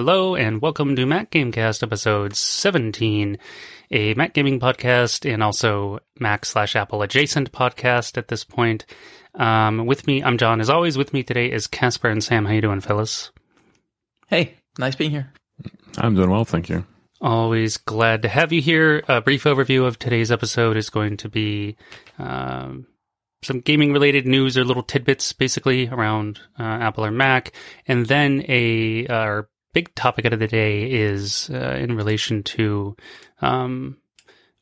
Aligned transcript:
hello, 0.00 0.34
and 0.34 0.62
welcome 0.62 0.96
to 0.96 1.04
Mac 1.04 1.30
Gamecast 1.30 1.82
episode 1.82 2.34
17, 2.34 3.36
a 3.90 4.14
Mac 4.14 4.32
gaming 4.32 4.58
podcast 4.58 5.30
and 5.30 5.42
also 5.42 5.98
Mac 6.18 6.46
slash 6.46 6.74
Apple 6.74 7.02
adjacent 7.02 7.52
podcast 7.52 8.16
at 8.16 8.28
this 8.28 8.42
point. 8.42 8.86
Um, 9.34 9.84
with 9.84 10.06
me, 10.06 10.24
I'm 10.24 10.38
John. 10.38 10.62
As 10.62 10.70
always, 10.70 10.96
with 10.96 11.12
me 11.12 11.22
today 11.22 11.52
is 11.52 11.66
Casper 11.66 12.08
and 12.08 12.24
Sam. 12.24 12.46
How 12.46 12.52
you 12.54 12.62
doing, 12.62 12.80
fellas? 12.80 13.30
Hey, 14.28 14.54
nice 14.78 14.96
being 14.96 15.10
here. 15.10 15.34
I'm 15.98 16.14
doing 16.14 16.30
well, 16.30 16.46
thank 16.46 16.70
you. 16.70 16.86
Always 17.20 17.76
glad 17.76 18.22
to 18.22 18.28
have 18.30 18.54
you 18.54 18.62
here. 18.62 19.04
A 19.06 19.20
brief 19.20 19.44
overview 19.44 19.84
of 19.86 19.98
today's 19.98 20.32
episode 20.32 20.78
is 20.78 20.88
going 20.88 21.18
to 21.18 21.28
be 21.28 21.76
um, 22.18 22.86
some 23.42 23.60
gaming 23.60 23.92
related 23.92 24.26
news 24.26 24.56
or 24.56 24.64
little 24.64 24.82
tidbits 24.82 25.34
basically 25.34 25.88
around 25.88 26.40
uh, 26.58 26.62
Apple 26.62 27.04
or 27.04 27.10
Mac. 27.10 27.52
And 27.86 28.06
then 28.06 28.46
a, 28.48 29.06
uh, 29.06 29.14
our 29.14 29.48
big 29.72 29.94
topic 29.94 30.24
of 30.24 30.38
the 30.38 30.46
day 30.46 30.90
is 30.90 31.50
uh, 31.52 31.76
in 31.78 31.96
relation 31.96 32.42
to, 32.42 32.96
um, 33.40 33.96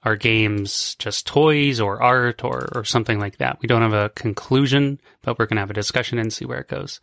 our 0.05 0.17
games 0.17 0.95
just 0.99 1.27
toys 1.27 1.81
or 1.81 2.03
art 2.03 2.45
or, 2.45 2.69
or 2.75 2.85
something 2.85 3.19
like 3.19 3.39
that. 3.39 3.59
We 3.61 3.67
don't 3.67 3.83
have 3.83 3.93
a 3.93 4.11
conclusion, 4.11 5.01
but 5.23 5.39
we're 5.39 5.47
going 5.47 5.57
to 5.57 5.63
have 5.63 5.71
a 5.71 5.75
discussion 5.75 6.19
and 6.19 6.33
see 6.33 6.45
where 6.45 6.61
it 6.61 6.69
goes. 6.69 7.01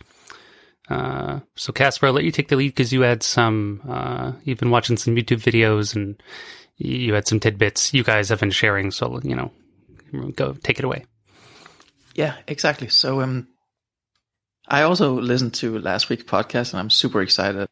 Uh, 0.90 1.40
so 1.56 1.74
Casper, 1.74 2.08
I'll 2.08 2.14
let 2.14 2.24
you 2.24 2.32
take 2.32 2.48
the 2.48 2.56
lead 2.56 2.70
because 2.70 2.94
you 2.94 3.02
had 3.02 3.22
some, 3.22 3.82
uh, 3.88 4.34
you've 4.44 4.60
been 4.60 4.72
watching 4.72 4.98
some 4.98 5.16
YouTube 5.16 5.42
videos 5.42 5.96
and 5.96 6.22
you 6.78 7.14
had 7.14 7.28
some 7.28 7.40
tidbits 7.40 7.94
you 7.94 8.04
guys 8.04 8.30
have 8.30 8.40
been 8.40 8.52
sharing. 8.52 8.92
So, 8.92 9.20
you 9.24 9.36
know, 9.36 9.52
go 10.36 10.54
take 10.54 10.80
it 10.80 10.86
away. 10.86 11.06
Yeah, 12.14 12.36
exactly. 12.48 12.88
So 12.88 13.22
um, 13.22 13.50
I 14.68 14.84
also 14.84 15.20
listened 15.20 15.56
to 15.56 15.80
last 15.80 16.10
week's 16.10 16.24
podcast, 16.24 16.72
and 16.72 16.80
I'm 16.80 16.90
super 16.90 17.22
excited 17.22 17.68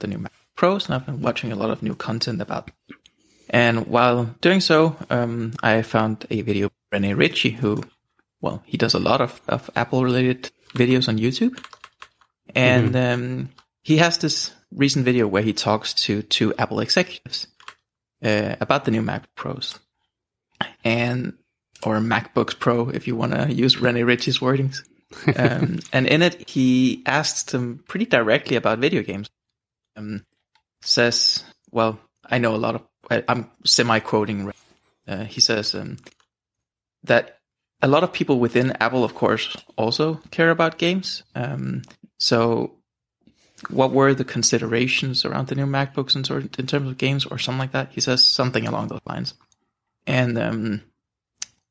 the 0.00 0.06
new 0.06 0.18
Mac 0.18 0.32
Pros, 0.56 0.86
and 0.86 0.94
I've 0.94 1.06
been 1.06 1.22
watching 1.22 1.52
a 1.52 1.56
lot 1.56 1.70
of 1.70 1.82
new 1.82 1.94
content 1.94 2.40
about. 2.40 2.70
And 3.50 3.86
while 3.86 4.24
doing 4.40 4.60
so, 4.60 4.96
um, 5.10 5.54
I 5.62 5.82
found 5.82 6.26
a 6.30 6.42
video 6.42 6.70
Rene 6.92 7.14
Ritchie, 7.14 7.50
who, 7.50 7.82
well, 8.40 8.62
he 8.66 8.76
does 8.76 8.94
a 8.94 8.98
lot 8.98 9.20
of, 9.20 9.40
of 9.48 9.70
Apple 9.76 10.04
related 10.04 10.50
videos 10.74 11.08
on 11.08 11.18
YouTube, 11.18 11.58
and 12.54 12.94
mm-hmm. 12.94 13.22
um, 13.22 13.48
he 13.82 13.98
has 13.98 14.18
this 14.18 14.52
recent 14.72 15.04
video 15.04 15.26
where 15.26 15.42
he 15.42 15.52
talks 15.52 15.94
to 15.94 16.22
two 16.22 16.54
Apple 16.56 16.80
executives 16.80 17.46
uh, 18.22 18.56
about 18.60 18.84
the 18.84 18.90
new 18.90 19.02
Mac 19.02 19.34
Pros, 19.34 19.78
and 20.84 21.34
or 21.84 21.98
MacBooks 21.98 22.58
Pro, 22.58 22.88
if 22.88 23.06
you 23.06 23.16
want 23.16 23.32
to 23.32 23.52
use 23.52 23.80
Rene 23.80 24.02
Ritchie's 24.02 24.38
wordings. 24.40 24.82
um, 25.38 25.78
and 25.92 26.06
in 26.06 26.22
it, 26.22 26.48
he 26.48 27.02
asks 27.06 27.44
them 27.52 27.82
pretty 27.88 28.06
directly 28.06 28.56
about 28.56 28.78
video 28.78 29.02
games. 29.02 29.30
Um, 29.98 30.24
says, 30.82 31.44
well, 31.70 31.98
I 32.24 32.38
know 32.38 32.54
a 32.54 32.56
lot 32.56 32.76
of, 32.76 32.82
I, 33.10 33.24
am 33.28 33.50
semi 33.64 33.98
quoting. 34.00 34.52
Uh, 35.06 35.24
he 35.24 35.40
says 35.40 35.74
um, 35.74 35.96
that 37.04 37.38
a 37.82 37.88
lot 37.88 38.04
of 38.04 38.12
people 38.12 38.38
within 38.38 38.72
Apple, 38.80 39.04
of 39.04 39.14
course, 39.14 39.56
also 39.76 40.20
care 40.30 40.50
about 40.50 40.78
games. 40.78 41.22
Um, 41.34 41.82
so, 42.18 42.74
what 43.70 43.90
were 43.90 44.14
the 44.14 44.24
considerations 44.24 45.24
around 45.24 45.48
the 45.48 45.56
new 45.56 45.66
MacBooks 45.66 46.14
in, 46.14 46.50
in 46.58 46.66
terms 46.66 46.88
of 46.88 46.98
games 46.98 47.26
or 47.26 47.38
something 47.38 47.58
like 47.58 47.72
that? 47.72 47.90
He 47.90 48.00
says 48.00 48.24
something 48.24 48.66
along 48.66 48.88
those 48.88 49.00
lines. 49.04 49.34
And 50.06 50.38
um, 50.38 50.82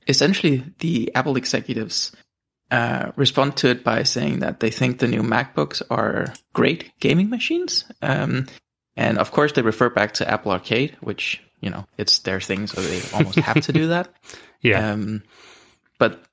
essentially 0.08 0.64
the 0.80 1.12
Apple 1.16 1.38
executives 1.38 2.12
uh, 2.72 3.12
respond 3.16 3.58
to 3.58 3.70
it 3.70 3.84
by 3.84 4.04
saying 4.04 4.40
that 4.40 4.60
they 4.60 4.70
think 4.70 5.00
the 5.00 5.08
new 5.08 5.22
MacBooks 5.22 5.82
are 5.90 6.34
great 6.54 6.92
gaming 7.00 7.30
machines. 7.30 7.86
Um, 8.02 8.48
and 8.96 9.18
of 9.18 9.32
course, 9.32 9.54
they 9.54 9.62
refer 9.62 9.90
back 9.90 10.14
to 10.16 10.30
Apple 10.30 10.52
Arcade, 10.52 10.98
which, 11.00 11.42
you 11.62 11.70
know, 11.70 11.86
it's 11.98 12.20
their 12.20 12.42
thing, 12.42 12.68
so 12.68 12.82
they 12.82 13.02
almost 13.14 13.40
have 13.40 13.62
to 13.62 13.74
do 13.74 13.88
that. 13.88 14.10
Yeah. 14.60 14.94
Um, 14.94 15.22
but 16.00 16.24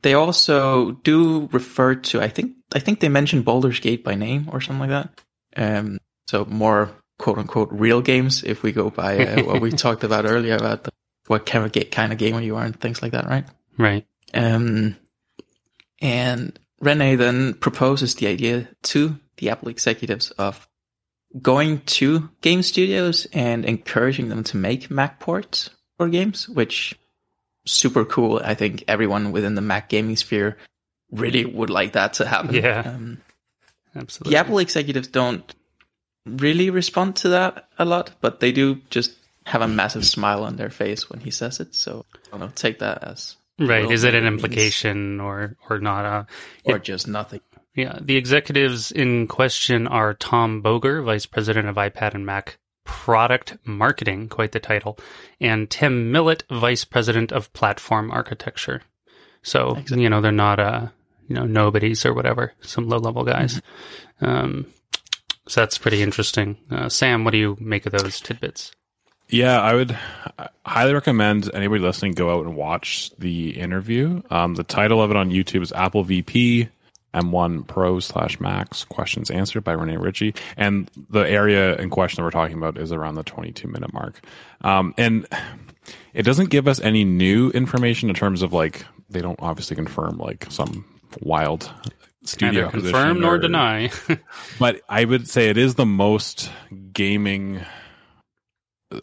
they 0.00 0.14
also 0.14 0.92
do 0.92 1.50
refer 1.52 1.96
to, 1.96 2.22
I 2.22 2.28
think, 2.28 2.56
I 2.74 2.78
think 2.78 3.00
they 3.00 3.10
mentioned 3.10 3.44
Baldur's 3.44 3.78
Gate 3.78 4.02
by 4.02 4.14
name 4.14 4.48
or 4.50 4.62
something 4.62 4.88
like 4.88 4.88
that. 4.88 5.20
Um, 5.54 5.98
so 6.26 6.46
more 6.46 6.90
quote 7.18 7.36
unquote 7.36 7.68
real 7.72 8.00
games 8.00 8.42
if 8.42 8.62
we 8.62 8.72
go 8.72 8.88
by 8.88 9.18
uh, 9.18 9.44
what 9.44 9.60
we 9.60 9.70
talked 9.72 10.02
about 10.02 10.24
earlier 10.24 10.56
about 10.56 10.84
the 10.84 10.92
what 11.26 11.46
kind 11.46 11.64
of, 11.64 11.90
kind 11.90 12.12
of 12.12 12.18
gamer 12.18 12.40
you 12.40 12.56
are 12.56 12.64
and 12.64 12.78
things 12.78 13.02
like 13.02 13.12
that, 13.12 13.26
right? 13.26 13.44
Right. 13.78 14.06
Um, 14.32 14.96
and 16.04 16.56
Rene 16.80 17.16
then 17.16 17.54
proposes 17.54 18.14
the 18.14 18.26
idea 18.26 18.68
to 18.82 19.18
the 19.38 19.48
Apple 19.48 19.70
executives 19.70 20.30
of 20.32 20.68
going 21.40 21.80
to 21.80 22.28
game 22.42 22.62
studios 22.62 23.26
and 23.32 23.64
encouraging 23.64 24.28
them 24.28 24.44
to 24.44 24.58
make 24.58 24.90
Mac 24.90 25.18
ports 25.18 25.70
for 25.96 26.10
games, 26.10 26.46
which 26.46 26.94
super 27.64 28.04
cool. 28.04 28.40
I 28.44 28.54
think 28.54 28.84
everyone 28.86 29.32
within 29.32 29.54
the 29.54 29.62
Mac 29.62 29.88
gaming 29.88 30.16
sphere 30.16 30.58
really 31.10 31.46
would 31.46 31.70
like 31.70 31.92
that 31.92 32.12
to 32.14 32.26
happen. 32.26 32.54
Yeah. 32.54 32.82
Um, 32.84 33.22
Absolutely. 33.96 34.32
The 34.32 34.38
Apple 34.38 34.58
executives 34.58 35.08
don't 35.08 35.54
really 36.26 36.68
respond 36.68 37.16
to 37.16 37.30
that 37.30 37.68
a 37.78 37.86
lot, 37.86 38.10
but 38.20 38.40
they 38.40 38.52
do 38.52 38.76
just 38.90 39.12
have 39.46 39.62
a 39.62 39.68
massive 39.68 40.04
smile 40.04 40.44
on 40.44 40.56
their 40.56 40.70
face 40.70 41.08
when 41.08 41.20
he 41.20 41.30
says 41.30 41.60
it. 41.60 41.74
So 41.74 42.04
I 42.30 42.36
don't 42.36 42.54
take 42.54 42.80
that 42.80 43.04
as 43.04 43.36
right. 43.58 43.90
Is 43.90 44.04
it 44.04 44.14
an 44.14 44.26
implication 44.26 45.20
or 45.20 45.56
or 45.68 45.78
not? 45.78 46.04
Uh, 46.04 46.24
or 46.64 46.76
it, 46.76 46.84
just 46.84 47.08
nothing? 47.08 47.40
Yeah, 47.74 47.98
the 48.00 48.16
executives 48.16 48.92
in 48.92 49.26
question 49.26 49.86
are 49.88 50.14
Tom 50.14 50.62
Boger, 50.62 51.02
vice 51.02 51.26
president 51.26 51.68
of 51.68 51.76
iPad 51.76 52.14
and 52.14 52.24
Mac 52.24 52.58
product 52.84 53.56
marketing, 53.64 54.28
quite 54.28 54.52
the 54.52 54.60
title, 54.60 54.98
and 55.40 55.68
Tim 55.68 56.12
Millett, 56.12 56.44
vice 56.50 56.84
president 56.84 57.32
of 57.32 57.52
platform 57.52 58.10
architecture. 58.10 58.82
So 59.42 59.72
exactly. 59.72 60.02
you 60.02 60.10
know 60.10 60.20
they're 60.20 60.32
not 60.32 60.60
uh 60.60 60.88
you 61.28 61.34
know 61.34 61.46
nobodies 61.46 62.06
or 62.06 62.14
whatever, 62.14 62.52
some 62.60 62.88
low 62.88 62.98
level 62.98 63.24
guys. 63.24 63.60
Mm-hmm. 64.20 64.26
Um, 64.26 64.66
so 65.48 65.60
that's 65.60 65.78
pretty 65.78 66.02
interesting. 66.02 66.56
Uh, 66.70 66.88
Sam, 66.88 67.24
what 67.24 67.32
do 67.32 67.38
you 67.38 67.56
make 67.60 67.86
of 67.86 67.92
those 67.92 68.20
tidbits? 68.20 68.72
Yeah, 69.28 69.60
I 69.60 69.74
would 69.74 69.96
highly 70.64 70.94
recommend 70.94 71.50
anybody 71.54 71.82
listening 71.82 72.12
go 72.12 72.38
out 72.38 72.46
and 72.46 72.56
watch 72.56 73.10
the 73.18 73.58
interview. 73.58 74.22
Um, 74.30 74.54
the 74.54 74.64
title 74.64 75.02
of 75.02 75.10
it 75.10 75.16
on 75.16 75.30
YouTube 75.30 75.62
is 75.62 75.72
Apple 75.72 76.04
VP 76.04 76.68
M1 77.14 77.66
Pro 77.66 78.00
slash 78.00 78.40
Max 78.40 78.84
questions 78.84 79.30
answered 79.30 79.62
by 79.64 79.72
Rene 79.72 79.96
Ritchie, 79.96 80.34
and 80.56 80.90
the 81.10 81.20
area 81.20 81.76
in 81.76 81.88
question 81.88 82.20
that 82.20 82.24
we're 82.24 82.30
talking 82.30 82.56
about 82.58 82.76
is 82.76 82.92
around 82.92 83.14
the 83.14 83.22
22 83.22 83.68
minute 83.68 83.92
mark. 83.92 84.20
Um, 84.62 84.94
and 84.98 85.26
it 86.12 86.24
doesn't 86.24 86.50
give 86.50 86.68
us 86.68 86.80
any 86.80 87.04
new 87.04 87.50
information 87.50 88.08
in 88.08 88.14
terms 88.14 88.42
of 88.42 88.52
like 88.52 88.84
they 89.08 89.20
don't 89.20 89.38
obviously 89.40 89.76
confirm 89.76 90.18
like 90.18 90.46
some 90.50 90.84
wild 91.20 91.70
studio 92.24 92.64
Neither 92.64 92.70
confirm 92.70 93.20
nor 93.20 93.38
deny. 93.38 93.90
but 94.58 94.80
I 94.88 95.04
would 95.04 95.28
say 95.28 95.48
it 95.50 95.58
is 95.58 95.76
the 95.76 95.86
most 95.86 96.50
gaming 96.92 97.64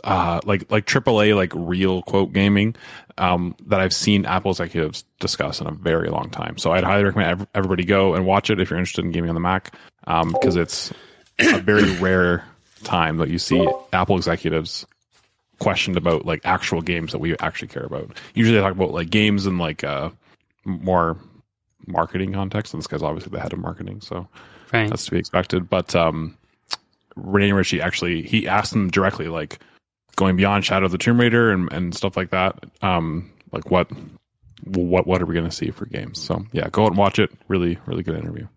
uh, 0.04 0.42
like 0.46 0.72
like 0.72 0.86
AAA 0.86 1.36
like 1.36 1.52
real 1.56 2.02
quote 2.02 2.34
gaming 2.34 2.76
um, 3.18 3.56
that 3.68 3.80
I've 3.80 3.94
seen 3.94 4.26
Apple 4.26 4.52
executives 4.52 5.04
discuss 5.20 5.62
in 5.62 5.68
a 5.68 5.72
very 5.72 6.10
long 6.10 6.30
time. 6.30 6.58
So 6.58 6.72
I'd 6.72 6.84
highly 6.84 7.04
recommend 7.04 7.48
everybody 7.54 7.84
go 7.84 8.16
and 8.16 8.26
watch 8.26 8.50
it 8.50 8.60
if 8.60 8.70
you're 8.70 8.80
interested 8.80 9.06
in 9.06 9.12
gaming 9.12 9.30
on 9.30 9.36
the 9.36 9.42
Mac 9.42 9.76
Um 10.06 10.32
because 10.32 10.56
um, 10.56 10.62
it's 10.62 10.94
a 11.40 11.60
very 11.60 11.92
rare 12.00 12.46
time 12.84 13.18
that 13.18 13.30
you 13.30 13.40
see 13.40 13.68
Apple 13.94 14.18
executives 14.18 14.86
questioned 15.60 15.96
about 15.96 16.26
like 16.26 16.42
actual 16.44 16.82
games 16.82 17.12
that 17.12 17.20
we 17.20 17.38
actually 17.38 17.68
care 17.68 17.84
about. 17.84 18.18
Usually 18.34 18.58
they 18.58 18.64
talk 18.64 18.74
about 18.74 18.92
like 18.92 19.10
games 19.10 19.46
and 19.46 19.60
like 19.60 19.84
uh, 19.84 20.10
more 20.66 21.18
marketing 21.88 22.34
context, 22.34 22.74
and 22.74 22.82
this 22.82 22.88
guy's 22.88 23.04
obviously 23.04 23.32
the 23.32 23.40
head 23.40 23.54
of 23.54 23.60
marketing, 23.60 24.02
so 24.02 24.28
right. 24.74 24.90
that's 24.90 25.06
to 25.06 25.12
be 25.12 25.20
expected. 25.20 25.70
But 25.70 25.96
um, 25.96 26.38
Rene 27.16 27.54
Ritchie 27.54 27.82
actually 27.82 28.24
he 28.24 28.48
asked 28.48 28.74
them 28.74 28.90
directly 28.90 29.28
like 29.28 29.60
going 30.16 30.36
beyond 30.36 30.66
Shadow 30.66 30.86
of 30.86 30.92
the 30.92 30.98
Tomb 30.98 31.20
Raider 31.20 31.52
and, 31.52 31.72
and 31.72 31.96
stuff 31.96 32.18
like 32.18 32.32
that. 32.32 32.64
Um, 32.82 33.32
like 33.52 33.70
what 33.70 33.90
what 34.64 35.08
what 35.08 35.22
are 35.22 35.26
we 35.26 35.34
going 35.34 35.50
to 35.50 35.56
see 35.56 35.72
for 35.72 35.86
games? 35.86 36.22
So 36.22 36.46
yeah, 36.52 36.70
go 36.70 36.84
out 36.84 36.90
and 36.90 36.98
watch 36.98 37.20
it. 37.20 37.32
Really 37.48 37.78
really 37.86 38.04
good 38.04 38.18
interview. 38.18 38.48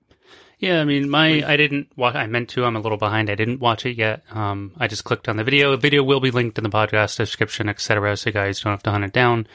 Yeah, 0.58 0.80
I 0.80 0.84
mean, 0.84 1.10
my 1.10 1.44
I 1.46 1.56
didn't 1.56 1.88
watch. 1.96 2.14
I 2.14 2.26
meant 2.26 2.50
to. 2.50 2.64
I'm 2.64 2.76
a 2.76 2.80
little 2.80 2.98
behind. 2.98 3.28
I 3.28 3.34
didn't 3.34 3.60
watch 3.60 3.84
it 3.86 3.96
yet. 3.96 4.22
Um, 4.30 4.72
I 4.78 4.86
just 4.86 5.04
clicked 5.04 5.28
on 5.28 5.36
the 5.36 5.44
video. 5.44 5.72
The 5.72 5.76
video 5.76 6.02
will 6.02 6.20
be 6.20 6.30
linked 6.30 6.58
in 6.58 6.64
the 6.64 6.70
podcast 6.70 7.16
description, 7.16 7.68
etc. 7.68 8.16
So 8.16 8.30
you 8.30 8.34
guys 8.34 8.60
don't 8.60 8.72
have 8.72 8.82
to 8.84 8.90
hunt 8.90 9.04
it 9.04 9.12
down. 9.12 9.46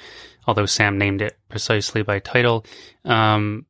Although 0.45 0.65
Sam 0.65 0.97
named 0.97 1.21
it 1.21 1.37
precisely 1.49 2.03
by 2.03 2.19
title. 2.19 2.65
Um, 3.05 3.65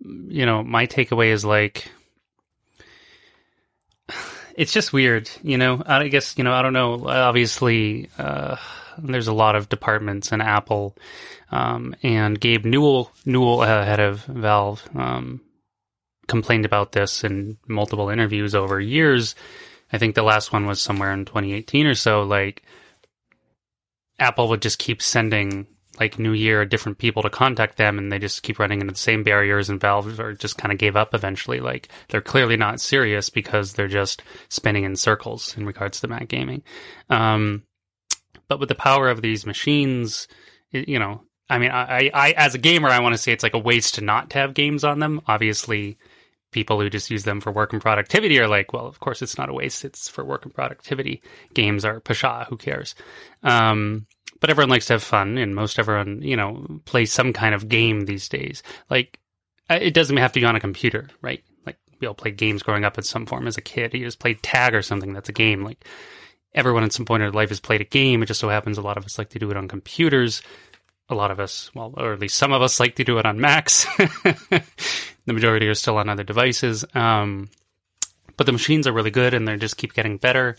you 0.00 0.44
know, 0.44 0.62
my 0.62 0.86
takeaway 0.86 1.28
is 1.28 1.44
like 1.44 1.90
it's 4.56 4.72
just 4.72 4.92
weird, 4.92 5.30
you 5.42 5.58
know. 5.58 5.82
I 5.84 6.08
guess 6.08 6.36
you 6.36 6.44
know. 6.44 6.52
I 6.52 6.62
don't 6.62 6.72
know. 6.72 7.06
Obviously, 7.06 8.08
uh, 8.18 8.56
there's 8.98 9.28
a 9.28 9.32
lot 9.32 9.54
of 9.54 9.68
departments 9.68 10.32
in 10.32 10.40
Apple, 10.40 10.96
um, 11.50 11.94
and 12.02 12.40
Gabe 12.40 12.64
Newell, 12.64 13.12
Newell, 13.26 13.60
uh, 13.60 13.84
head 13.84 14.00
of 14.00 14.24
Valve, 14.24 14.88
um, 14.94 15.42
complained 16.26 16.64
about 16.64 16.92
this 16.92 17.22
in 17.22 17.58
multiple 17.68 18.08
interviews 18.08 18.54
over 18.54 18.80
years. 18.80 19.34
I 19.92 19.98
think 19.98 20.14
the 20.14 20.22
last 20.22 20.52
one 20.52 20.66
was 20.66 20.80
somewhere 20.80 21.12
in 21.12 21.26
2018 21.26 21.86
or 21.86 21.94
so. 21.94 22.22
Like 22.22 22.62
Apple 24.18 24.48
would 24.48 24.62
just 24.62 24.78
keep 24.78 25.02
sending 25.02 25.66
like 25.98 26.18
New 26.18 26.32
Year 26.32 26.64
different 26.64 26.98
people 26.98 27.22
to 27.22 27.30
contact 27.30 27.76
them, 27.76 27.98
and 27.98 28.10
they 28.12 28.18
just 28.18 28.42
keep 28.42 28.58
running 28.58 28.80
into 28.80 28.92
the 28.92 28.98
same 28.98 29.22
barriers. 29.22 29.68
And 29.70 29.80
Valve 29.80 30.20
or 30.20 30.32
just 30.34 30.58
kind 30.58 30.72
of 30.72 30.78
gave 30.78 30.96
up 30.96 31.14
eventually. 31.14 31.60
Like 31.60 31.88
they're 32.08 32.20
clearly 32.20 32.56
not 32.56 32.80
serious 32.80 33.30
because 33.30 33.72
they're 33.72 33.88
just 33.88 34.22
spinning 34.48 34.84
in 34.84 34.96
circles 34.96 35.56
in 35.56 35.66
regards 35.66 36.00
to 36.00 36.08
Mac 36.08 36.28
gaming. 36.28 36.62
Um, 37.10 37.62
but 38.48 38.60
with 38.60 38.68
the 38.68 38.74
power 38.74 39.08
of 39.08 39.22
these 39.22 39.46
machines, 39.46 40.28
it, 40.72 40.88
you 40.88 40.98
know, 40.98 41.22
I 41.48 41.58
mean, 41.58 41.70
I, 41.70 42.10
I, 42.12 42.32
as 42.32 42.54
a 42.54 42.58
gamer, 42.58 42.88
I 42.88 43.00
want 43.00 43.14
to 43.14 43.18
say 43.18 43.32
it's 43.32 43.42
like 43.42 43.54
a 43.54 43.58
waste 43.58 43.96
to 43.96 44.00
not 44.00 44.30
to 44.30 44.38
have 44.38 44.54
games 44.54 44.84
on 44.84 44.98
them. 44.98 45.20
Obviously, 45.26 45.96
people 46.50 46.80
who 46.80 46.90
just 46.90 47.10
use 47.10 47.24
them 47.24 47.40
for 47.40 47.52
work 47.52 47.72
and 47.72 47.82
productivity 47.82 48.38
are 48.40 48.48
like, 48.48 48.72
well, 48.72 48.86
of 48.86 48.98
course, 49.00 49.22
it's 49.22 49.38
not 49.38 49.48
a 49.48 49.52
waste. 49.52 49.84
It's 49.84 50.08
for 50.08 50.24
work 50.24 50.44
and 50.44 50.54
productivity. 50.54 51.22
Games 51.54 51.84
are 51.84 52.00
pasha. 52.00 52.46
Who 52.48 52.56
cares? 52.56 52.94
Um, 53.42 54.06
but 54.40 54.50
everyone 54.50 54.70
likes 54.70 54.86
to 54.86 54.94
have 54.94 55.02
fun, 55.02 55.38
and 55.38 55.54
most 55.54 55.78
everyone, 55.78 56.22
you 56.22 56.36
know, 56.36 56.80
plays 56.84 57.12
some 57.12 57.32
kind 57.32 57.54
of 57.54 57.68
game 57.68 58.02
these 58.02 58.28
days. 58.28 58.62
Like, 58.90 59.18
it 59.68 59.94
doesn't 59.94 60.16
have 60.16 60.32
to 60.32 60.40
be 60.40 60.46
on 60.46 60.56
a 60.56 60.60
computer, 60.60 61.08
right? 61.22 61.42
Like, 61.64 61.78
we 62.00 62.06
all 62.06 62.14
played 62.14 62.36
games 62.36 62.62
growing 62.62 62.84
up 62.84 62.98
in 62.98 63.04
some 63.04 63.26
form 63.26 63.46
as 63.46 63.56
a 63.56 63.62
kid. 63.62 63.94
You 63.94 64.04
just 64.04 64.18
played 64.18 64.42
tag 64.42 64.74
or 64.74 64.82
something. 64.82 65.12
That's 65.12 65.28
a 65.28 65.32
game. 65.32 65.62
Like, 65.62 65.84
everyone 66.54 66.84
at 66.84 66.92
some 66.92 67.04
point 67.04 67.22
in 67.22 67.26
their 67.30 67.38
life 67.38 67.50
has 67.50 67.60
played 67.60 67.80
a 67.80 67.84
game. 67.84 68.22
It 68.22 68.26
just 68.26 68.40
so 68.40 68.48
happens 68.48 68.78
a 68.78 68.82
lot 68.82 68.96
of 68.96 69.04
us 69.04 69.18
like 69.18 69.30
to 69.30 69.38
do 69.38 69.50
it 69.50 69.56
on 69.56 69.68
computers. 69.68 70.42
A 71.08 71.14
lot 71.14 71.30
of 71.30 71.38
us, 71.38 71.70
well, 71.74 71.94
or 71.96 72.14
at 72.14 72.18
least 72.18 72.36
some 72.36 72.52
of 72.52 72.62
us 72.62 72.80
like 72.80 72.96
to 72.96 73.04
do 73.04 73.18
it 73.18 73.26
on 73.26 73.40
Macs. 73.40 73.84
the 73.96 74.62
majority 75.26 75.68
are 75.68 75.74
still 75.74 75.98
on 75.98 76.08
other 76.08 76.24
devices. 76.24 76.84
Um, 76.94 77.48
but 78.36 78.46
the 78.46 78.52
machines 78.52 78.86
are 78.86 78.92
really 78.92 79.10
good 79.10 79.34
and 79.34 79.46
they 79.46 79.56
just 79.56 79.76
keep 79.76 79.94
getting 79.94 80.16
better. 80.16 80.56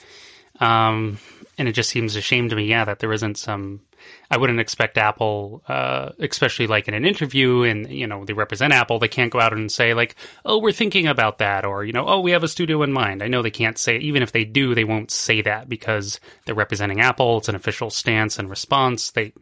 Um, 0.59 1.19
and 1.57 1.67
it 1.67 1.73
just 1.73 1.89
seems 1.89 2.15
a 2.15 2.21
shame 2.21 2.49
to 2.49 2.55
me, 2.55 2.65
yeah, 2.65 2.85
that 2.85 2.99
there 2.99 3.11
isn't 3.11 3.37
some. 3.37 3.81
I 4.29 4.37
wouldn't 4.37 4.59
expect 4.59 4.97
Apple, 4.97 5.63
uh, 5.67 6.11
especially 6.19 6.67
like 6.67 6.87
in 6.87 6.93
an 6.93 7.03
interview, 7.03 7.63
and 7.63 7.91
you 7.91 8.05
know 8.05 8.25
they 8.25 8.33
represent 8.33 8.73
Apple. 8.73 8.99
They 8.99 9.07
can't 9.07 9.31
go 9.31 9.39
out 9.39 9.53
and 9.53 9.71
say 9.71 9.93
like, 9.95 10.15
"Oh, 10.45 10.59
we're 10.59 10.71
thinking 10.71 11.07
about 11.07 11.39
that," 11.39 11.65
or 11.65 11.83
you 11.83 11.93
know, 11.93 12.05
"Oh, 12.07 12.19
we 12.19 12.31
have 12.31 12.43
a 12.43 12.47
studio 12.47 12.83
in 12.83 12.91
mind." 12.91 13.23
I 13.23 13.27
know 13.27 13.41
they 13.41 13.49
can't 13.49 13.77
say. 13.77 13.97
Even 13.97 14.21
if 14.21 14.31
they 14.31 14.45
do, 14.45 14.75
they 14.75 14.83
won't 14.83 15.09
say 15.09 15.41
that 15.41 15.67
because 15.67 16.19
they're 16.45 16.55
representing 16.55 17.01
Apple. 17.01 17.39
It's 17.39 17.49
an 17.49 17.55
official 17.55 17.89
stance 17.89 18.37
and 18.37 18.49
response. 18.49 19.11
They, 19.11 19.33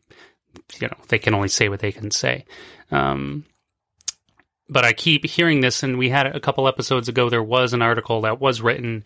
you 0.80 0.88
know, 0.88 0.98
they 1.10 1.20
can 1.20 1.34
only 1.34 1.50
say 1.50 1.68
what 1.68 1.82
they 1.82 1.92
can 1.92 2.12
say. 2.12 2.46
Um, 2.92 3.46
but 4.70 4.86
I 4.86 4.94
keep 4.94 5.26
hearing 5.26 5.60
this, 5.60 5.84
and 5.84 5.98
we 5.98 6.10
had 6.10 6.28
a 6.28 6.40
couple 6.40 6.68
episodes 6.68 7.10
ago. 7.10 7.30
There 7.30 7.44
was 7.44 7.74
an 7.74 7.82
article 7.82 8.22
that 8.22 8.40
was 8.40 8.62
written 8.62 9.04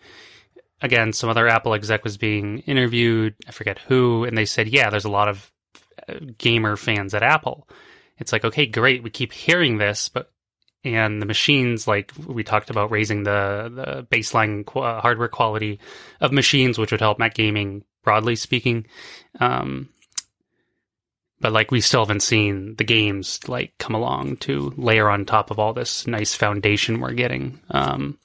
again, 0.82 1.12
some 1.12 1.30
other 1.30 1.48
Apple 1.48 1.74
exec 1.74 2.04
was 2.04 2.16
being 2.16 2.60
interviewed. 2.60 3.34
I 3.46 3.52
forget 3.52 3.78
who, 3.78 4.24
and 4.24 4.36
they 4.36 4.44
said, 4.44 4.68
yeah, 4.68 4.90
there's 4.90 5.04
a 5.04 5.10
lot 5.10 5.28
of 5.28 5.50
uh, 6.08 6.14
gamer 6.38 6.76
fans 6.76 7.14
at 7.14 7.22
Apple. 7.22 7.68
It's 8.18 8.32
like, 8.32 8.44
okay, 8.44 8.66
great. 8.66 9.02
We 9.02 9.10
keep 9.10 9.32
hearing 9.32 9.78
this, 9.78 10.08
but 10.08 10.30
and 10.82 11.20
the 11.20 11.26
machines, 11.26 11.86
like 11.86 12.12
we 12.26 12.42
talked 12.42 12.70
about, 12.70 12.90
raising 12.90 13.22
the 13.22 13.70
the 13.74 14.06
baseline 14.16 14.64
qu- 14.64 14.80
uh, 14.80 15.00
hardware 15.00 15.28
quality 15.28 15.78
of 16.20 16.32
machines, 16.32 16.78
which 16.78 16.90
would 16.90 17.00
help 17.00 17.18
Mac 17.18 17.34
gaming 17.34 17.84
broadly 18.02 18.36
speaking. 18.36 18.86
Um, 19.40 19.90
but 21.40 21.52
like 21.52 21.70
we 21.70 21.80
still 21.80 22.00
haven't 22.02 22.22
seen 22.22 22.76
the 22.76 22.84
games 22.84 23.40
like 23.48 23.72
come 23.78 23.94
along 23.94 24.36
to 24.38 24.72
layer 24.76 25.08
on 25.08 25.24
top 25.24 25.50
of 25.50 25.58
all 25.58 25.72
this 25.72 26.06
nice 26.06 26.34
foundation 26.34 27.00
we're 27.00 27.12
getting. 27.12 27.60
Um, 27.70 28.18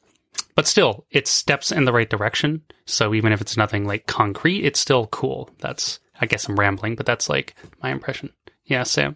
but 0.55 0.67
still, 0.67 1.05
it 1.11 1.27
steps 1.27 1.71
in 1.71 1.85
the 1.85 1.93
right 1.93 2.09
direction. 2.09 2.61
So 2.85 3.13
even 3.13 3.33
if 3.33 3.41
it's 3.41 3.57
nothing 3.57 3.85
like 3.85 4.07
concrete, 4.07 4.65
it's 4.65 4.79
still 4.79 5.07
cool. 5.07 5.49
That's, 5.59 5.99
I 6.19 6.25
guess 6.25 6.47
I'm 6.47 6.59
rambling, 6.59 6.95
but 6.95 7.05
that's 7.05 7.29
like 7.29 7.55
my 7.83 7.91
impression. 7.91 8.31
Yeah, 8.65 8.83
Sam. 8.83 9.15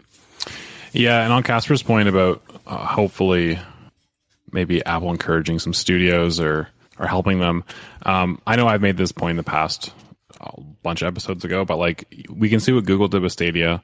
Yeah, 0.92 1.22
and 1.22 1.32
on 1.32 1.42
Casper's 1.42 1.82
point 1.82 2.08
about 2.08 2.42
uh, 2.66 2.84
hopefully 2.84 3.58
maybe 4.52 4.84
Apple 4.84 5.10
encouraging 5.10 5.58
some 5.58 5.74
studios 5.74 6.40
or 6.40 6.68
or 6.98 7.06
helping 7.06 7.38
them. 7.38 7.64
Um, 8.04 8.40
I 8.46 8.56
know 8.56 8.66
I've 8.66 8.82
made 8.82 8.96
this 8.96 9.12
point 9.12 9.30
in 9.30 9.36
the 9.36 9.42
past 9.42 9.92
a 10.40 10.60
bunch 10.82 11.02
of 11.02 11.08
episodes 11.08 11.44
ago, 11.44 11.64
but 11.64 11.78
like 11.78 12.12
we 12.28 12.48
can 12.50 12.60
see 12.60 12.72
what 12.72 12.84
Google 12.84 13.08
did 13.08 13.22
with 13.22 13.32
Stadia. 13.32 13.82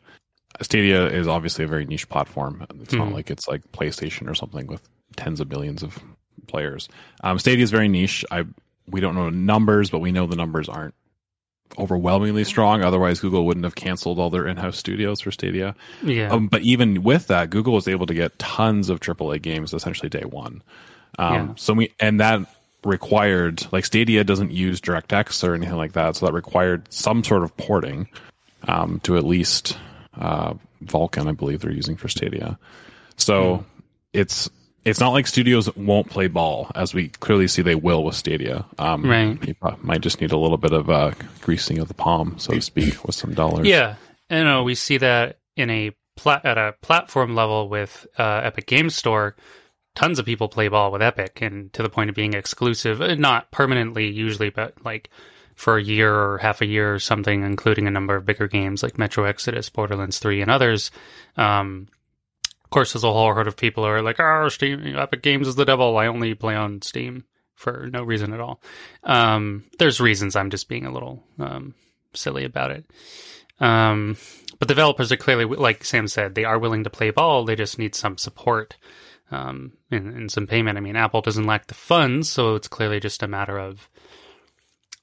Stadia 0.60 1.06
is 1.06 1.28
obviously 1.28 1.64
a 1.64 1.68
very 1.68 1.84
niche 1.84 2.08
platform. 2.08 2.66
It's 2.82 2.92
mm-hmm. 2.92 3.04
not 3.04 3.12
like 3.12 3.30
it's 3.30 3.48
like 3.48 3.62
PlayStation 3.72 4.28
or 4.28 4.34
something 4.34 4.66
with 4.66 4.82
tens 5.16 5.40
of 5.40 5.48
millions 5.48 5.82
of 5.82 5.98
players. 6.46 6.88
Um, 7.22 7.38
Stadia 7.38 7.62
is 7.62 7.70
very 7.70 7.88
niche. 7.88 8.24
I 8.30 8.44
we 8.88 9.00
don't 9.00 9.14
know 9.14 9.30
numbers, 9.30 9.90
but 9.90 9.98
we 9.98 10.12
know 10.12 10.26
the 10.26 10.36
numbers 10.36 10.68
aren't 10.68 10.94
overwhelmingly 11.78 12.44
strong. 12.44 12.82
Otherwise, 12.82 13.20
Google 13.20 13.44
wouldn't 13.44 13.64
have 13.64 13.74
canceled 13.74 14.18
all 14.18 14.30
their 14.30 14.46
in-house 14.46 14.78
studios 14.78 15.20
for 15.20 15.30
Stadia. 15.30 15.74
Yeah. 16.02 16.30
Um, 16.30 16.46
but 16.46 16.62
even 16.62 17.02
with 17.02 17.26
that, 17.26 17.50
Google 17.50 17.74
was 17.74 17.88
able 17.88 18.06
to 18.06 18.14
get 18.14 18.38
tons 18.38 18.88
of 18.88 19.00
AAA 19.00 19.42
games 19.42 19.74
essentially 19.74 20.08
day 20.08 20.24
one. 20.24 20.62
Um, 21.18 21.34
yeah. 21.34 21.54
So 21.56 21.74
we 21.74 21.94
and 21.98 22.20
that 22.20 22.40
required 22.84 23.66
like 23.72 23.84
Stadia 23.84 24.22
doesn't 24.22 24.52
use 24.52 24.80
DirectX 24.80 25.46
or 25.46 25.54
anything 25.54 25.76
like 25.76 25.92
that, 25.92 26.16
so 26.16 26.26
that 26.26 26.32
required 26.32 26.92
some 26.92 27.24
sort 27.24 27.42
of 27.42 27.56
porting 27.56 28.08
um, 28.68 29.00
to 29.00 29.16
at 29.16 29.24
least 29.24 29.76
uh, 30.18 30.54
Vulkan, 30.84 31.28
I 31.28 31.32
believe 31.32 31.60
they're 31.60 31.72
using 31.72 31.96
for 31.96 32.08
Stadia. 32.08 32.58
So 33.16 33.58
mm. 33.58 33.64
it's 34.12 34.50
it's 34.86 35.00
not 35.00 35.12
like 35.12 35.26
studios 35.26 35.74
won't 35.74 36.08
play 36.08 36.28
ball, 36.28 36.70
as 36.76 36.94
we 36.94 37.08
clearly 37.08 37.48
see 37.48 37.60
they 37.60 37.74
will 37.74 38.04
with 38.04 38.14
Stadia. 38.14 38.64
Um, 38.78 39.04
right. 39.04 39.36
You 39.46 39.54
might 39.82 40.00
just 40.00 40.20
need 40.20 40.30
a 40.30 40.38
little 40.38 40.56
bit 40.56 40.72
of 40.72 40.88
uh, 40.88 41.10
greasing 41.40 41.78
of 41.78 41.88
the 41.88 41.94
palm, 41.94 42.38
so 42.38 42.52
to 42.52 42.62
speak, 42.62 43.04
with 43.06 43.16
some 43.16 43.34
dollars. 43.34 43.66
Yeah, 43.66 43.96
and 44.30 44.44
know 44.44 44.62
we 44.62 44.76
see 44.76 44.98
that 44.98 45.38
in 45.56 45.70
a 45.70 45.90
pla- 46.16 46.40
at 46.44 46.56
a 46.56 46.74
platform 46.82 47.34
level 47.34 47.68
with 47.68 48.06
uh, 48.16 48.42
Epic 48.44 48.66
Games 48.66 48.94
Store. 48.94 49.34
Tons 49.96 50.18
of 50.18 50.26
people 50.26 50.48
play 50.48 50.68
ball 50.68 50.92
with 50.92 51.02
Epic, 51.02 51.40
and 51.42 51.72
to 51.72 51.82
the 51.82 51.88
point 51.88 52.08
of 52.08 52.14
being 52.14 52.34
exclusive, 52.34 53.02
uh, 53.02 53.16
not 53.16 53.50
permanently 53.50 54.08
usually, 54.08 54.50
but 54.50 54.74
like 54.84 55.10
for 55.56 55.78
a 55.78 55.82
year 55.82 56.14
or 56.14 56.38
half 56.38 56.60
a 56.60 56.66
year 56.66 56.94
or 56.94 56.98
something, 57.00 57.42
including 57.42 57.88
a 57.88 57.90
number 57.90 58.14
of 58.14 58.24
bigger 58.24 58.46
games 58.46 58.84
like 58.84 58.98
Metro 58.98 59.24
Exodus, 59.24 59.68
Borderlands 59.68 60.18
3, 60.18 60.42
and 60.42 60.50
others. 60.50 60.90
Um, 61.36 61.88
of 61.90 61.95
course, 62.76 62.92
there's 62.92 63.04
a 63.04 63.12
whole 63.12 63.32
horde 63.32 63.48
of 63.48 63.56
people 63.56 63.84
who 63.84 63.90
are 63.90 64.02
like, 64.02 64.20
"Oh, 64.20 64.50
Steam, 64.50 64.96
Epic 64.96 65.22
Games 65.22 65.48
is 65.48 65.54
the 65.54 65.64
devil. 65.64 65.96
I 65.96 66.08
only 66.08 66.34
play 66.34 66.54
on 66.54 66.82
Steam 66.82 67.24
for 67.54 67.88
no 67.90 68.02
reason 68.02 68.34
at 68.34 68.40
all." 68.40 68.60
Um, 69.02 69.64
there's 69.78 69.98
reasons. 69.98 70.36
I'm 70.36 70.50
just 70.50 70.68
being 70.68 70.84
a 70.84 70.92
little 70.92 71.22
um, 71.38 71.74
silly 72.12 72.44
about 72.44 72.72
it. 72.72 72.84
Um, 73.60 74.18
but 74.58 74.68
developers 74.68 75.10
are 75.10 75.16
clearly, 75.16 75.46
like 75.46 75.86
Sam 75.86 76.06
said, 76.06 76.34
they 76.34 76.44
are 76.44 76.58
willing 76.58 76.84
to 76.84 76.90
play 76.90 77.08
ball. 77.10 77.46
They 77.46 77.56
just 77.56 77.78
need 77.78 77.94
some 77.94 78.18
support 78.18 78.76
um, 79.30 79.72
and, 79.90 80.14
and, 80.14 80.30
some 80.30 80.46
payment. 80.46 80.76
I 80.76 80.82
mean, 80.82 80.96
Apple 80.96 81.22
doesn't 81.22 81.46
lack 81.46 81.68
the 81.68 81.74
funds, 81.74 82.28
so 82.28 82.56
it's 82.56 82.68
clearly 82.68 83.00
just 83.00 83.22
a 83.22 83.28
matter 83.28 83.58
of. 83.58 83.88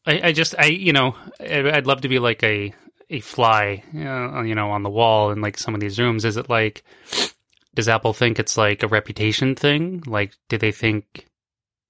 I, 0.06 0.28
I 0.28 0.32
just, 0.32 0.54
I, 0.60 0.66
you 0.66 0.94
know, 0.94 1.16
I'd 1.40 1.88
love 1.88 2.02
to 2.02 2.08
be 2.08 2.20
like 2.20 2.44
a 2.44 2.76
a 3.10 3.20
fly, 3.20 3.84
uh, 3.96 4.44
you 4.44 4.54
know, 4.54 4.70
on 4.70 4.84
the 4.84 4.92
wall 4.92 5.32
in 5.32 5.42
like 5.42 5.58
some 5.58 5.74
of 5.74 5.80
these 5.80 6.00
rooms. 6.00 6.24
Is 6.24 6.38
it 6.38 6.50
like 6.50 6.84
does 7.76 7.90
Apple 7.90 8.14
think 8.14 8.40
it's 8.40 8.58
like 8.58 8.84
a 8.84 8.88
reputation 8.88 9.56
thing? 9.56 10.04
Like, 10.06 10.34
do 10.50 10.58
they 10.58 10.72
think 10.72 11.28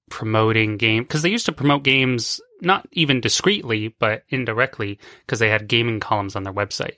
promoting 0.09 0.77
game 0.77 1.03
because 1.03 1.21
they 1.21 1.29
used 1.29 1.45
to 1.45 1.51
promote 1.51 1.81
games 1.81 2.39
not 2.61 2.87
even 2.91 3.19
discreetly 3.21 3.87
but 3.99 4.23
indirectly 4.29 4.99
because 5.25 5.39
they 5.39 5.49
had 5.49 5.67
gaming 5.67 5.99
columns 5.99 6.35
on 6.35 6.43
their 6.43 6.53
website. 6.53 6.97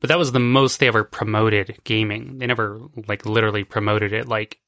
But 0.00 0.08
that 0.08 0.18
was 0.18 0.32
the 0.32 0.40
most 0.40 0.80
they 0.80 0.88
ever 0.88 1.04
promoted 1.04 1.78
gaming. 1.84 2.38
They 2.38 2.46
never 2.46 2.80
like 3.06 3.26
literally 3.26 3.64
promoted 3.64 4.12
it 4.12 4.28
like 4.28 4.58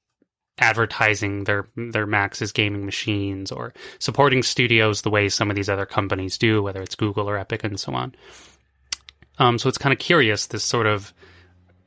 advertising 0.59 1.45
their 1.45 1.67
their 1.75 2.07
Macs 2.07 2.43
as 2.43 2.53
gaming 2.53 2.85
machines 2.85 3.50
or 3.50 3.73
supporting 3.99 4.43
studios 4.43 5.03
the 5.03 5.11
way 5.11 5.29
some 5.29 5.50
of 5.50 5.57
these 5.57 5.71
other 5.71 5.87
companies 5.87 6.38
do, 6.38 6.62
whether 6.62 6.83
it's 6.83 6.95
Google 6.97 7.29
or 7.29 7.38
Epic 7.38 7.64
and 7.64 7.81
so 7.81 7.95
on. 7.95 8.14
Um, 9.38 9.59
so 9.59 9.69
it's 9.69 9.79
kind 9.79 9.93
of 9.93 9.99
curious 9.99 10.47
this 10.47 10.62
sort 10.62 10.87
of 10.87 11.12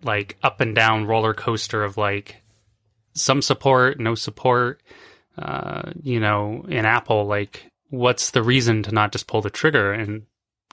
like 0.04 0.38
up 0.44 0.62
and 0.62 0.76
down 0.76 1.06
roller 1.06 1.34
coaster 1.34 1.84
of 1.84 1.98
like 1.98 2.42
some 3.14 3.42
support, 3.42 4.00
no 4.00 4.16
support. 4.16 4.82
Uh, 5.38 5.92
you 6.02 6.20
know, 6.20 6.66
in 6.68 6.86
Apple, 6.86 7.26
like 7.26 7.70
what's 7.90 8.32
the 8.32 8.44
reason 8.44 8.84
to 8.84 8.92
not 8.92 9.12
just 9.12 9.28
pull 9.28 9.42
the 9.42 9.50
trigger 9.50 9.92
and 9.92 10.24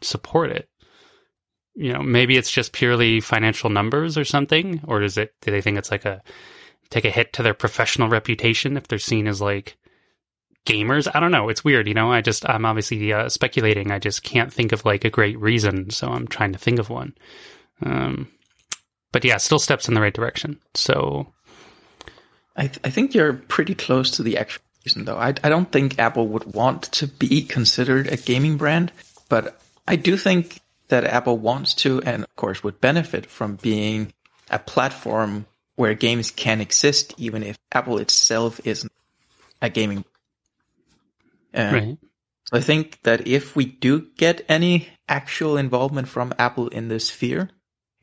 support 0.02 0.50
it? 0.50 0.68
You 1.74 1.92
know, 1.92 2.02
maybe 2.02 2.36
it's 2.36 2.50
just 2.50 2.72
purely 2.72 3.20
financial 3.20 3.68
numbers 3.68 4.16
or 4.16 4.24
something, 4.24 4.80
or 4.86 5.00
does 5.00 5.18
it? 5.18 5.34
Do 5.40 5.50
they 5.50 5.60
think 5.60 5.76
it's 5.76 5.90
like 5.90 6.04
a 6.04 6.22
take 6.90 7.04
a 7.04 7.10
hit 7.10 7.32
to 7.34 7.42
their 7.42 7.54
professional 7.54 8.08
reputation 8.08 8.76
if 8.76 8.86
they're 8.86 8.98
seen 8.98 9.26
as 9.26 9.40
like 9.40 9.76
gamers? 10.66 11.10
I 11.12 11.20
don't 11.20 11.32
know. 11.32 11.48
It's 11.48 11.64
weird, 11.64 11.88
you 11.88 11.94
know. 11.94 12.12
I 12.12 12.20
just 12.20 12.48
I'm 12.48 12.64
obviously 12.64 13.12
uh, 13.12 13.28
speculating. 13.28 13.90
I 13.90 13.98
just 13.98 14.22
can't 14.22 14.52
think 14.52 14.70
of 14.72 14.84
like 14.84 15.04
a 15.04 15.10
great 15.10 15.38
reason, 15.40 15.90
so 15.90 16.08
I'm 16.08 16.28
trying 16.28 16.52
to 16.52 16.58
think 16.58 16.78
of 16.78 16.90
one. 16.90 17.14
Um, 17.82 18.28
but 19.14 19.24
yeah, 19.24 19.36
still 19.36 19.60
steps 19.60 19.86
in 19.86 19.94
the 19.94 20.00
right 20.00 20.12
direction. 20.12 20.58
So 20.74 21.32
I, 22.56 22.66
th- 22.66 22.80
I 22.82 22.90
think 22.90 23.14
you're 23.14 23.34
pretty 23.34 23.76
close 23.76 24.10
to 24.16 24.24
the 24.24 24.38
actual 24.38 24.64
reason, 24.84 25.04
though. 25.04 25.16
I, 25.16 25.28
I 25.44 25.48
don't 25.48 25.70
think 25.70 26.00
Apple 26.00 26.26
would 26.26 26.52
want 26.52 26.82
to 26.94 27.06
be 27.06 27.42
considered 27.42 28.08
a 28.08 28.16
gaming 28.16 28.56
brand, 28.56 28.90
but 29.28 29.60
I 29.86 29.94
do 29.94 30.16
think 30.16 30.58
that 30.88 31.04
Apple 31.04 31.38
wants 31.38 31.74
to, 31.74 32.02
and 32.02 32.24
of 32.24 32.34
course 32.34 32.64
would 32.64 32.80
benefit 32.80 33.26
from 33.26 33.54
being 33.54 34.12
a 34.50 34.58
platform 34.58 35.46
where 35.76 35.94
games 35.94 36.32
can 36.32 36.60
exist, 36.60 37.14
even 37.16 37.44
if 37.44 37.56
Apple 37.70 37.98
itself 37.98 38.60
isn't 38.64 38.92
a 39.62 39.70
gaming. 39.70 40.04
Uh, 41.54 41.70
right. 41.72 41.98
So 42.46 42.56
I 42.56 42.60
think 42.60 43.00
that 43.04 43.28
if 43.28 43.54
we 43.54 43.64
do 43.64 44.08
get 44.16 44.44
any 44.48 44.88
actual 45.08 45.56
involvement 45.56 46.08
from 46.08 46.34
Apple 46.36 46.66
in 46.66 46.88
this 46.88 47.10
sphere, 47.10 47.50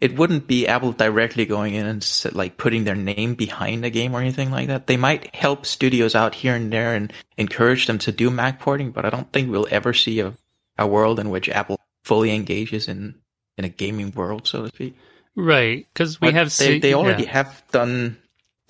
it 0.01 0.17
wouldn't 0.17 0.47
be 0.47 0.67
Apple 0.67 0.91
directly 0.93 1.45
going 1.45 1.75
in 1.75 1.85
and 1.85 2.25
like 2.33 2.57
putting 2.57 2.83
their 2.83 2.95
name 2.95 3.35
behind 3.35 3.85
a 3.85 3.89
game 3.91 4.15
or 4.15 4.19
anything 4.19 4.49
like 4.49 4.67
that. 4.67 4.87
They 4.87 4.97
might 4.97 5.33
help 5.35 5.65
studios 5.65 6.15
out 6.15 6.33
here 6.33 6.55
and 6.55 6.73
there 6.73 6.95
and 6.95 7.13
encourage 7.37 7.85
them 7.85 7.99
to 7.99 8.11
do 8.11 8.31
Mac 8.31 8.59
porting, 8.59 8.91
but 8.91 9.05
I 9.05 9.11
don't 9.11 9.31
think 9.31 9.51
we'll 9.51 9.67
ever 9.69 9.93
see 9.93 10.19
a, 10.19 10.33
a 10.77 10.87
world 10.87 11.19
in 11.19 11.29
which 11.29 11.47
Apple 11.49 11.79
fully 12.03 12.33
engages 12.33 12.87
in 12.87 13.15
in 13.57 13.65
a 13.65 13.69
gaming 13.69 14.11
world, 14.11 14.47
so 14.47 14.63
to 14.63 14.69
speak. 14.69 14.97
Right, 15.35 15.85
because 15.93 16.19
we 16.19 16.29
But 16.29 16.33
have 16.33 16.57
they, 16.57 16.79
they 16.79 16.93
already 16.93 17.23
yeah. 17.23 17.31
have 17.31 17.63
done 17.71 18.17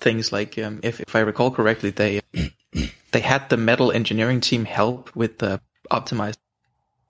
things 0.00 0.32
like 0.32 0.58
um, 0.58 0.80
if 0.82 1.00
if 1.00 1.16
I 1.16 1.20
recall 1.20 1.50
correctly, 1.50 1.90
they 1.90 2.20
they 3.12 3.20
had 3.20 3.48
the 3.48 3.56
metal 3.56 3.90
engineering 3.90 4.40
team 4.40 4.66
help 4.66 5.14
with 5.16 5.38
the 5.38 5.60
optimized 5.90 6.36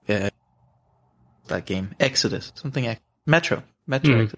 uh, 0.07 0.29
that 1.47 1.65
game 1.65 1.93
Exodus 1.99 2.51
something 2.55 2.87
Ex- 2.87 3.01
Metro 3.25 3.63
Hmm. 3.85 3.93
Exodus. 3.93 4.33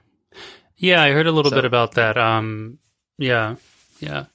Yeah, 0.77 1.01
I 1.01 1.11
heard 1.11 1.27
a 1.27 1.31
little 1.31 1.51
So- 1.51 1.57
bit 1.57 1.65
about 1.65 1.93
that. 1.93 2.17
Um, 2.17 2.79
yeah, 3.17 3.55
yeah. 3.99 4.25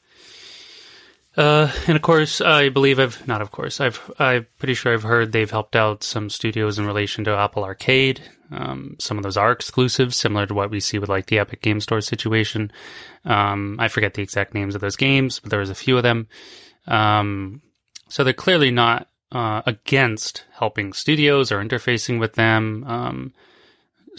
Uh, 1.36 1.70
and 1.86 1.96
of 1.96 2.02
course, 2.02 2.40
I 2.40 2.70
believe 2.70 2.98
I've 2.98 3.26
not. 3.28 3.40
Of 3.40 3.50
course, 3.52 3.80
I've. 3.80 4.00
I'm 4.18 4.46
pretty 4.58 4.74
sure 4.74 4.92
I've 4.92 5.04
heard 5.04 5.30
they've 5.32 5.50
helped 5.50 5.76
out 5.76 6.02
some 6.02 6.28
studios 6.28 6.78
in 6.78 6.86
relation 6.86 7.24
to 7.24 7.30
Apple 7.36 7.62
Arcade. 7.64 8.20
Um, 8.50 8.96
some 8.98 9.16
of 9.16 9.22
those 9.22 9.36
are 9.36 9.52
exclusives, 9.52 10.16
similar 10.16 10.44
to 10.46 10.54
what 10.54 10.70
we 10.70 10.80
see 10.80 10.98
with 10.98 11.08
like 11.08 11.26
the 11.26 11.38
Epic 11.38 11.62
Game 11.62 11.80
Store 11.80 12.00
situation. 12.00 12.72
Um, 13.24 13.76
I 13.78 13.86
forget 13.88 14.14
the 14.14 14.22
exact 14.22 14.54
names 14.54 14.74
of 14.74 14.80
those 14.80 14.96
games, 14.96 15.38
but 15.38 15.50
there 15.50 15.60
was 15.60 15.70
a 15.70 15.74
few 15.74 15.96
of 15.96 16.02
them. 16.02 16.26
Um, 16.88 17.62
so 18.08 18.24
they're 18.24 18.32
clearly 18.32 18.72
not 18.72 19.06
uh, 19.30 19.62
against 19.66 20.44
helping 20.52 20.92
studios 20.92 21.52
or 21.52 21.62
interfacing 21.62 22.18
with 22.18 22.32
them. 22.34 23.32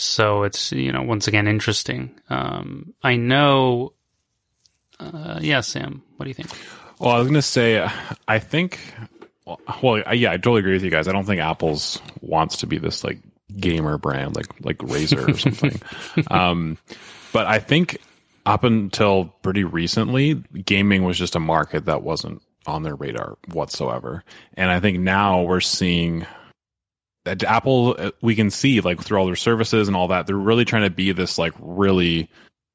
So 0.02 0.44
it's 0.44 0.72
you 0.72 0.92
know 0.92 1.04
once 1.04 1.28
again 1.28 1.48
interesting. 1.48 2.20
Um, 2.30 2.94
I 3.04 3.16
know. 3.16 3.94
Uh, 5.00 5.40
yeah, 5.42 5.62
Sam, 5.62 6.04
what 6.18 6.26
do 6.26 6.30
you 6.30 6.36
think? 6.36 6.50
Well, 7.00 7.12
I 7.12 7.18
was 7.18 7.26
going 7.26 7.34
to 7.34 7.42
say, 7.42 7.88
I 8.28 8.38
think, 8.38 8.80
well, 9.46 10.04
I- 10.06 10.14
yeah, 10.14 10.30
I 10.32 10.38
totally 10.38 10.60
agree 10.60 10.74
with 10.74 10.84
you 10.84 10.92
guys. 10.92 11.08
I 11.08 11.12
don't 11.12 11.26
think 11.26 11.42
Apple's 11.42 12.00
wants 12.22 12.58
to 12.58 12.68
be 12.68 12.78
this 12.78 13.04
like 13.04 13.18
gamer 13.60 13.98
brand, 13.98 14.36
like 14.36 14.48
like 14.64 14.78
Razer 14.78 15.28
or 15.28 15.38
something. 15.38 15.82
um, 16.32 16.78
but 17.34 17.48
I 17.48 17.58
think 17.60 17.98
up 18.46 18.64
until 18.64 19.26
pretty 19.42 19.64
recently, 19.64 20.36
gaming 20.36 21.04
was 21.04 21.18
just 21.18 21.36
a 21.36 21.40
market 21.40 21.86
that 21.86 22.04
wasn't 22.04 22.42
on 22.68 22.84
their 22.84 22.96
radar 22.96 23.38
whatsoever. 23.52 24.24
And 24.54 24.70
I 24.70 24.80
think 24.80 25.00
now 25.00 25.42
we're 25.42 25.62
seeing 25.62 26.28
Apple, 27.26 27.96
uh, 27.98 28.12
we 28.22 28.36
can 28.36 28.50
see 28.50 28.82
like 28.82 29.02
through 29.02 29.20
all 29.20 29.26
their 29.26 29.36
services 29.36 29.88
and 29.88 29.96
all 29.96 30.08
that, 30.08 30.28
they're 30.28 30.36
really 30.36 30.66
trying 30.66 30.84
to 30.84 30.90
be 30.90 31.12
this 31.12 31.38
like 31.38 31.54
really 31.60 32.30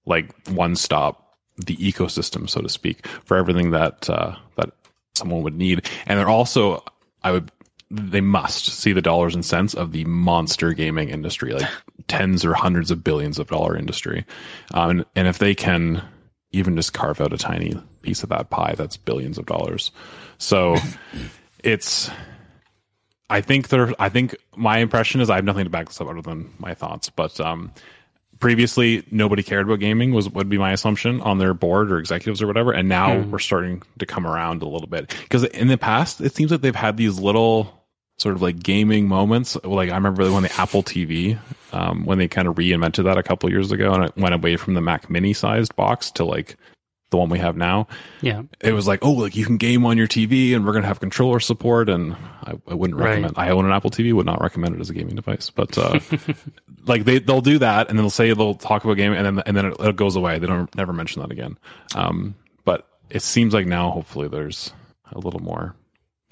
like 0.05 0.33
one 0.49 0.77
stop 0.77 1.27
the 1.57 1.77
ecosystem, 1.77 2.49
so 2.49 2.61
to 2.61 2.69
speak, 2.69 3.07
for 3.25 3.37
everything 3.37 3.71
that 3.71 4.09
uh, 4.11 4.37
that 4.57 4.71
someone 5.15 5.43
would 5.43 5.57
need. 5.57 5.89
And 6.07 6.19
they're 6.19 6.29
also, 6.29 6.85
I 7.23 7.33
would, 7.33 7.51
they 7.91 8.21
must 8.21 8.67
see 8.67 8.93
the 8.93 9.03
dollars 9.03 9.35
and 9.35 9.45
cents 9.45 9.75
of 9.75 9.93
the 9.93 10.05
monster 10.05 10.73
gaming 10.73 11.09
industry, 11.09 11.53
like 11.53 11.69
tens 12.09 12.45
or 12.45 12.55
hundreds 12.55 12.91
of 12.91 13.03
billions 13.03 13.39
of 13.39 13.49
dollar 13.49 13.77
industry. 13.77 14.25
Um, 14.75 14.91
and, 14.91 15.05
and 15.17 15.29
if 15.29 15.39
they 15.39 15.55
can 15.55 16.03
even 16.53 16.77
just 16.77 16.93
carve 16.93 17.21
out 17.21 17.33
a 17.33 17.39
tiny 17.39 17.75
piece 18.03 18.23
of 18.23 18.29
that 18.29 18.51
pie, 18.51 18.75
that's 18.77 18.97
billions 18.97 19.39
of 19.39 19.47
dollars. 19.47 19.91
So 20.39 20.77
it's. 21.65 22.11
I 23.29 23.41
think 23.41 23.69
there. 23.69 23.93
I 23.99 24.09
think 24.09 24.37
my 24.57 24.79
impression 24.79 25.21
is 25.21 25.31
I 25.31 25.37
have 25.37 25.45
nothing 25.45 25.65
to 25.65 25.71
back 25.71 25.87
this 25.87 26.01
up 26.01 26.09
other 26.09 26.23
than 26.23 26.53
my 26.59 26.75
thoughts, 26.75 27.11
but 27.11 27.41
um, 27.41 27.73
previously 28.41 29.05
nobody 29.11 29.43
cared 29.43 29.67
about 29.67 29.81
gaming 29.81 30.13
was 30.13 30.29
would 30.31 30.49
be 30.49 30.59
my 30.59 30.73
assumption 30.73 31.21
on 31.21 31.39
their 31.39 31.55
board 31.55 31.91
or 31.91 31.99
executives 31.99 32.43
or 32.43 32.47
whatever 32.47 32.73
and 32.73 32.89
now 32.89 33.19
we're 33.19 33.39
starting 33.39 33.83
to 33.99 34.07
come 34.07 34.27
around 34.27 34.63
a 34.63 34.69
little 34.69 34.89
bit 34.89 35.15
because 35.23 35.45
in 35.45 35.69
the 35.69 35.79
past 35.79 36.21
it 36.21 36.35
seems 36.35 36.51
like 36.51 36.61
they've 36.61 36.75
had 36.75 36.97
these 36.97 37.19
little 37.19 37.73
sort 38.19 38.35
of 38.35 38.43
like 38.43 38.59
gaming 38.59 39.09
moments 39.09 39.57
like 39.65 39.91
i 39.91 39.95
remember 39.95 40.31
when 40.31 40.43
the 40.43 40.53
apple 40.61 40.83
tv 40.83 41.39
um, 41.73 42.05
when 42.05 42.19
they 42.19 42.29
kind 42.29 42.49
of 42.49 42.55
reinvented 42.57 43.05
that 43.05 43.19
a 43.19 43.23
couple 43.23 43.51
years 43.51 43.73
ago 43.73 43.93
and 43.93 44.05
it 44.05 44.17
went 44.17 44.35
away 44.35 44.57
from 44.57 44.75
the 44.75 44.81
mac 44.81 45.09
mini 45.09 45.33
sized 45.33 45.75
box 45.77 46.11
to 46.11 46.25
like 46.25 46.57
the 47.11 47.17
one 47.17 47.29
we 47.29 47.39
have 47.39 47.57
now 47.57 47.87
Yeah, 48.21 48.43
it 48.61 48.73
was 48.73 48.87
like, 48.89 49.05
oh, 49.05 49.13
like 49.13 49.37
you 49.37 49.45
can 49.45 49.59
game 49.59 49.87
on 49.87 49.97
your 49.97 50.09
TV, 50.09 50.55
and 50.57 50.67
we're 50.67 50.73
gonna 50.73 50.87
have 50.89 50.99
controller 51.01 51.39
support. 51.41 51.89
And 51.89 52.15
I, 52.45 52.55
I 52.69 52.75
wouldn't 52.75 52.99
Right. 52.99 53.11
recommend. 53.11 53.35
I 53.37 53.51
own 53.51 53.65
an 53.65 53.71
Apple 53.73 53.91
TV, 53.91 54.13
would 54.13 54.27
not 54.27 54.41
recommend 54.41 54.75
it 54.75 54.81
as 54.81 54.91
a 54.91 54.95
gaming 54.95 55.15
device. 55.15 55.51
But 55.51 55.79
uh, 55.79 56.01
like 56.87 57.05
they 57.05 57.19
they'll 57.21 57.41
do 57.41 57.59
that, 57.61 57.89
and 57.89 57.99
then 57.99 58.05
they'll 58.05 58.11
say 58.11 58.33
they'll 58.33 58.55
talk 58.55 58.85
about 58.85 58.95
gaming, 58.95 59.19
and 59.19 59.27
then 59.39 59.43
and 59.47 59.57
then 59.57 59.67
it, 59.67 59.77
it 59.81 59.97
goes 59.97 60.17
away. 60.17 60.39
They 60.39 60.47
don't 60.49 60.75
never 60.75 60.93
mention 60.93 61.23
that 61.23 61.31
again. 61.31 61.57
Um, 61.95 62.35
but 62.65 62.89
it 63.11 63.23
seems 63.23 63.55
like 63.55 63.67
now, 63.67 63.91
hopefully, 63.91 64.27
there's 64.29 64.73
a 65.13 65.19
little 65.21 65.41
more, 65.41 65.77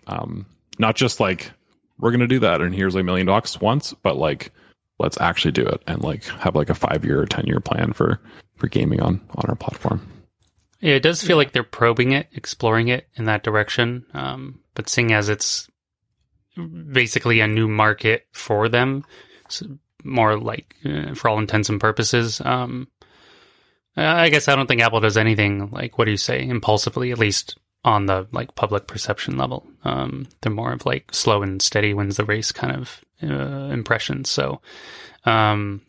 um, 0.09 0.45
not 0.81 0.97
just 0.97 1.21
like 1.21 1.53
we're 2.01 2.11
gonna 2.11 2.27
do 2.27 2.41
that, 2.41 2.61
and 2.61 2.75
here's 2.75 2.97
a 2.97 3.03
million 3.05 3.27
bucks 3.29 3.61
once, 3.61 3.93
but 4.03 4.17
like 4.17 4.51
let's 4.99 5.21
actually 5.21 5.53
do 5.53 5.65
it, 5.67 5.83
and 5.87 6.03
like 6.03 6.25
have 6.25 6.57
like 6.57 6.71
a 6.71 6.75
five 6.75 7.05
year 7.05 7.21
or 7.21 7.27
ten 7.27 7.47
year 7.47 7.61
plan 7.61 7.93
for 7.93 8.19
for 8.57 8.67
gaming 8.67 9.01
on 9.01 9.21
on 9.37 9.45
our 9.49 9.55
platform. 9.57 10.05
Yeah. 10.85 10.95
It 10.95 11.03
does 11.03 11.23
feel 11.23 11.37
like 11.37 11.53
they're 11.53 11.63
probing 11.63 12.13
it, 12.13 12.29
exploring 12.33 12.89
it 12.89 13.09
in 13.17 13.25
that 13.25 13.43
direction. 13.43 14.05
Um, 14.15 14.61
but 14.75 14.89
seeing 14.89 15.13
as 15.13 15.29
it's 15.29 15.69
basically 16.93 17.41
a 17.41 17.49
new 17.49 17.69
market 17.69 18.27
for 18.33 18.69
them, 18.69 19.05
more 20.05 20.39
like 20.39 20.77
uh, 20.85 21.15
for 21.15 21.29
all 21.29 21.39
intents 21.39 21.69
and 21.69 21.81
purposes. 21.81 22.41
Um, 22.45 22.89
I 23.97 24.29
guess 24.29 24.49
I 24.49 24.57
don't 24.57 24.67
think 24.67 24.83
Apple 24.83 25.01
does 25.01 25.17
anything 25.17 25.71
like 25.71 25.99
what 25.99 26.07
do 26.07 26.11
you 26.11 26.17
say 26.17 26.47
impulsively, 26.47 27.13
at 27.13 27.19
least 27.19 27.57
on 27.85 28.07
the 28.07 28.27
like 28.33 28.55
public 28.55 28.87
perception 28.87 29.37
level. 29.37 29.67
Um, 29.85 30.27
they're 30.41 30.53
more 30.53 30.73
of 30.73 30.87
like 30.87 31.15
slow 31.15 31.43
and 31.43 31.61
steady 31.61 31.95
wins 31.95 32.17
the 32.17 32.25
race 32.25 32.51
kind 32.51 32.75
of 32.75 33.01
uh, 33.23 33.71
impressions. 33.73 34.31
So, 34.31 34.61
um, 35.25 35.83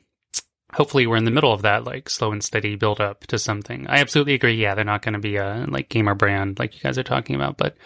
hopefully 0.75 1.07
we're 1.07 1.15
in 1.15 1.23
the 1.23 1.31
middle 1.31 1.53
of 1.53 1.61
that 1.61 1.85
like 1.85 2.09
slow 2.09 2.33
and 2.33 2.43
steady 2.43 2.75
build 2.75 2.99
up 2.99 3.25
to 3.27 3.39
something. 3.39 3.87
I 3.87 3.99
absolutely 3.99 4.33
agree. 4.33 4.55
Yeah, 4.55 4.75
they're 4.75 4.83
not 4.83 5.01
going 5.01 5.13
to 5.13 5.19
be 5.19 5.37
a 5.37 5.65
like 5.69 5.87
gamer 5.87 6.15
brand 6.15 6.59
like 6.59 6.75
you 6.75 6.81
guys 6.81 6.97
are 6.97 7.03
talking 7.03 7.35
about, 7.35 7.57
but 7.57 7.77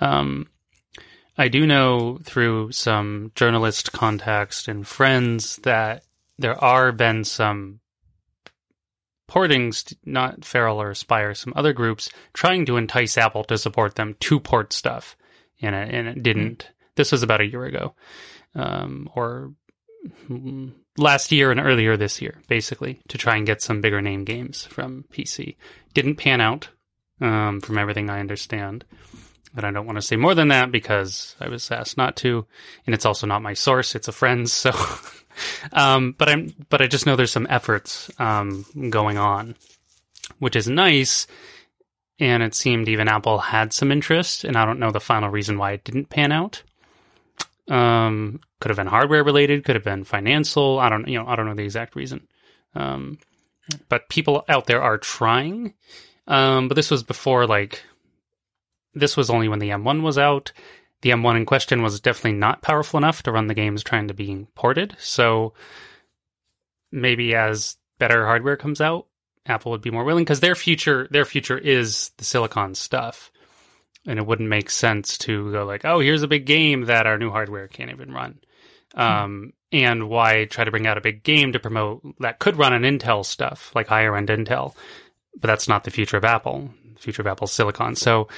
um, 0.00 0.46
I 1.38 1.48
do 1.48 1.66
know 1.66 2.18
through 2.22 2.72
some 2.72 3.32
journalist 3.34 3.92
contacts 3.92 4.68
and 4.68 4.86
friends 4.86 5.56
that 5.62 6.04
there 6.38 6.62
are 6.62 6.92
been 6.92 7.24
some 7.24 7.80
portings, 9.26 9.94
not 10.04 10.44
Feral 10.44 10.82
or 10.82 10.92
Aspyr, 10.92 11.34
some 11.34 11.54
other 11.56 11.72
groups 11.72 12.10
trying 12.34 12.66
to 12.66 12.76
entice 12.76 13.16
Apple 13.16 13.44
to 13.44 13.56
support 13.56 13.94
them 13.94 14.16
to 14.20 14.38
port 14.38 14.74
stuff, 14.74 15.16
and 15.62 15.74
it, 15.74 15.94
and 15.94 16.08
it 16.08 16.22
didn't. 16.22 16.68
This 16.94 17.10
was 17.10 17.22
about 17.22 17.40
a 17.40 17.46
year 17.46 17.64
ago, 17.64 17.94
um, 18.54 19.08
or 19.14 19.54
mm, 20.28 20.72
last 20.98 21.32
year 21.32 21.50
and 21.50 21.60
earlier 21.60 21.96
this 21.96 22.20
year, 22.20 22.40
basically, 22.48 23.00
to 23.08 23.18
try 23.18 23.36
and 23.36 23.46
get 23.46 23.62
some 23.62 23.80
bigger 23.80 24.00
name 24.00 24.24
games 24.24 24.64
from 24.66 25.04
PC. 25.12 25.56
Didn't 25.94 26.16
pan 26.16 26.40
out, 26.40 26.68
um, 27.20 27.60
from 27.60 27.78
everything 27.78 28.10
I 28.10 28.20
understand. 28.20 28.84
But 29.54 29.64
I 29.64 29.70
don't 29.70 29.86
want 29.86 29.96
to 29.96 30.02
say 30.02 30.16
more 30.16 30.34
than 30.34 30.48
that 30.48 30.70
because 30.70 31.34
I 31.40 31.48
was 31.48 31.70
asked 31.70 31.96
not 31.96 32.16
to, 32.16 32.46
and 32.86 32.94
it's 32.94 33.06
also 33.06 33.26
not 33.26 33.42
my 33.42 33.54
source; 33.54 33.94
it's 33.94 34.08
a 34.08 34.12
friend's. 34.12 34.52
So, 34.52 34.72
um, 35.72 36.14
but 36.18 36.28
I'm, 36.28 36.54
but 36.68 36.82
I 36.82 36.86
just 36.86 37.06
know 37.06 37.16
there's 37.16 37.32
some 37.32 37.46
efforts 37.48 38.10
um, 38.18 38.66
going 38.90 39.18
on, 39.18 39.56
which 40.38 40.56
is 40.56 40.68
nice. 40.68 41.26
And 42.20 42.42
it 42.42 42.54
seemed 42.54 42.88
even 42.88 43.06
Apple 43.06 43.38
had 43.38 43.72
some 43.72 43.92
interest, 43.92 44.42
and 44.44 44.56
I 44.56 44.66
don't 44.66 44.80
know 44.80 44.90
the 44.90 44.98
final 44.98 45.30
reason 45.30 45.56
why 45.56 45.72
it 45.72 45.84
didn't 45.84 46.10
pan 46.10 46.32
out. 46.32 46.62
Um, 47.68 48.40
could 48.60 48.70
have 48.70 48.76
been 48.76 48.86
hardware 48.86 49.22
related, 49.22 49.64
could 49.64 49.76
have 49.76 49.84
been 49.84 50.04
financial. 50.04 50.78
I 50.78 50.88
don't, 50.88 51.06
you 51.06 51.18
know, 51.18 51.26
I 51.26 51.36
don't 51.36 51.46
know 51.46 51.54
the 51.54 51.64
exact 51.64 51.94
reason. 51.96 52.26
Um, 52.74 53.18
but 53.88 54.08
people 54.08 54.44
out 54.48 54.66
there 54.66 54.82
are 54.82 54.98
trying. 54.98 55.74
Um, 56.26 56.68
but 56.68 56.74
this 56.74 56.90
was 56.90 57.02
before 57.02 57.46
like 57.46 57.82
this 58.94 59.16
was 59.16 59.30
only 59.30 59.48
when 59.48 59.58
the 59.58 59.70
M1 59.70 60.02
was 60.02 60.18
out. 60.18 60.52
The 61.02 61.10
M1 61.10 61.36
in 61.36 61.46
question 61.46 61.82
was 61.82 62.00
definitely 62.00 62.38
not 62.38 62.62
powerful 62.62 62.98
enough 62.98 63.22
to 63.22 63.32
run 63.32 63.46
the 63.46 63.54
games 63.54 63.82
trying 63.82 64.08
to 64.08 64.14
be 64.14 64.46
ported. 64.54 64.96
So 64.98 65.54
maybe 66.90 67.34
as 67.34 67.76
better 67.98 68.24
hardware 68.26 68.56
comes 68.56 68.80
out, 68.80 69.06
Apple 69.46 69.72
would 69.72 69.82
be 69.82 69.90
more 69.90 70.04
willing 70.04 70.24
because 70.24 70.40
their 70.40 70.54
future 70.54 71.08
their 71.10 71.24
future 71.24 71.58
is 71.58 72.10
the 72.18 72.24
silicon 72.24 72.74
stuff. 72.74 73.30
And 74.08 74.18
it 74.18 74.26
wouldn't 74.26 74.48
make 74.48 74.70
sense 74.70 75.18
to 75.18 75.52
go 75.52 75.64
like, 75.66 75.84
oh, 75.84 76.00
here's 76.00 76.22
a 76.22 76.28
big 76.28 76.46
game 76.46 76.86
that 76.86 77.06
our 77.06 77.18
new 77.18 77.30
hardware 77.30 77.68
can't 77.68 77.90
even 77.90 78.10
run. 78.10 78.40
Um, 78.94 79.52
and 79.70 80.08
why 80.08 80.46
try 80.46 80.64
to 80.64 80.70
bring 80.70 80.86
out 80.86 80.96
a 80.96 81.02
big 81.02 81.22
game 81.22 81.52
to 81.52 81.60
promote 81.60 82.02
that 82.20 82.38
could 82.38 82.56
run 82.56 82.72
on 82.72 82.82
Intel 82.82 83.24
stuff, 83.24 83.70
like 83.74 83.86
higher 83.86 84.16
end 84.16 84.28
Intel, 84.30 84.74
but 85.38 85.48
that's 85.48 85.68
not 85.68 85.84
the 85.84 85.90
future 85.90 86.16
of 86.16 86.24
Apple. 86.24 86.70
The 86.94 87.00
future 87.00 87.20
of 87.20 87.26
Apple's 87.26 87.52
silicon. 87.52 87.94
So 87.94 88.28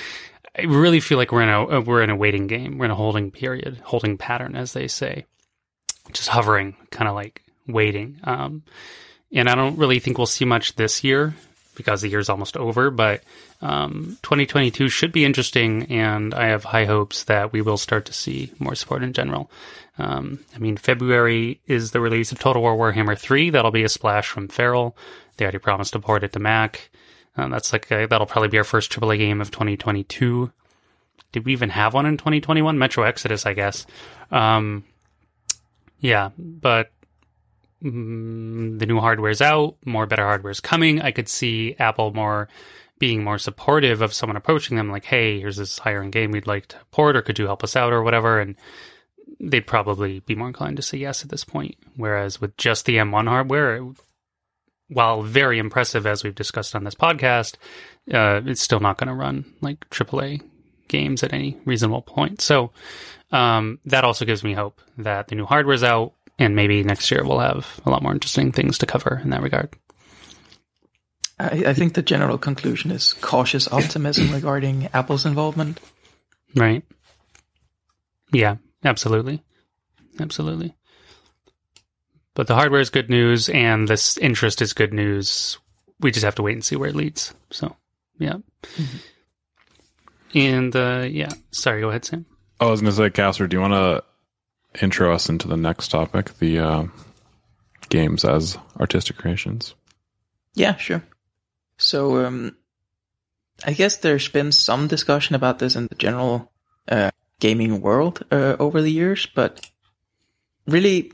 I 0.59 0.63
really 0.63 0.99
feel 0.99 1.19
like 1.19 1.31
we're 1.31 1.43
in 1.43 1.49
a 1.49 1.79
uh, 1.79 1.81
we're 1.81 2.03
in 2.03 2.11
a 2.11 2.17
waiting 2.17 2.49
game. 2.49 2.77
We're 2.77 2.87
in 2.87 2.91
a 2.91 2.97
holding 2.97 3.31
period, 3.31 3.81
holding 3.85 4.19
pattern, 4.19 4.57
as 4.57 4.73
they 4.73 4.89
say, 4.89 5.25
just 6.13 6.29
hovering, 6.29 6.77
kind 6.91 7.09
of 7.09 7.15
like 7.15 7.45
waiting. 7.69 8.19
Um, 8.25 8.65
and 9.33 9.49
I 9.49 9.55
don't 9.55 9.79
really 9.79 10.01
think 10.01 10.19
we'll 10.19 10.27
see 10.27 10.45
much 10.45 10.75
this 10.75 11.05
year 11.05 11.37
because 11.75 12.03
the 12.03 12.09
year's 12.09 12.29
almost 12.29 12.57
over. 12.57 12.91
But 12.91 13.23
um, 13.63 14.19
2022 14.23 14.89
should 14.89 15.13
be 15.13 15.25
interesting, 15.25 15.85
and 15.91 16.35
I 16.35 16.47
have 16.47 16.65
high 16.65 16.85
hopes 16.85 17.25
that 17.25 17.53
we 17.53 17.63
will 17.63 17.79
start 17.79 18.07
to 18.07 18.13
see 18.13 18.53
more 18.59 18.75
support 18.75 19.03
in 19.03 19.13
general. 19.13 19.51
Um, 19.99 20.41
I 20.55 20.59
mean, 20.59 20.77
February 20.77 21.61
is 21.67 21.91
the 21.91 22.01
release 22.01 22.33
of 22.33 22.39
Total 22.39 22.63
War 22.63 22.77
Warhammer 22.77 23.19
3. 23.19 23.51
That'll 23.51 23.71
be 23.71 23.85
a 23.85 23.89
splash 23.89 24.29
from 24.29 24.49
Feral. 24.49 24.97
They 25.37 25.45
already 25.45 25.59
promised 25.59 25.93
to 25.93 26.01
port 26.01 26.25
it 26.25 26.33
to 26.33 26.39
Mac. 26.39 26.91
Uh, 27.37 27.49
that's 27.49 27.73
like 27.73 27.91
a, 27.91 28.07
that'll 28.07 28.27
probably 28.27 28.49
be 28.49 28.59
our 28.59 28.65
first 28.65 28.91
AAA 28.91 29.19
game 29.19 29.41
of 29.41 29.51
2022. 29.51 30.51
Did 31.33 31.45
we 31.45 31.53
even 31.53 31.71
have 31.71 31.95
one 31.95 32.07
in 32.07 32.17
2021? 32.17 32.79
Metro 32.79 33.05
Exodus, 33.05 33.47
I 33.47 33.53
guess. 33.53 33.87
Um, 34.31 34.85
yeah, 36.01 36.31
but 36.39 36.91
the 37.83 38.87
new 38.87 39.01
hardware's 39.01 39.41
out. 39.41 39.77
More 39.85 40.07
better 40.07 40.25
hardware's 40.25 40.61
coming. 40.61 41.01
I 41.01 41.13
could 41.13 41.29
see 41.29 41.77
Apple 41.79 42.13
more 42.13 42.49
being 42.99 43.25
more 43.25 43.39
supportive 43.39 44.03
of 44.03 44.13
someone 44.13 44.37
approaching 44.37 44.77
them, 44.77 44.91
like, 44.91 45.05
"Hey, 45.05 45.41
here's 45.41 45.57
this 45.57 45.79
higher 45.79 46.03
end 46.03 46.13
game 46.13 46.31
we'd 46.33 46.47
like 46.47 46.67
to 46.69 46.77
port, 46.91 47.17
or 47.17 47.23
could 47.23 47.39
you 47.39 47.47
help 47.47 47.65
us 47.65 47.77
out, 47.77 47.93
or 47.93 48.03
whatever." 48.03 48.41
And 48.41 48.57
they'd 49.41 49.67
probably 49.67 50.21
be 50.21 50.35
more 50.35 50.49
inclined 50.49 50.77
to 50.77 50.83
say 50.83 50.99
yes 50.99 51.23
at 51.23 51.31
this 51.31 51.45
point. 51.45 51.77
Whereas 51.97 52.41
with 52.41 52.57
just 52.57 52.85
the 52.85 52.99
M1 52.99 53.27
hardware, 53.27 53.81
while 54.89 55.23
very 55.23 55.59
impressive 55.59 56.07
as 56.07 56.23
we've 56.23 56.35
discussed 56.35 56.75
on 56.75 56.85
this 56.85 56.95
podcast, 56.95 57.55
uh, 58.13 58.43
it's 58.45 58.61
still 58.63 58.81
not 58.81 58.99
going 58.99 59.09
to 59.09 59.15
run 59.15 59.47
like 59.61 59.89
AAA 59.89 60.43
games 60.89 61.23
at 61.23 61.33
any 61.33 61.57
reasonable 61.65 62.03
point. 62.03 62.41
So 62.41 62.73
um, 63.33 63.79
that 63.87 64.05
also 64.05 64.25
gives 64.25 64.45
me 64.45 64.53
hope 64.53 64.81
that 64.99 65.29
the 65.29 65.37
new 65.37 65.47
hardware's 65.47 65.85
out, 65.85 66.13
and 66.41 66.57
maybe 66.57 66.83
next 66.83 67.11
year 67.11 67.23
we'll 67.23 67.39
have 67.39 67.81
a 67.87 67.91
lot 67.91 68.03
more 68.03 68.13
interesting 68.13 68.51
things 68.51 68.79
to 68.79 68.87
cover 68.87 69.21
in 69.23 69.31
that 69.31 69.43
regard. 69.43 69.69
I, 71.39 71.65
I 71.69 71.75
think 71.75 71.95
the 71.95 72.03
general 72.03 72.39
conclusion 72.39 72.91
is 72.91 73.13
cautious 73.21 73.71
optimism 73.71 74.33
regarding 74.33 74.89
Apple's 74.93 75.27
involvement. 75.27 75.79
Right. 76.57 76.83
Yeah, 78.33 78.57
absolutely. 78.85 79.43
Absolutely. 80.19 80.75
But 82.35 82.47
the 82.47 82.55
hardware 82.55 82.81
is 82.81 82.91
good 82.91 83.11
news, 83.11 83.49
and 83.49 83.87
this 83.87 84.17
interest 84.17 84.63
is 84.63 84.73
good 84.73 84.95
news. 84.95 85.59
We 86.01 86.11
just 86.11 86.25
have 86.25 86.37
to 86.37 86.43
wait 86.43 86.55
and 86.55 86.65
see 86.65 86.77
where 86.77 86.89
it 86.89 86.97
leads. 86.97 87.35
So, 87.51 87.77
yeah. 88.19 88.37
Mm-hmm. 88.63 88.97
And 90.35 90.77
uh, 90.77 91.07
yeah, 91.11 91.33
sorry. 91.51 91.81
Go 91.81 91.91
ahead, 91.91 92.05
Sam. 92.05 92.25
Oh, 92.61 92.69
I 92.69 92.71
was 92.71 92.81
going 92.81 92.93
to 92.93 92.97
say, 92.97 93.11
Casper, 93.11 93.47
do 93.47 93.57
you 93.57 93.61
want 93.61 93.73
to 93.75 94.05
intro 94.81 95.15
us 95.15 95.29
into 95.29 95.49
the 95.49 95.57
next 95.57 95.89
topic, 95.89 96.39
the 96.39 96.59
uh, 96.59 96.85
games 97.89 98.25
as 98.25 98.59
artistic 98.79 99.17
creations? 99.17 99.75
Yeah, 100.55 100.77
sure. 100.77 101.03
So, 101.79 102.25
um, 102.25 102.57
I 103.65 103.73
guess 103.73 103.97
there's 103.97 104.29
been 104.29 104.53
some 104.53 104.87
discussion 104.87 105.35
about 105.35 105.59
this 105.59 105.77
in 105.77 105.87
the 105.87 105.95
general 105.95 106.53
uh, 106.89 107.11
gaming 107.41 107.81
world 107.81 108.25
uh, 108.31 108.57
over 108.59 108.83
the 108.83 108.93
years, 108.93 109.27
but 109.35 109.69
really, 110.67 111.13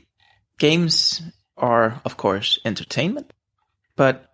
games 0.57 1.21
are, 1.57 2.01
of 2.05 2.17
course, 2.17 2.59
entertainment. 2.65 3.33
But 3.95 4.29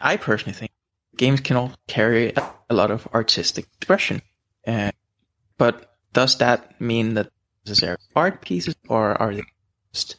I 0.00 0.16
personally 0.16 0.54
think 0.54 0.72
games 1.16 1.40
can 1.40 1.56
all 1.56 1.72
carry 1.86 2.32
a 2.70 2.74
lot 2.74 2.90
of 2.90 3.06
artistic 3.14 3.66
expression. 3.78 4.22
Uh, 4.66 4.92
but 5.58 5.96
does 6.12 6.38
that 6.38 6.80
mean 6.80 7.14
that 7.14 7.30
necessary 7.66 7.96
art 8.14 8.40
pieces, 8.40 8.76
or 8.88 9.20
are 9.20 9.34
they 9.34 9.42
just 9.92 10.16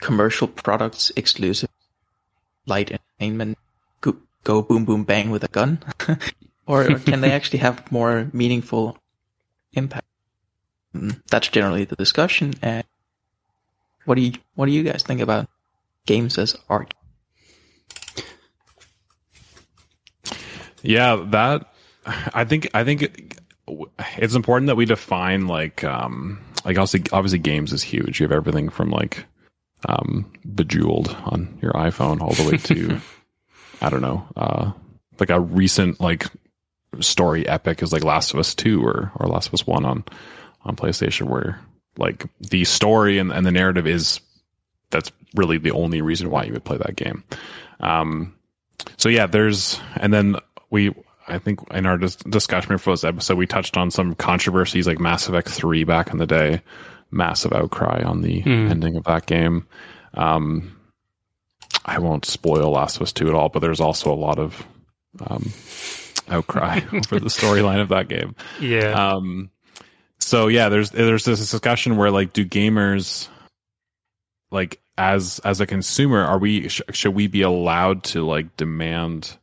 commercial 0.00 0.46
products 0.46 1.10
exclusive, 1.16 1.70
light 2.66 2.90
entertainment, 2.90 3.58
go, 4.00 4.16
go 4.44 4.62
boom 4.62 4.84
boom 4.84 5.04
bang 5.04 5.30
with 5.30 5.42
a 5.44 5.48
gun, 5.48 5.80
or, 6.66 6.90
or 6.90 6.98
can 6.98 7.20
they 7.20 7.32
actually 7.32 7.60
have 7.60 7.90
more 7.90 8.28
meaningful 8.32 8.98
impact? 9.72 10.06
Mm, 10.94 11.22
that's 11.30 11.48
generally 11.48 11.84
the 11.84 11.96
discussion. 11.96 12.54
And 12.62 12.84
what 14.04 14.16
do 14.16 14.22
you 14.22 14.32
what 14.54 14.66
do 14.66 14.72
you 14.72 14.82
guys 14.82 15.02
think 15.02 15.20
about 15.20 15.48
games 16.06 16.38
as 16.38 16.56
art? 16.68 16.94
Yeah, 20.82 21.24
that 21.30 21.72
I 22.32 22.44
think 22.44 22.70
I 22.74 22.84
think 22.84 23.36
it's 24.16 24.34
important 24.34 24.66
that 24.68 24.76
we 24.76 24.84
define 24.84 25.46
like 25.46 25.84
um 25.84 26.40
like 26.64 26.78
obviously 26.78 27.04
obviously 27.12 27.38
games 27.38 27.72
is 27.72 27.82
huge. 27.82 28.20
You 28.20 28.24
have 28.24 28.32
everything 28.32 28.68
from 28.68 28.90
like 28.90 29.24
um 29.88 30.30
bejeweled 30.54 31.14
on 31.24 31.58
your 31.62 31.72
iPhone 31.72 32.20
all 32.20 32.32
the 32.32 32.48
way 32.50 32.56
to 32.58 33.00
I 33.80 33.90
don't 33.90 34.02
know, 34.02 34.26
uh 34.36 34.72
like 35.18 35.30
a 35.30 35.40
recent 35.40 36.00
like 36.00 36.26
story 37.00 37.46
epic 37.48 37.82
is 37.82 37.92
like 37.92 38.04
Last 38.04 38.32
of 38.32 38.40
Us 38.40 38.54
2 38.54 38.84
or 38.84 39.12
or 39.16 39.28
Last 39.28 39.48
of 39.48 39.54
Us 39.54 39.66
1 39.66 39.84
on 39.84 40.04
on 40.64 40.76
PlayStation 40.76 41.28
where 41.28 41.60
like 41.96 42.26
the 42.40 42.64
story 42.64 43.18
and, 43.18 43.32
and 43.32 43.44
the 43.44 43.52
narrative 43.52 43.86
is 43.86 44.20
that's 44.90 45.12
really 45.34 45.58
the 45.58 45.72
only 45.72 46.00
reason 46.00 46.30
why 46.30 46.44
you 46.44 46.52
would 46.52 46.64
play 46.64 46.76
that 46.78 46.96
game. 46.96 47.24
Um 47.80 48.34
so 48.96 49.08
yeah, 49.08 49.26
there's 49.26 49.80
and 49.96 50.12
then 50.12 50.36
we 50.70 50.94
I 51.28 51.38
think 51.38 51.60
in 51.72 51.86
our 51.86 51.98
dis- 51.98 52.16
discussion 52.16 52.78
for 52.78 52.92
this 52.92 53.04
episode, 53.04 53.38
we 53.38 53.46
touched 53.46 53.76
on 53.76 53.90
some 53.90 54.14
controversies 54.14 54.86
like 54.86 54.98
Mass 54.98 55.28
Effect 55.28 55.48
3 55.48 55.84
back 55.84 56.10
in 56.10 56.18
the 56.18 56.26
day, 56.26 56.62
massive 57.10 57.52
outcry 57.52 58.02
on 58.02 58.22
the 58.22 58.42
mm. 58.42 58.70
ending 58.70 58.96
of 58.96 59.04
that 59.04 59.26
game. 59.26 59.66
Um, 60.14 60.76
I 61.84 61.98
won't 61.98 62.24
spoil 62.24 62.70
Last 62.70 62.96
of 62.96 63.02
Us 63.02 63.12
2 63.12 63.28
at 63.28 63.34
all, 63.34 63.48
but 63.48 63.60
there's 63.60 63.80
also 63.80 64.12
a 64.12 64.14
lot 64.14 64.38
of 64.38 64.66
um, 65.26 65.52
outcry 66.28 66.80
over 66.92 67.20
the 67.20 67.28
storyline 67.28 67.80
of 67.80 67.88
that 67.88 68.08
game. 68.08 68.34
Yeah. 68.60 69.12
Um, 69.12 69.50
so 70.18 70.48
yeah, 70.48 70.68
there's 70.68 70.90
there's 70.90 71.24
this 71.24 71.38
discussion 71.38 71.96
where 71.96 72.10
like, 72.10 72.32
do 72.32 72.44
gamers 72.44 73.28
like 74.50 74.80
as 74.96 75.40
as 75.44 75.60
a 75.60 75.66
consumer, 75.66 76.22
are 76.24 76.38
we 76.38 76.68
sh- 76.68 76.82
should 76.92 77.14
we 77.14 77.26
be 77.26 77.42
allowed 77.42 78.02
to 78.04 78.26
like 78.26 78.56
demand 78.56 79.36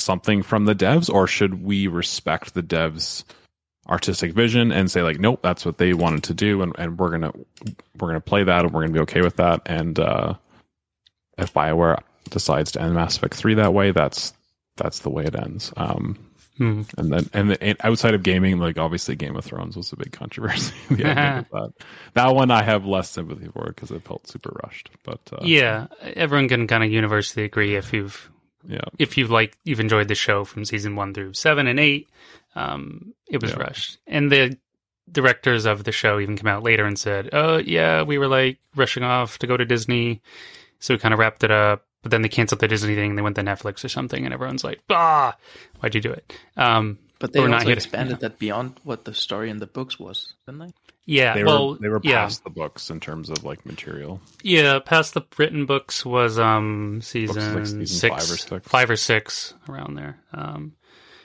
something 0.00 0.42
from 0.42 0.64
the 0.64 0.74
devs, 0.74 1.12
or 1.12 1.26
should 1.26 1.62
we 1.62 1.86
respect 1.86 2.54
the 2.54 2.62
devs' 2.62 3.24
artistic 3.88 4.32
vision 4.32 4.72
and 4.72 4.90
say 4.90 5.02
like, 5.02 5.18
nope, 5.18 5.40
that's 5.42 5.64
what 5.64 5.78
they 5.78 5.92
wanted 5.92 6.22
to 6.24 6.34
do, 6.34 6.62
and, 6.62 6.74
and 6.78 6.98
we're 6.98 7.10
gonna 7.10 7.32
we're 7.98 8.08
gonna 8.08 8.20
play 8.20 8.44
that, 8.44 8.64
and 8.64 8.72
we're 8.72 8.82
gonna 8.82 8.92
be 8.92 9.00
okay 9.00 9.20
with 9.20 9.36
that. 9.36 9.62
And 9.66 9.98
uh, 9.98 10.34
if 11.38 11.52
Bioware 11.52 12.00
decides 12.30 12.72
to 12.72 12.82
end 12.82 12.94
Mass 12.94 13.16
Effect 13.16 13.34
three 13.34 13.54
that 13.54 13.74
way, 13.74 13.90
that's 13.92 14.32
that's 14.76 15.00
the 15.00 15.10
way 15.10 15.24
it 15.24 15.34
ends. 15.34 15.72
Um, 15.76 16.18
hmm. 16.56 16.82
And 16.96 17.12
then 17.12 17.30
and, 17.32 17.50
the, 17.50 17.62
and, 17.62 17.76
outside 17.82 18.14
of 18.14 18.22
gaming, 18.22 18.58
like 18.58 18.78
obviously 18.78 19.16
Game 19.16 19.36
of 19.36 19.44
Thrones 19.44 19.76
was 19.76 19.92
a 19.92 19.96
big 19.96 20.12
controversy. 20.12 20.74
that. 20.90 21.72
that 22.14 22.34
one 22.34 22.50
I 22.50 22.62
have 22.62 22.86
less 22.86 23.10
sympathy 23.10 23.48
for 23.48 23.66
because 23.66 23.90
it 23.90 24.04
felt 24.04 24.26
super 24.26 24.56
rushed. 24.62 24.90
But 25.04 25.20
uh, 25.32 25.40
yeah, 25.42 25.88
everyone 26.00 26.48
can 26.48 26.66
kind 26.66 26.84
of 26.84 26.90
universally 26.90 27.44
agree 27.44 27.76
if 27.76 27.92
you've 27.92 28.30
yeah. 28.66 28.84
If 28.98 29.16
you've 29.16 29.30
like 29.30 29.56
you've 29.64 29.80
enjoyed 29.80 30.08
the 30.08 30.14
show 30.14 30.44
from 30.44 30.64
season 30.64 30.96
one 30.96 31.14
through 31.14 31.34
seven 31.34 31.66
and 31.66 31.80
eight, 31.80 32.08
um, 32.54 33.14
it 33.28 33.40
was 33.40 33.52
yeah. 33.52 33.58
rushed. 33.58 33.98
And 34.06 34.30
the 34.30 34.56
directors 35.10 35.66
of 35.66 35.84
the 35.84 35.92
show 35.92 36.20
even 36.20 36.36
came 36.36 36.46
out 36.46 36.62
later 36.62 36.84
and 36.84 36.98
said, 36.98 37.30
"Oh 37.32 37.58
yeah, 37.58 38.02
we 38.02 38.18
were 38.18 38.28
like 38.28 38.58
rushing 38.76 39.02
off 39.02 39.38
to 39.38 39.46
go 39.46 39.56
to 39.56 39.64
Disney, 39.64 40.20
so 40.78 40.94
we 40.94 40.98
kind 40.98 41.14
of 41.14 41.20
wrapped 41.20 41.44
it 41.44 41.50
up." 41.50 41.86
But 42.02 42.10
then 42.12 42.22
they 42.22 42.28
canceled 42.28 42.60
the 42.60 42.68
Disney 42.68 42.94
thing. 42.94 43.14
They 43.14 43.22
went 43.22 43.36
to 43.36 43.42
Netflix 43.42 43.84
or 43.84 43.88
something, 43.88 44.24
and 44.24 44.32
everyone's 44.32 44.64
like, 44.64 44.80
"Ah, 44.90 45.36
why'd 45.80 45.94
you 45.94 46.00
do 46.00 46.12
it?" 46.12 46.32
Um, 46.56 46.98
but 47.18 47.32
they 47.32 47.40
also 47.40 47.68
expanded 47.68 48.16
to, 48.16 48.28
that 48.28 48.38
beyond 48.38 48.80
what 48.82 49.04
the 49.04 49.14
story 49.14 49.50
in 49.50 49.58
the 49.58 49.66
books 49.66 49.98
was, 49.98 50.32
didn't 50.46 50.60
they? 50.60 50.72
Yeah, 51.10 51.34
they 51.34 51.42
well, 51.42 51.70
were 51.70 51.78
they 51.78 51.88
were 51.88 52.00
yeah. 52.04 52.22
past 52.22 52.44
the 52.44 52.50
books 52.50 52.88
in 52.88 53.00
terms 53.00 53.30
of 53.30 53.42
like 53.42 53.66
material. 53.66 54.20
Yeah, 54.44 54.78
past 54.78 55.14
the 55.14 55.22
written 55.36 55.66
books 55.66 56.06
was 56.06 56.38
um 56.38 57.00
season, 57.02 57.54
like 57.54 57.66
season 57.66 57.86
six, 57.86 58.14
five 58.14 58.32
or 58.32 58.36
six, 58.36 58.68
five 58.68 58.90
or 58.90 58.96
six 58.96 59.54
around 59.68 59.96
there. 59.96 60.20
Um, 60.32 60.74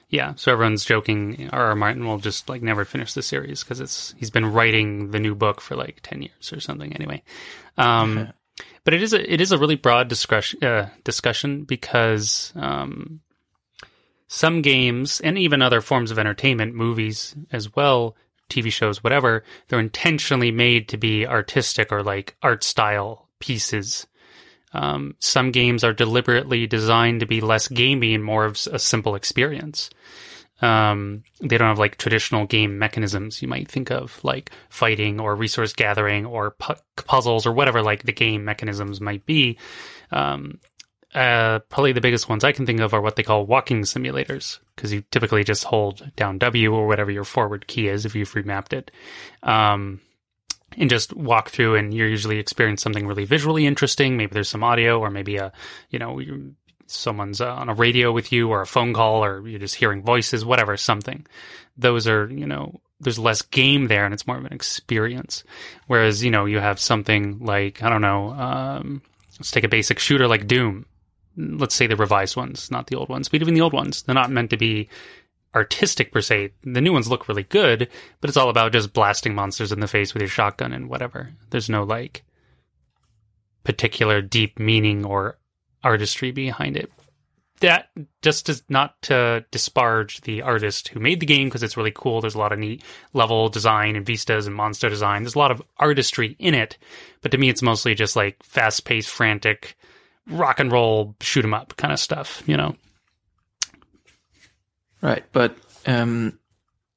yeah, 0.09 0.33
so 0.37 0.51
everyone's 0.51 0.85
joking. 0.85 1.51
R. 1.53 1.67
R. 1.67 1.75
Martin 1.75 2.07
will 2.07 2.17
just 2.17 2.49
like 2.49 2.63
never 2.63 2.83
finish 2.83 3.13
the 3.13 3.21
series 3.21 3.63
because 3.63 3.79
it's 3.79 4.15
he's 4.17 4.31
been 4.31 4.51
writing 4.51 5.11
the 5.11 5.19
new 5.19 5.35
book 5.35 5.61
for 5.61 5.75
like 5.75 5.99
ten 6.01 6.23
years 6.23 6.51
or 6.51 6.59
something. 6.59 6.91
Anyway, 6.93 7.21
um, 7.77 8.29
but 8.85 8.95
it 8.95 9.03
is 9.03 9.13
a 9.13 9.31
it 9.33 9.39
is 9.39 9.51
a 9.51 9.57
really 9.59 9.75
broad 9.75 10.07
discussion 10.07 10.63
uh, 10.63 10.89
discussion 11.03 11.63
because 11.63 12.51
um, 12.55 13.19
some 14.27 14.63
games 14.63 15.21
and 15.21 15.37
even 15.37 15.61
other 15.61 15.81
forms 15.81 16.09
of 16.09 16.17
entertainment, 16.17 16.73
movies 16.73 17.35
as 17.51 17.75
well, 17.75 18.15
TV 18.49 18.71
shows, 18.71 19.03
whatever, 19.03 19.43
they're 19.67 19.79
intentionally 19.79 20.51
made 20.51 20.87
to 20.89 20.97
be 20.97 21.25
artistic 21.25 21.91
or 21.91 22.03
like 22.03 22.35
art 22.41 22.63
style 22.63 23.27
pieces. 23.39 24.07
Um, 24.73 25.15
some 25.19 25.51
games 25.51 25.83
are 25.83 25.93
deliberately 25.93 26.67
designed 26.67 27.21
to 27.21 27.25
be 27.25 27.41
less 27.41 27.67
gamey 27.67 28.13
and 28.13 28.23
more 28.23 28.45
of 28.45 28.59
a 28.71 28.79
simple 28.79 29.15
experience. 29.15 29.89
Um, 30.61 31.23
they 31.41 31.57
don't 31.57 31.67
have 31.67 31.79
like 31.79 31.97
traditional 31.97 32.45
game 32.45 32.79
mechanisms 32.79 33.41
you 33.41 33.47
might 33.47 33.69
think 33.69 33.91
of, 33.91 34.19
like 34.23 34.51
fighting 34.69 35.19
or 35.19 35.35
resource 35.35 35.73
gathering 35.73 36.25
or 36.25 36.51
pu- 36.51 36.75
puzzles 36.95 37.45
or 37.45 37.51
whatever 37.51 37.81
like 37.81 38.03
the 38.03 38.13
game 38.13 38.45
mechanisms 38.45 39.01
might 39.01 39.25
be. 39.25 39.57
Um, 40.11 40.59
uh, 41.15 41.59
probably 41.69 41.93
the 41.93 42.01
biggest 42.01 42.27
ones 42.27 42.43
I 42.43 42.51
can 42.51 42.65
think 42.65 42.81
of 42.81 42.93
are 42.93 43.01
what 43.01 43.15
they 43.15 43.23
call 43.23 43.45
walking 43.45 43.83
simulators, 43.83 44.59
because 44.75 44.91
you 44.91 45.01
typically 45.11 45.45
just 45.45 45.63
hold 45.63 46.11
down 46.17 46.37
W 46.39 46.73
or 46.73 46.87
whatever 46.87 47.09
your 47.09 47.23
forward 47.23 47.67
key 47.67 47.87
is 47.87 48.05
if 48.05 48.15
you've 48.15 48.33
remapped 48.33 48.73
it. 48.73 48.91
Um, 49.41 50.01
and 50.77 50.89
just 50.89 51.15
walk 51.15 51.51
through 51.51 51.75
and 51.75 51.93
you're 51.93 52.09
usually 52.09 52.37
experience 52.37 52.81
something 52.81 53.07
really 53.07 53.23
visually 53.23 53.65
interesting. 53.65 54.17
Maybe 54.17 54.33
there's 54.33 54.49
some 54.49 54.63
audio 54.63 54.99
or 54.99 55.09
maybe 55.09 55.37
a, 55.37 55.53
you 55.89 55.99
know, 55.99 56.19
someone's 56.87 57.39
uh, 57.39 57.53
on 57.53 57.69
a 57.69 57.73
radio 57.73 58.11
with 58.11 58.33
you 58.33 58.49
or 58.49 58.59
a 58.61 58.67
phone 58.67 58.93
call 58.93 59.23
or 59.23 59.47
you're 59.47 59.59
just 59.59 59.75
hearing 59.75 60.03
voices, 60.03 60.43
whatever, 60.43 60.75
something. 60.75 61.25
Those 61.77 62.09
are, 62.09 62.29
you 62.29 62.45
know, 62.45 62.81
there's 62.99 63.17
less 63.17 63.41
game 63.41 63.87
there 63.87 64.03
and 64.03 64.13
it's 64.13 64.27
more 64.27 64.37
of 64.37 64.43
an 64.43 64.51
experience. 64.51 65.45
Whereas, 65.87 66.25
you 66.25 66.31
know, 66.31 66.43
you 66.43 66.59
have 66.59 66.79
something 66.81 67.39
like, 67.39 67.81
I 67.81 67.89
don't 67.89 68.01
know, 68.01 68.31
um, 68.31 69.01
let's 69.39 69.51
take 69.51 69.63
a 69.63 69.69
basic 69.69 69.99
shooter 69.99 70.27
like 70.27 70.45
Doom 70.45 70.85
let's 71.37 71.75
say 71.75 71.87
the 71.87 71.95
revised 71.95 72.35
ones, 72.35 72.71
not 72.71 72.87
the 72.87 72.95
old 72.95 73.09
ones, 73.09 73.29
but 73.29 73.41
even 73.41 73.53
the 73.53 73.61
old 73.61 73.73
ones, 73.73 74.03
they're 74.03 74.15
not 74.15 74.31
meant 74.31 74.49
to 74.51 74.57
be 74.57 74.89
artistic 75.55 76.11
per 76.11 76.21
se. 76.21 76.51
The 76.63 76.81
new 76.81 76.93
ones 76.93 77.07
look 77.07 77.27
really 77.27 77.43
good, 77.43 77.89
but 78.19 78.29
it's 78.29 78.37
all 78.37 78.49
about 78.49 78.73
just 78.73 78.93
blasting 78.93 79.33
monsters 79.33 79.71
in 79.71 79.79
the 79.79 79.87
face 79.87 80.13
with 80.13 80.21
your 80.21 80.29
shotgun 80.29 80.73
and 80.73 80.89
whatever. 80.89 81.31
There's 81.49 81.69
no 81.69 81.83
like 81.83 82.23
particular 83.63 84.21
deep 84.21 84.59
meaning 84.59 85.05
or 85.05 85.37
artistry 85.83 86.31
behind 86.31 86.77
it. 86.77 86.91
That 87.61 87.89
just 88.21 88.49
is 88.49 88.63
not 88.67 89.01
to 89.03 89.45
disparage 89.49 90.21
the 90.21 90.41
artist 90.41 90.89
who 90.89 90.99
made 90.99 91.21
the 91.21 91.25
game 91.25 91.47
because 91.47 91.63
it's 91.63 91.77
really 91.77 91.93
cool. 91.95 92.19
There's 92.19 92.35
a 92.35 92.39
lot 92.39 92.51
of 92.51 92.59
neat 92.59 92.83
level 93.13 93.47
design 93.47 93.95
and 93.95 94.05
vistas 94.05 94.45
and 94.45 94.55
monster 94.55 94.89
design. 94.89 95.23
There's 95.23 95.35
a 95.35 95.39
lot 95.39 95.51
of 95.51 95.61
artistry 95.77 96.35
in 96.37 96.53
it, 96.53 96.77
but 97.21 97.31
to 97.31 97.37
me, 97.37 97.47
it's 97.47 97.61
mostly 97.61 97.95
just 97.95 98.17
like 98.17 98.43
fast 98.43 98.83
paced, 98.83 99.09
frantic, 99.09 99.77
rock 100.27 100.59
and 100.59 100.71
roll 100.71 101.15
shoot 101.21 101.45
'em 101.45 101.53
up 101.53 101.75
kind 101.77 101.93
of 101.93 101.99
stuff, 101.99 102.43
you 102.45 102.57
know. 102.57 102.75
Right, 105.01 105.23
but 105.31 105.55
um, 105.85 106.39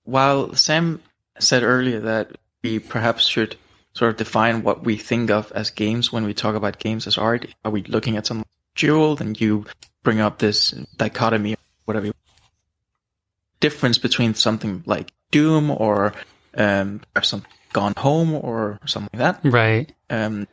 while 0.04 0.54
Sam 0.54 1.02
said 1.38 1.62
earlier 1.62 2.00
that 2.00 2.32
we 2.62 2.78
perhaps 2.78 3.26
should 3.26 3.56
sort 3.92 4.10
of 4.10 4.16
define 4.16 4.62
what 4.62 4.84
we 4.84 4.96
think 4.96 5.30
of 5.30 5.52
as 5.52 5.70
games 5.70 6.12
when 6.12 6.24
we 6.24 6.32
talk 6.32 6.54
about 6.54 6.78
games 6.78 7.06
as 7.06 7.18
art, 7.18 7.46
are 7.64 7.70
we 7.70 7.82
looking 7.82 8.16
at 8.16 8.26
some 8.26 8.44
Jewel 8.74 9.18
and 9.18 9.38
you 9.38 9.66
bring 10.02 10.20
up 10.20 10.38
this 10.38 10.70
dichotomy, 10.96 11.56
whatever 11.84 12.06
you, 12.06 12.14
difference 13.60 13.98
between 13.98 14.34
something 14.34 14.82
like 14.86 15.12
Doom 15.30 15.70
or 15.70 16.14
um, 16.56 17.00
perhaps 17.12 17.28
some 17.28 17.44
Gone 17.72 17.94
Home 17.98 18.32
or 18.32 18.78
something 18.86 19.10
like 19.18 19.42
that, 19.42 19.52
right? 19.52 19.92
Um, 20.08 20.46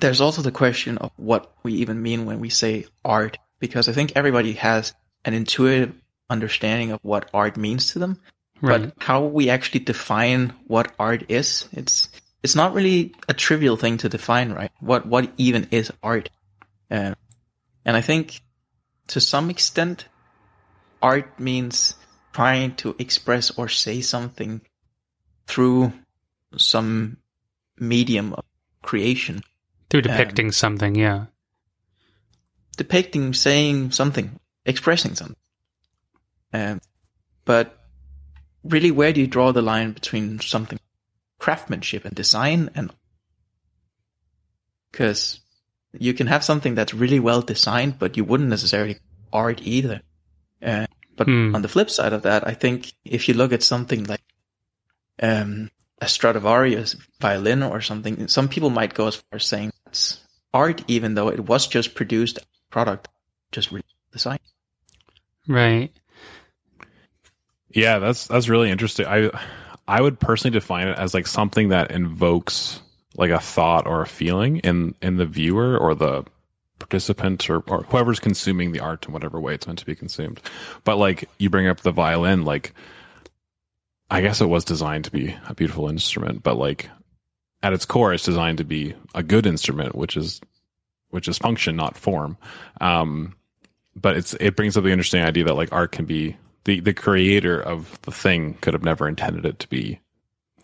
there's 0.00 0.20
also 0.20 0.42
the 0.42 0.52
question 0.52 0.98
of 0.98 1.10
what 1.16 1.52
we 1.62 1.74
even 1.74 2.02
mean 2.02 2.26
when 2.26 2.40
we 2.40 2.50
say 2.50 2.86
art, 3.04 3.38
because 3.58 3.88
I 3.88 3.92
think 3.92 4.12
everybody 4.14 4.52
has 4.54 4.94
an 5.24 5.34
intuitive 5.34 5.94
understanding 6.30 6.92
of 6.92 7.00
what 7.02 7.30
art 7.32 7.56
means 7.56 7.92
to 7.92 7.98
them. 7.98 8.20
Right. 8.60 8.82
But 8.82 8.94
how 8.98 9.24
we 9.24 9.50
actually 9.50 9.80
define 9.80 10.52
what 10.66 10.92
art 10.98 11.30
is, 11.30 11.68
it's 11.72 12.08
it's 12.42 12.54
not 12.54 12.74
really 12.74 13.14
a 13.28 13.34
trivial 13.34 13.76
thing 13.76 13.98
to 13.98 14.08
define, 14.08 14.52
right? 14.52 14.70
What 14.80 15.06
what 15.06 15.32
even 15.36 15.68
is 15.70 15.92
art? 16.02 16.28
Uh, 16.90 17.14
and 17.84 17.96
I 17.96 18.00
think 18.00 18.40
to 19.08 19.20
some 19.20 19.50
extent, 19.50 20.06
art 21.00 21.38
means 21.38 21.94
trying 22.32 22.74
to 22.76 22.94
express 22.98 23.50
or 23.50 23.68
say 23.68 24.00
something 24.00 24.60
through 25.46 25.92
some 26.56 27.16
medium 27.78 28.32
of 28.34 28.44
creation. 28.82 29.42
Through 29.90 30.02
depicting 30.02 30.46
um, 30.46 30.52
something, 30.52 30.94
yeah. 30.94 31.26
Depicting, 32.76 33.32
saying 33.34 33.92
something, 33.92 34.38
expressing 34.64 35.14
something. 35.14 35.36
Um, 36.52 36.80
but 37.44 37.78
really, 38.62 38.90
where 38.90 39.12
do 39.12 39.20
you 39.20 39.26
draw 39.26 39.52
the 39.52 39.62
line 39.62 39.92
between 39.92 40.40
something 40.40 40.78
craftsmanship 41.38 42.04
and 42.04 42.14
design 42.14 42.70
and 42.74 42.92
because 44.90 45.40
you 45.92 46.12
can 46.12 46.26
have 46.26 46.44
something 46.44 46.74
that's 46.74 46.94
really 46.94 47.20
well 47.20 47.42
designed, 47.42 47.98
but 47.98 48.16
you 48.16 48.24
wouldn't 48.24 48.48
necessarily 48.48 48.98
art 49.32 49.60
either. 49.62 50.02
Uh, 50.62 50.86
but 51.16 51.26
hmm. 51.26 51.54
on 51.54 51.62
the 51.62 51.68
flip 51.68 51.90
side 51.90 52.12
of 52.12 52.22
that, 52.22 52.46
I 52.46 52.54
think 52.54 52.92
if 53.04 53.28
you 53.28 53.34
look 53.34 53.52
at 53.52 53.62
something 53.62 54.04
like 54.04 54.22
um, 55.22 55.70
a 56.00 56.08
Stradivarius 56.08 56.96
violin 57.20 57.62
or 57.62 57.80
something, 57.80 58.28
some 58.28 58.48
people 58.48 58.70
might 58.70 58.94
go 58.94 59.08
as 59.08 59.16
far 59.16 59.36
as 59.36 59.44
saying 59.44 59.72
it's 59.86 60.20
art, 60.54 60.82
even 60.88 61.14
though 61.14 61.28
it 61.28 61.40
was 61.40 61.66
just 61.66 61.94
produced 61.94 62.38
product, 62.70 63.08
just 63.52 63.70
the 63.70 63.82
designed. 64.12 64.40
Right. 65.46 65.90
Yeah, 67.70 67.98
that's 67.98 68.26
that's 68.26 68.48
really 68.48 68.70
interesting. 68.70 69.06
I 69.06 69.30
I 69.86 70.00
would 70.00 70.20
personally 70.20 70.52
define 70.52 70.88
it 70.88 70.98
as 70.98 71.14
like 71.14 71.26
something 71.26 71.70
that 71.70 71.90
invokes 71.90 72.80
like 73.16 73.30
a 73.30 73.40
thought 73.40 73.86
or 73.86 74.02
a 74.02 74.06
feeling 74.06 74.58
in 74.58 74.94
in 75.02 75.16
the 75.16 75.26
viewer 75.26 75.76
or 75.76 75.94
the 75.94 76.24
participant 76.78 77.50
or, 77.50 77.60
or 77.66 77.82
whoever's 77.84 78.20
consuming 78.20 78.72
the 78.72 78.80
art 78.80 79.06
in 79.06 79.12
whatever 79.12 79.40
way 79.40 79.54
it's 79.54 79.66
meant 79.66 79.78
to 79.80 79.86
be 79.86 79.94
consumed. 79.94 80.40
But 80.84 80.96
like 80.96 81.28
you 81.38 81.50
bring 81.50 81.66
up 81.66 81.80
the 81.80 81.92
violin, 81.92 82.44
like 82.44 82.74
I 84.10 84.20
guess 84.20 84.40
it 84.40 84.48
was 84.48 84.64
designed 84.64 85.04
to 85.04 85.10
be 85.10 85.36
a 85.46 85.54
beautiful 85.54 85.88
instrument, 85.88 86.42
but 86.42 86.56
like 86.56 86.88
at 87.62 87.72
its 87.72 87.84
core, 87.84 88.12
it's 88.12 88.24
designed 88.24 88.58
to 88.58 88.64
be 88.64 88.94
a 89.14 89.22
good 89.22 89.46
instrument, 89.46 89.94
which 89.94 90.16
is 90.16 90.40
which 91.10 91.28
is 91.28 91.38
function, 91.38 91.76
not 91.76 91.96
form. 91.96 92.36
Um, 92.80 93.34
but 93.94 94.16
it's 94.16 94.34
it 94.34 94.56
brings 94.56 94.76
up 94.76 94.84
the 94.84 94.90
interesting 94.90 95.22
idea 95.22 95.44
that 95.44 95.56
like 95.56 95.72
art 95.72 95.92
can 95.92 96.04
be 96.04 96.36
the 96.64 96.80
the 96.80 96.94
creator 96.94 97.60
of 97.60 98.00
the 98.02 98.12
thing 98.12 98.54
could 98.60 98.74
have 98.74 98.84
never 98.84 99.08
intended 99.08 99.44
it 99.44 99.58
to 99.60 99.68
be 99.68 100.00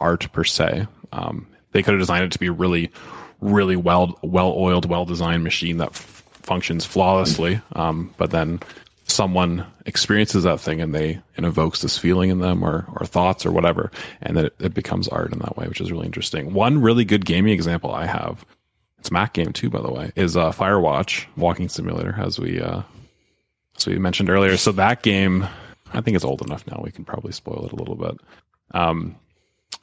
art 0.01 0.31
per 0.33 0.45
se. 0.45 0.87
Um, 1.13 1.47
they 1.73 1.83
could 1.83 1.95
have 1.95 2.01
designed 2.01 2.25
it 2.25 2.33
to 2.33 2.39
be 2.39 2.47
a 2.47 2.53
really, 2.53 2.93
really 3.41 3.77
well 3.77 4.19
well 4.23 4.55
oiled, 4.57 4.87
well 4.87 5.05
designed 5.05 5.45
machine 5.45 5.79
that 5.79 5.91
f- 5.91 6.23
functions 6.43 6.85
flawlessly. 6.85 7.61
Um, 7.73 8.15
but 8.17 8.31
then 8.31 8.61
someone 9.07 9.67
experiences 9.87 10.45
that 10.45 10.61
thing 10.61 10.81
and 10.81 10.95
they 10.95 11.21
it 11.37 11.45
evokes 11.45 11.83
this 11.83 11.99
feeling 11.99 12.31
in 12.31 12.39
them 12.39 12.63
or 12.63 12.87
or 12.97 13.05
thoughts 13.05 13.45
or 13.45 13.53
whatever 13.53 13.91
and 14.23 14.37
then 14.37 14.47
it, 14.47 14.55
it, 14.59 14.75
becomes 14.75 15.09
art 15.09 15.33
in 15.33 15.39
that 15.41 15.57
way 15.57 15.69
which 15.69 15.81
is 15.81 15.93
really 15.93 16.07
interesting. 16.07 16.55
One 16.55 16.81
really 16.81 17.05
good 17.05 17.25
gaming 17.25 17.53
example 17.53 17.93
i 17.93 18.07
have 18.07 18.45
it's 18.99 19.11
mac 19.11 19.35
game 19.35 19.53
too 19.53 19.69
by 19.69 19.81
the 19.81 19.93
way 19.93 20.11
is 20.17 20.37
uh 20.37 20.51
firewatch 20.53 21.27
walking 21.37 21.69
simulator 21.69 22.15
as 22.19 22.39
we 22.39 22.61
uh 22.61 22.83
as 23.77 23.87
we 23.87 23.99
mentioned 23.99 24.31
earlier. 24.31 24.57
So 24.57 24.73
that 24.73 25.03
game 25.03 25.47
i 25.93 26.01
think 26.01 26.15
it's 26.15 26.25
old 26.25 26.43
enough 26.43 26.67
now 26.67 26.81
we 26.83 26.91
can 26.91 27.05
probably 27.05 27.33
spoil 27.33 27.67
it 27.67 27.73
a 27.73 27.77
little 27.77 27.97
bit. 27.97 28.17
Um 28.73 29.17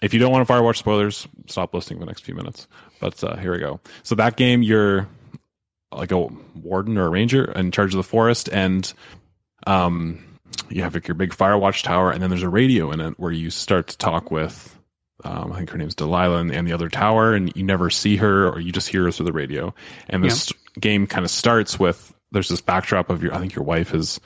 if 0.02 0.16
you 0.16 0.20
don't 0.20 0.32
want 0.32 0.48
to 0.48 0.52
firewatch 0.52 0.78
spoilers 0.78 1.28
stop 1.46 1.76
listening 1.76 2.00
for 2.00 2.06
the 2.06 2.10
next 2.10 2.24
few 2.24 2.34
minutes. 2.34 2.68
But 3.00 3.24
uh 3.24 3.36
here 3.36 3.52
we 3.52 3.60
go. 3.60 3.80
So 4.02 4.16
that 4.16 4.36
game 4.36 4.64
you're 4.64 5.08
like 5.92 6.12
a 6.12 6.28
warden 6.56 6.98
or 6.98 7.06
a 7.06 7.10
ranger 7.10 7.52
in 7.52 7.72
charge 7.72 7.94
of 7.94 7.98
the 7.98 8.04
forest, 8.04 8.50
and 8.52 8.92
um, 9.68 10.24
you 10.70 10.84
have 10.84 10.94
like 10.94 11.08
your 11.08 11.16
big 11.16 11.34
fire 11.34 11.58
watch 11.58 11.84
tower, 11.84 12.12
and 12.12 12.22
then 12.22 12.30
there's 12.30 12.44
a 12.44 12.50
radio 12.50 12.92
in 12.92 13.02
it 13.02 13.20
where 13.20 13.32
you 13.32 13.50
start 13.50 13.88
to 13.88 13.98
talk 13.98 14.32
with. 14.32 14.78
Um, 15.24 15.52
I 15.52 15.58
think 15.58 15.70
her 15.70 15.78
name's 15.78 15.94
Delilah 15.94 16.40
and, 16.40 16.52
and, 16.52 16.68
the 16.68 16.74
other 16.74 16.90
tower, 16.90 17.34
and 17.36 17.56
you 17.56 17.64
never 17.64 17.92
see 17.92 18.16
her, 18.16 18.50
or 18.50 18.60
you 18.60 18.72
just 18.72 18.88
hear 18.88 19.04
her 19.04 19.12
through 19.12 19.28
the 19.28 19.34
radio. 19.34 19.74
And 20.10 20.24
this 20.24 20.52
yeah. 20.52 20.80
game 20.80 21.06
kind 21.06 21.24
of 21.24 21.30
starts 21.30 21.80
with 21.80 22.12
there's 22.32 22.50
this 22.50 22.62
backdrop 22.62 23.10
of 23.10 23.22
your. 23.22 23.34
I 23.34 23.40
think 23.40 23.54
your 23.54 23.66
wife 23.66 23.94
is. 23.94 24.20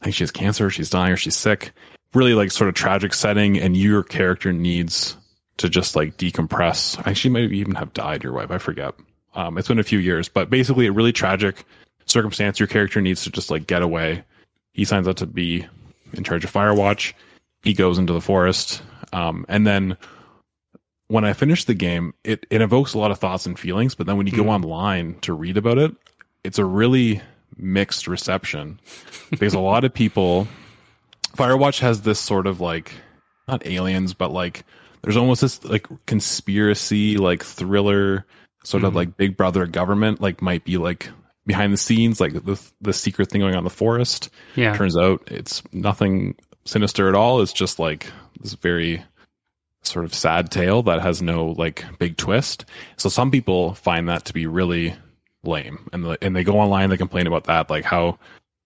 I 0.00 0.04
think 0.04 0.16
she 0.16 0.22
has 0.22 0.30
cancer. 0.30 0.70
She's 0.70 0.90
dying, 0.90 1.12
or 1.12 1.16
she's 1.16 1.36
sick. 1.36 1.72
Really, 2.14 2.34
like 2.34 2.52
sort 2.52 2.68
of 2.68 2.74
tragic 2.74 3.12
setting, 3.12 3.58
and 3.58 3.76
your 3.76 4.02
character 4.02 4.52
needs 4.52 5.16
to 5.56 5.68
just 5.68 5.96
like 5.96 6.16
decompress. 6.16 6.98
Actually, 6.98 7.14
she 7.14 7.28
might 7.28 7.52
even 7.52 7.74
have 7.74 7.92
died. 7.92 8.22
Your 8.22 8.32
wife, 8.32 8.50
I 8.50 8.58
forget. 8.58 8.94
Um, 9.36 9.58
it's 9.58 9.68
been 9.68 9.78
a 9.78 9.84
few 9.84 9.98
years, 9.98 10.28
but 10.28 10.50
basically 10.50 10.86
a 10.86 10.92
really 10.92 11.12
tragic 11.12 11.64
circumstance. 12.06 12.58
Your 12.58 12.66
character 12.66 13.00
needs 13.00 13.22
to 13.24 13.30
just 13.30 13.50
like 13.50 13.66
get 13.66 13.82
away. 13.82 14.24
He 14.72 14.84
signs 14.84 15.06
up 15.06 15.16
to 15.16 15.26
be 15.26 15.66
in 16.14 16.24
charge 16.24 16.44
of 16.44 16.52
Firewatch. 16.52 17.12
He 17.62 17.74
goes 17.74 17.98
into 17.98 18.12
the 18.12 18.20
forest. 18.20 18.82
Um, 19.12 19.44
and 19.48 19.66
then 19.66 19.96
when 21.08 21.24
I 21.24 21.34
finish 21.34 21.64
the 21.64 21.74
game, 21.74 22.14
it, 22.24 22.46
it 22.50 22.62
evokes 22.62 22.94
a 22.94 22.98
lot 22.98 23.10
of 23.10 23.18
thoughts 23.18 23.46
and 23.46 23.58
feelings. 23.58 23.94
But 23.94 24.06
then 24.06 24.16
when 24.16 24.26
you 24.26 24.32
mm. 24.32 24.38
go 24.38 24.42
hmm. 24.44 24.48
online 24.48 25.20
to 25.20 25.32
read 25.34 25.56
about 25.56 25.78
it, 25.78 25.94
it's 26.42 26.58
a 26.58 26.64
really 26.64 27.20
mixed 27.56 28.08
reception 28.08 28.80
because 29.30 29.54
a 29.54 29.60
lot 29.60 29.84
of 29.84 29.92
people 29.92 30.48
Firewatch 31.36 31.80
has 31.80 32.02
this 32.02 32.18
sort 32.18 32.46
of 32.46 32.60
like 32.60 32.92
not 33.46 33.66
aliens, 33.66 34.14
but 34.14 34.32
like 34.32 34.64
there's 35.02 35.16
almost 35.16 35.42
this 35.42 35.62
like 35.64 35.86
conspiracy, 36.06 37.18
like 37.18 37.42
thriller, 37.44 38.26
sort 38.66 38.84
of 38.84 38.92
Mhm. 38.92 38.96
like 38.96 39.16
Big 39.16 39.36
Brother 39.36 39.66
government, 39.66 40.20
like 40.20 40.42
might 40.42 40.64
be 40.64 40.76
like 40.76 41.08
behind 41.46 41.72
the 41.72 41.76
scenes, 41.78 42.20
like 42.20 42.32
the 42.44 42.60
the 42.80 42.92
secret 42.92 43.30
thing 43.30 43.40
going 43.40 43.54
on 43.54 43.58
in 43.58 43.64
the 43.64 43.70
forest. 43.70 44.28
Yeah. 44.56 44.76
Turns 44.76 44.96
out 44.96 45.22
it's 45.28 45.62
nothing 45.72 46.34
sinister 46.64 47.08
at 47.08 47.14
all. 47.14 47.40
It's 47.40 47.52
just 47.52 47.78
like 47.78 48.06
this 48.40 48.54
very 48.54 49.02
sort 49.82 50.04
of 50.04 50.12
sad 50.12 50.50
tale 50.50 50.82
that 50.82 51.00
has 51.00 51.22
no 51.22 51.54
like 51.56 51.84
big 52.00 52.16
twist. 52.16 52.64
So 52.96 53.08
some 53.08 53.30
people 53.30 53.74
find 53.74 54.08
that 54.08 54.24
to 54.24 54.32
be 54.32 54.46
really 54.46 54.94
lame, 55.44 55.88
and 55.92 56.04
the, 56.04 56.18
and 56.20 56.34
they 56.34 56.42
go 56.42 56.58
online 56.58 56.90
they 56.90 56.96
complain 56.96 57.28
about 57.28 57.44
that, 57.44 57.70
like 57.70 57.84
how 57.84 58.18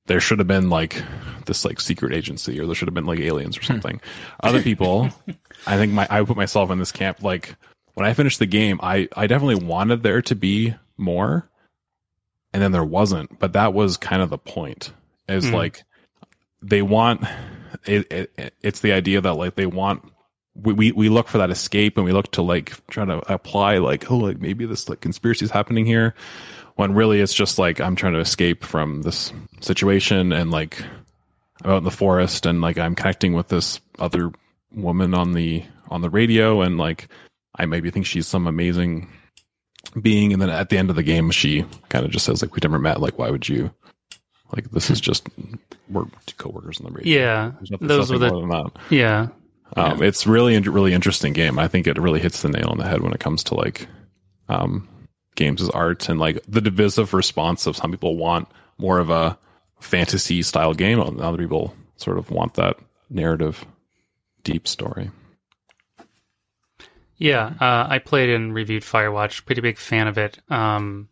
there 0.06 0.18
should 0.20 0.38
have 0.38 0.48
been 0.48 0.70
like 0.70 1.02
this 1.44 1.64
like 1.66 1.78
secret 1.78 2.14
agency 2.14 2.58
or 2.58 2.64
there 2.64 2.74
should 2.74 2.88
have 2.88 2.94
been 2.94 3.04
like 3.04 3.20
aliens 3.20 3.58
or 3.58 3.62
something. 3.62 4.00
Other 4.42 4.62
people, 4.62 5.10
I 5.66 5.76
think 5.76 5.92
my 5.92 6.06
I 6.08 6.22
put 6.24 6.38
myself 6.38 6.70
in 6.70 6.78
this 6.78 6.90
camp. 6.90 7.22
Like 7.22 7.54
when 7.94 8.06
I 8.06 8.12
finished 8.14 8.38
the 8.38 8.46
game, 8.46 8.78
I 8.82 9.08
I 9.16 9.26
definitely 9.26 9.64
wanted 9.66 10.02
there 10.02 10.22
to 10.22 10.34
be 10.34 10.74
more, 10.96 11.48
and 12.52 12.62
then 12.62 12.72
there 12.72 12.84
wasn't. 12.84 13.38
But 13.38 13.52
that 13.54 13.74
was 13.74 13.96
kind 13.96 14.22
of 14.22 14.30
the 14.30 14.38
point. 14.38 14.92
Is 15.28 15.48
Hmm. 15.48 15.54
like 15.54 15.84
they 16.62 16.82
want 16.82 17.24
it, 17.86 18.12
it. 18.12 18.54
It's 18.62 18.80
the 18.80 18.92
idea 18.92 19.20
that 19.20 19.34
like 19.34 19.54
they 19.54 19.66
want. 19.66 20.04
We, 20.54 20.72
we 20.72 20.92
we 20.92 21.08
look 21.08 21.28
for 21.28 21.38
that 21.38 21.50
escape 21.50 21.96
and 21.96 22.04
we 22.04 22.12
look 22.12 22.32
to 22.32 22.42
like 22.42 22.74
try 22.88 23.04
to 23.04 23.32
apply 23.32 23.78
like 23.78 24.10
oh 24.10 24.16
like 24.16 24.40
maybe 24.40 24.66
this 24.66 24.88
like 24.88 25.00
conspiracy 25.00 25.44
is 25.44 25.50
happening 25.50 25.86
here 25.86 26.14
when 26.74 26.92
really 26.92 27.20
it's 27.20 27.32
just 27.32 27.58
like 27.58 27.80
I'm 27.80 27.94
trying 27.94 28.14
to 28.14 28.18
escape 28.18 28.64
from 28.64 29.02
this 29.02 29.32
situation 29.60 30.32
and 30.32 30.50
like 30.50 30.82
I'm 31.62 31.70
out 31.70 31.78
in 31.78 31.84
the 31.84 31.90
forest 31.92 32.46
and 32.46 32.60
like 32.60 32.78
I'm 32.78 32.96
connecting 32.96 33.32
with 33.34 33.48
this 33.48 33.80
other 34.00 34.32
woman 34.74 35.14
on 35.14 35.32
the 35.32 35.62
on 35.88 36.00
the 36.02 36.10
radio 36.10 36.62
and 36.62 36.76
like 36.78 37.08
I 37.60 37.66
maybe 37.66 37.90
think 37.90 38.06
she's 38.06 38.26
some 38.26 38.46
amazing 38.46 39.08
being 40.00 40.32
and 40.32 40.40
then 40.40 40.50
at 40.50 40.68
the 40.68 40.78
end 40.78 40.90
of 40.90 40.96
the 40.96 41.02
game 41.02 41.30
she 41.30 41.64
kind 41.88 42.04
of 42.04 42.10
just 42.10 42.24
says 42.24 42.42
like 42.42 42.54
we 42.54 42.60
never 42.62 42.78
met 42.78 43.00
like 43.00 43.18
why 43.18 43.30
would 43.30 43.48
you 43.48 43.72
like 44.54 44.70
this 44.70 44.90
is 44.90 45.00
just 45.00 45.26
we're 45.88 46.04
coworkers 46.36 46.80
on 46.80 46.86
the 46.86 46.92
radio 46.92 47.18
Yeah. 47.18 47.52
Nothing, 47.70 47.88
Those 47.88 48.10
were 48.10 48.18
the 48.18 48.28
more 48.30 48.40
than 48.40 48.50
that 48.50 48.70
yeah. 48.90 49.28
um, 49.76 50.02
it's 50.02 50.26
really 50.26 50.54
in- 50.54 50.64
really 50.64 50.92
interesting 50.92 51.32
game. 51.32 51.58
I 51.58 51.68
think 51.68 51.86
it 51.86 51.98
really 51.98 52.20
hits 52.20 52.42
the 52.42 52.48
nail 52.48 52.68
on 52.68 52.78
the 52.78 52.86
head 52.86 53.02
when 53.02 53.12
it 53.12 53.20
comes 53.20 53.44
to 53.44 53.54
like 53.54 53.86
um, 54.48 54.88
games 55.36 55.62
as 55.62 55.70
art 55.70 56.08
and 56.08 56.18
like 56.20 56.42
the 56.48 56.60
divisive 56.60 57.14
response 57.14 57.66
of 57.66 57.76
some 57.76 57.90
people 57.90 58.16
want 58.16 58.48
more 58.78 58.98
of 58.98 59.10
a 59.10 59.38
fantasy 59.80 60.42
style 60.42 60.74
game, 60.74 61.00
and 61.00 61.20
other 61.20 61.38
people 61.38 61.74
sort 61.96 62.18
of 62.18 62.30
want 62.30 62.54
that 62.54 62.76
narrative, 63.08 63.64
deep 64.44 64.66
story. 64.66 65.10
Yeah, 67.20 67.52
uh, 67.60 67.86
I 67.88 67.98
played 67.98 68.30
and 68.30 68.54
reviewed 68.54 68.82
Firewatch. 68.82 69.44
Pretty 69.44 69.60
big 69.60 69.76
fan 69.76 70.08
of 70.08 70.16
it. 70.16 70.38
Um, 70.48 71.10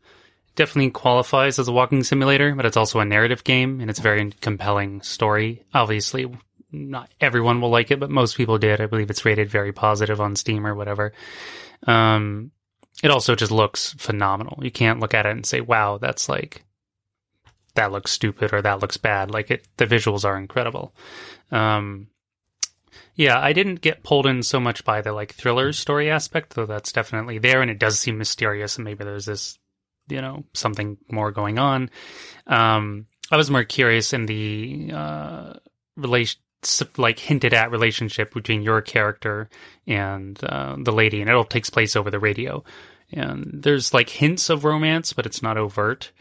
definitely 0.57 0.91
qualifies 0.91 1.59
as 1.59 1.69
a 1.69 1.73
walking 1.73 2.03
simulator, 2.03 2.55
but 2.55 2.65
it's 2.65 2.79
also 2.79 2.99
a 2.99 3.05
narrative 3.05 3.45
game, 3.45 3.81
and 3.83 3.91
it's 3.91 3.99
a 3.99 4.03
very 4.03 4.31
compelling 4.41 5.03
story. 5.03 5.67
Obviously, 5.75 6.27
not 6.73 7.11
everyone 7.21 7.61
will 7.61 7.69
like 7.69 7.91
it, 7.91 8.01
but 8.01 8.09
most 8.09 8.39
people 8.39 8.57
did. 8.57 8.81
I 8.81 8.87
believe 8.87 9.11
it's 9.11 9.27
rated 9.27 9.51
very 9.51 9.71
positive 9.73 10.19
on 10.19 10.35
Steam 10.35 10.67
or 10.67 10.75
whatever. 10.75 11.13
Um, 11.87 12.53
it 13.03 13.11
also 13.11 13.35
just 13.35 13.53
looks 13.53 13.93
phenomenal. 13.99 14.59
You 14.63 14.71
can't 14.71 15.01
look 15.01 15.13
at 15.13 15.27
it 15.27 15.33
and 15.33 15.45
say, 15.45 15.61
"Wow, 15.61 15.99
that's 15.99 16.27
like 16.27 16.65
that 17.75 17.93
looks 17.93 18.13
stupid" 18.13 18.55
or 18.55 18.63
"That 18.63 18.81
looks 18.81 18.97
bad." 18.97 19.31
Like 19.31 19.51
it, 19.51 19.69
the 19.77 19.87
visuals 19.87 20.25
are 20.25 20.39
incredible. 20.39 20.95
Um, 21.53 22.09
yeah, 23.19 23.41
I 23.41 23.53
didn't 23.53 23.81
get 23.81 24.05
pulled 24.05 24.27
in 24.27 24.45
so 24.45 24.61
much 24.61 24.85
by 24.85 25.01
the 25.01 25.13
like 25.13 25.35
thriller 25.35 25.73
story 25.73 26.09
aspect, 26.09 26.55
though 26.55 26.67
that's 26.67 26.93
definitely 26.93 27.39
there, 27.39 27.61
and 27.61 27.71
it 27.71 27.81
does 27.81 27.99
seem 27.99 28.17
mysterious, 28.17 28.77
and 28.77 28.85
maybe 28.85 29.03
there's 29.03 29.27
this, 29.27 29.59
you 30.09 30.23
know, 30.23 30.45
something 30.55 30.97
more 31.11 31.33
going 31.33 31.59
on. 31.59 31.91
Um, 32.47 33.07
I 33.33 33.37
was 33.37 33.51
more 33.51 33.65
curious 33.65 34.13
in 34.13 34.27
the 34.27 34.93
uh, 34.95 35.55
relation, 35.97 36.41
like 36.97 37.19
hinted 37.19 37.55
at 37.55 37.73
relationship 37.73 38.33
between 38.33 38.63
your 38.63 38.81
character 38.83 39.51
and 39.89 40.39
uh, 40.45 40.77
the 40.79 40.93
lady, 40.93 41.21
and 41.21 41.29
it 41.29 41.35
all 41.35 41.45
takes 41.45 41.71
place 41.71 41.97
over 41.97 42.13
the 42.13 42.21
radio. 42.21 42.63
And 43.11 43.51
there's 43.53 43.93
like 43.93 44.11
hints 44.11 44.49
of 44.49 44.65
romance, 44.65 45.13
but 45.13 45.27
it's 45.27 45.43
not 45.43 45.59
overt. 45.59 46.13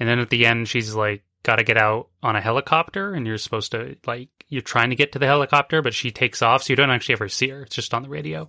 And 0.00 0.08
then 0.08 0.18
at 0.18 0.30
the 0.30 0.46
end, 0.46 0.66
she's 0.66 0.94
like, 0.94 1.24
got 1.42 1.56
to 1.56 1.64
get 1.64 1.76
out 1.76 2.08
on 2.22 2.36
a 2.36 2.40
helicopter, 2.40 3.14
and 3.14 3.26
you're 3.26 3.38
supposed 3.38 3.72
to 3.72 3.96
like 4.06 4.28
you're 4.48 4.62
trying 4.62 4.90
to 4.90 4.96
get 4.96 5.12
to 5.12 5.18
the 5.18 5.26
helicopter, 5.26 5.82
but 5.82 5.94
she 5.94 6.10
takes 6.10 6.42
off, 6.42 6.62
so 6.62 6.72
you 6.72 6.76
don't 6.76 6.90
actually 6.90 7.14
ever 7.14 7.28
see 7.28 7.48
her. 7.48 7.62
It's 7.62 7.74
just 7.74 7.94
on 7.94 8.02
the 8.02 8.08
radio. 8.08 8.48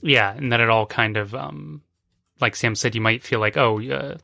Yeah, 0.00 0.32
and 0.32 0.52
then 0.52 0.60
it 0.60 0.70
all 0.70 0.86
kind 0.86 1.16
of 1.16 1.34
um, 1.34 1.82
like 2.40 2.56
Sam 2.56 2.74
said, 2.74 2.94
you 2.94 3.00
might 3.00 3.22
feel 3.22 3.40
like, 3.40 3.56
oh, 3.56 3.80
uh, 3.82 4.16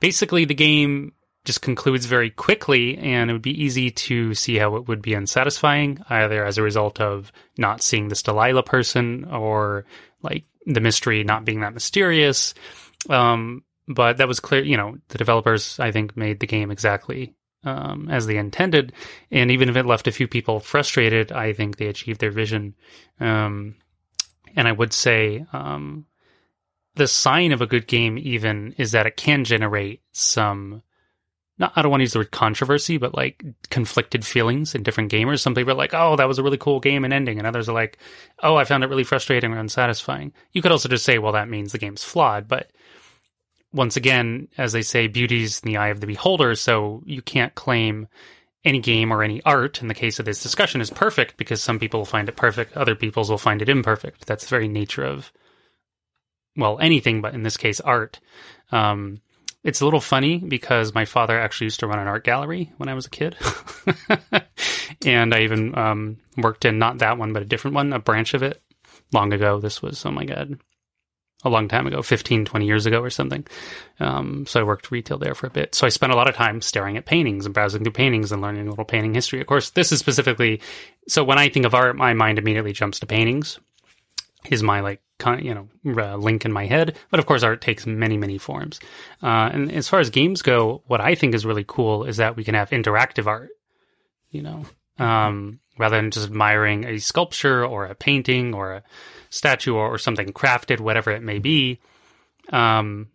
basically 0.00 0.44
the 0.44 0.54
game 0.54 1.12
just 1.44 1.62
concludes 1.62 2.06
very 2.06 2.30
quickly, 2.30 2.98
and 2.98 3.30
it 3.30 3.32
would 3.32 3.42
be 3.42 3.62
easy 3.62 3.90
to 3.90 4.34
see 4.34 4.56
how 4.56 4.76
it 4.76 4.88
would 4.88 5.00
be 5.00 5.14
unsatisfying, 5.14 6.02
either 6.10 6.44
as 6.44 6.58
a 6.58 6.62
result 6.62 7.00
of 7.00 7.30
not 7.56 7.82
seeing 7.82 8.08
this 8.08 8.22
Delilah 8.22 8.64
person 8.64 9.24
or 9.26 9.84
like 10.22 10.44
the 10.66 10.80
mystery 10.80 11.22
not 11.22 11.44
being 11.44 11.60
that 11.60 11.74
mysterious. 11.74 12.52
Um, 13.08 13.62
but 13.88 14.16
that 14.16 14.28
was 14.28 14.40
clear, 14.40 14.62
you 14.62 14.76
know, 14.76 14.96
the 15.08 15.18
developers, 15.18 15.78
I 15.78 15.92
think, 15.92 16.16
made 16.16 16.40
the 16.40 16.46
game 16.46 16.70
exactly 16.70 17.34
um, 17.64 18.08
as 18.10 18.26
they 18.26 18.36
intended. 18.36 18.92
And 19.30 19.50
even 19.50 19.68
if 19.68 19.76
it 19.76 19.86
left 19.86 20.06
a 20.06 20.12
few 20.12 20.28
people 20.28 20.60
frustrated, 20.60 21.32
I 21.32 21.52
think 21.52 21.76
they 21.76 21.86
achieved 21.86 22.20
their 22.20 22.30
vision. 22.30 22.74
Um, 23.20 23.76
and 24.54 24.66
I 24.66 24.72
would 24.72 24.92
say 24.92 25.44
um, 25.52 26.06
the 26.94 27.06
sign 27.06 27.52
of 27.52 27.60
a 27.60 27.66
good 27.66 27.86
game, 27.86 28.18
even, 28.18 28.74
is 28.78 28.92
that 28.92 29.06
it 29.06 29.16
can 29.16 29.44
generate 29.44 30.02
some. 30.12 30.82
Not, 31.58 31.72
I 31.74 31.80
don't 31.80 31.90
want 31.90 32.00
to 32.00 32.04
use 32.04 32.12
the 32.12 32.18
word 32.18 32.32
controversy, 32.32 32.98
but 32.98 33.14
like 33.14 33.42
conflicted 33.70 34.26
feelings 34.26 34.74
in 34.74 34.82
different 34.82 35.10
gamers. 35.10 35.40
Some 35.40 35.54
people 35.54 35.72
are 35.72 35.76
like, 35.76 35.94
"Oh, 35.94 36.16
that 36.16 36.28
was 36.28 36.38
a 36.38 36.42
really 36.42 36.58
cool 36.58 36.80
game 36.80 37.02
and 37.02 37.14
ending," 37.14 37.38
and 37.38 37.46
others 37.46 37.68
are 37.68 37.74
like, 37.74 37.98
"Oh, 38.42 38.56
I 38.56 38.64
found 38.64 38.84
it 38.84 38.90
really 38.90 39.04
frustrating 39.04 39.52
or 39.52 39.58
unsatisfying." 39.58 40.32
You 40.52 40.60
could 40.60 40.72
also 40.72 40.88
just 40.88 41.04
say, 41.04 41.18
"Well, 41.18 41.32
that 41.32 41.48
means 41.48 41.72
the 41.72 41.78
game's 41.78 42.04
flawed," 42.04 42.46
but 42.46 42.70
once 43.76 43.96
again, 43.96 44.48
as 44.56 44.72
they 44.72 44.80
say, 44.80 45.06
beauty's 45.06 45.60
in 45.60 45.70
the 45.70 45.76
eye 45.76 45.88
of 45.88 46.00
the 46.00 46.06
beholder, 46.06 46.54
so 46.54 47.02
you 47.04 47.20
can't 47.20 47.54
claim 47.54 48.08
any 48.64 48.80
game 48.80 49.12
or 49.12 49.22
any 49.22 49.42
art, 49.44 49.82
in 49.82 49.88
the 49.88 49.94
case 49.94 50.18
of 50.18 50.24
this 50.24 50.42
discussion, 50.42 50.80
is 50.80 50.90
perfect 50.90 51.36
because 51.36 51.62
some 51.62 51.78
people 51.78 52.00
will 52.00 52.06
find 52.06 52.28
it 52.28 52.36
perfect, 52.36 52.76
other 52.76 52.94
people's 52.94 53.30
will 53.30 53.38
find 53.38 53.60
it 53.60 53.68
imperfect. 53.68 54.26
That's 54.26 54.44
the 54.44 54.50
very 54.50 54.66
nature 54.66 55.04
of, 55.04 55.30
well, 56.56 56.78
anything, 56.80 57.20
but 57.20 57.34
in 57.34 57.42
this 57.42 57.58
case, 57.58 57.78
art. 57.80 58.18
Um, 58.72 59.20
it's 59.62 59.82
a 59.82 59.84
little 59.84 60.00
funny 60.00 60.38
because 60.38 60.94
my 60.94 61.04
father 61.04 61.38
actually 61.38 61.66
used 61.66 61.80
to 61.80 61.86
run 61.86 61.98
an 61.98 62.08
art 62.08 62.24
gallery 62.24 62.72
when 62.78 62.88
I 62.88 62.94
was 62.94 63.06
a 63.06 63.10
kid. 63.10 63.36
and 65.04 65.34
I 65.34 65.42
even 65.42 65.76
um, 65.76 66.16
worked 66.38 66.64
in 66.64 66.78
not 66.78 66.98
that 66.98 67.18
one, 67.18 67.34
but 67.34 67.42
a 67.42 67.46
different 67.46 67.74
one, 67.74 67.92
a 67.92 67.98
branch 67.98 68.32
of 68.32 68.42
it 68.42 68.62
long 69.12 69.34
ago. 69.34 69.60
This 69.60 69.82
was, 69.82 70.06
oh 70.06 70.10
my 70.10 70.24
God, 70.24 70.58
a 71.46 71.48
long 71.48 71.68
time 71.68 71.86
ago, 71.86 72.02
15, 72.02 72.44
20 72.44 72.66
years 72.66 72.86
ago 72.86 73.00
or 73.00 73.10
something. 73.10 73.46
Um, 74.00 74.44
so 74.46 74.60
I 74.60 74.64
worked 74.64 74.90
retail 74.90 75.18
there 75.18 75.34
for 75.34 75.46
a 75.46 75.50
bit. 75.50 75.74
So 75.74 75.86
I 75.86 75.90
spent 75.90 76.12
a 76.12 76.16
lot 76.16 76.28
of 76.28 76.34
time 76.34 76.60
staring 76.60 76.96
at 76.96 77.06
paintings 77.06 77.46
and 77.46 77.54
browsing 77.54 77.82
through 77.82 77.92
paintings 77.92 78.32
and 78.32 78.42
learning 78.42 78.66
a 78.66 78.70
little 78.70 78.84
painting 78.84 79.14
history. 79.14 79.40
Of 79.40 79.46
course, 79.46 79.70
this 79.70 79.92
is 79.92 80.00
specifically, 80.00 80.60
so 81.08 81.24
when 81.24 81.38
I 81.38 81.48
think 81.48 81.64
of 81.64 81.74
art, 81.74 81.96
my 81.96 82.12
mind 82.14 82.38
immediately 82.38 82.72
jumps 82.72 83.00
to 83.00 83.06
paintings. 83.06 83.58
Is 84.48 84.62
my 84.62 84.78
like 84.78 85.00
you 85.40 85.54
know 85.54 85.68
uh, 86.00 86.16
link 86.16 86.44
in 86.44 86.52
my 86.52 86.66
head, 86.66 86.96
but 87.10 87.18
of 87.18 87.26
course 87.26 87.42
art 87.42 87.60
takes 87.60 87.84
many 87.84 88.16
many 88.16 88.38
forms. 88.38 88.78
Uh, 89.20 89.50
and 89.52 89.72
as 89.72 89.88
far 89.88 89.98
as 89.98 90.10
games 90.10 90.40
go, 90.42 90.82
what 90.86 91.00
I 91.00 91.16
think 91.16 91.34
is 91.34 91.44
really 91.44 91.64
cool 91.66 92.04
is 92.04 92.18
that 92.18 92.36
we 92.36 92.44
can 92.44 92.54
have 92.54 92.70
interactive 92.70 93.26
art. 93.26 93.50
You 94.30 94.42
know, 94.42 94.64
um, 94.98 95.58
rather 95.78 95.96
than 95.96 96.10
just 96.10 96.26
admiring 96.26 96.84
a 96.84 96.98
sculpture 96.98 97.64
or 97.64 97.86
a 97.86 97.94
painting 97.94 98.54
or 98.54 98.74
a 98.74 98.82
statue 99.30 99.74
or, 99.74 99.94
or 99.94 99.98
something 99.98 100.32
crafted, 100.32 100.80
whatever 100.80 101.10
it 101.10 101.22
may 101.22 101.38
be. 101.38 101.80
Um, 102.50 103.08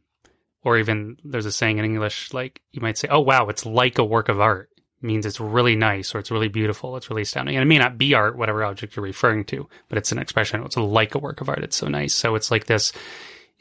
or 0.64 0.78
even 0.78 1.18
there's 1.24 1.46
a 1.46 1.52
saying 1.52 1.78
in 1.80 1.86
English, 1.86 2.34
like 2.34 2.62
you 2.72 2.82
might 2.82 2.98
say, 2.98 3.08
"Oh 3.10 3.22
wow, 3.22 3.48
it's 3.48 3.66
like 3.66 3.98
a 3.98 4.06
work 4.06 4.30
of 4.30 4.40
art." 4.40 4.70
Means 5.04 5.26
it's 5.26 5.40
really 5.40 5.76
nice 5.76 6.14
or 6.14 6.20
it's 6.20 6.30
really 6.30 6.48
beautiful, 6.48 6.96
it's 6.96 7.10
really 7.10 7.24
astounding. 7.24 7.56
And 7.56 7.64
it 7.64 7.66
may 7.66 7.80
not 7.80 7.98
be 7.98 8.14
art, 8.14 8.38
whatever 8.38 8.64
object 8.64 8.96
you're 8.96 9.04
referring 9.04 9.46
to, 9.46 9.68
but 9.90 9.98
it's 9.98 10.12
an 10.12 10.20
expression. 10.20 10.64
It's 10.64 10.78
like 10.78 11.16
a 11.16 11.20
work 11.20 11.42
of 11.42 11.50
art. 11.50 11.64
It's 11.64 11.76
so 11.76 11.88
nice. 11.88 12.14
So 12.14 12.36
it's 12.36 12.52
like 12.52 12.68
this, 12.68 12.94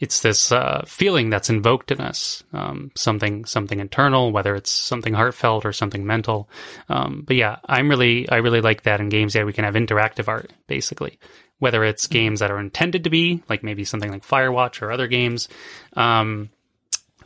it's 0.00 0.20
this 0.20 0.50
uh, 0.50 0.82
feeling 0.86 1.28
that's 1.28 1.50
invoked 1.50 1.92
in 1.92 2.00
us, 2.00 2.42
um, 2.54 2.90
something 2.96 3.44
something 3.44 3.78
internal, 3.78 4.32
whether 4.32 4.56
it's 4.56 4.70
something 4.70 5.12
heartfelt 5.12 5.66
or 5.66 5.72
something 5.72 6.06
mental. 6.06 6.48
Um, 6.88 7.22
but 7.26 7.36
yeah, 7.36 7.58
I'm 7.66 7.90
really 7.90 8.28
I 8.28 8.36
really 8.36 8.62
like 8.62 8.82
that 8.84 9.00
in 9.00 9.10
games. 9.10 9.34
Yeah, 9.34 9.44
we 9.44 9.52
can 9.52 9.64
have 9.64 9.74
interactive 9.74 10.26
art 10.26 10.52
basically, 10.66 11.18
whether 11.58 11.84
it's 11.84 12.06
games 12.06 12.40
that 12.40 12.50
are 12.50 12.58
intended 12.58 13.04
to 13.04 13.10
be 13.10 13.42
like 13.50 13.62
maybe 13.62 13.84
something 13.84 14.10
like 14.10 14.26
Firewatch 14.26 14.80
or 14.80 14.90
other 14.90 15.06
games. 15.06 15.48
Um, 15.94 16.48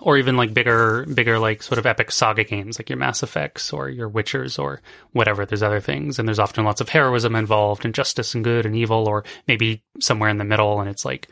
or 0.00 0.18
even 0.18 0.36
like 0.36 0.52
bigger, 0.52 1.06
bigger 1.06 1.38
like 1.38 1.62
sort 1.62 1.78
of 1.78 1.86
epic 1.86 2.10
saga 2.10 2.42
games, 2.42 2.78
like 2.78 2.90
your 2.90 2.98
Mass 2.98 3.22
Effects 3.22 3.72
or 3.72 3.88
your 3.88 4.10
Witchers 4.10 4.58
or 4.58 4.82
whatever. 5.12 5.46
There's 5.46 5.62
other 5.62 5.80
things, 5.80 6.18
and 6.18 6.28
there's 6.28 6.40
often 6.40 6.64
lots 6.64 6.80
of 6.80 6.88
heroism 6.88 7.36
involved, 7.36 7.84
and 7.84 7.94
justice 7.94 8.34
and 8.34 8.42
good 8.42 8.66
and 8.66 8.74
evil, 8.74 9.08
or 9.08 9.24
maybe 9.46 9.82
somewhere 10.00 10.28
in 10.28 10.36
the 10.38 10.44
middle, 10.44 10.80
and 10.80 10.90
it's 10.90 11.04
like 11.04 11.28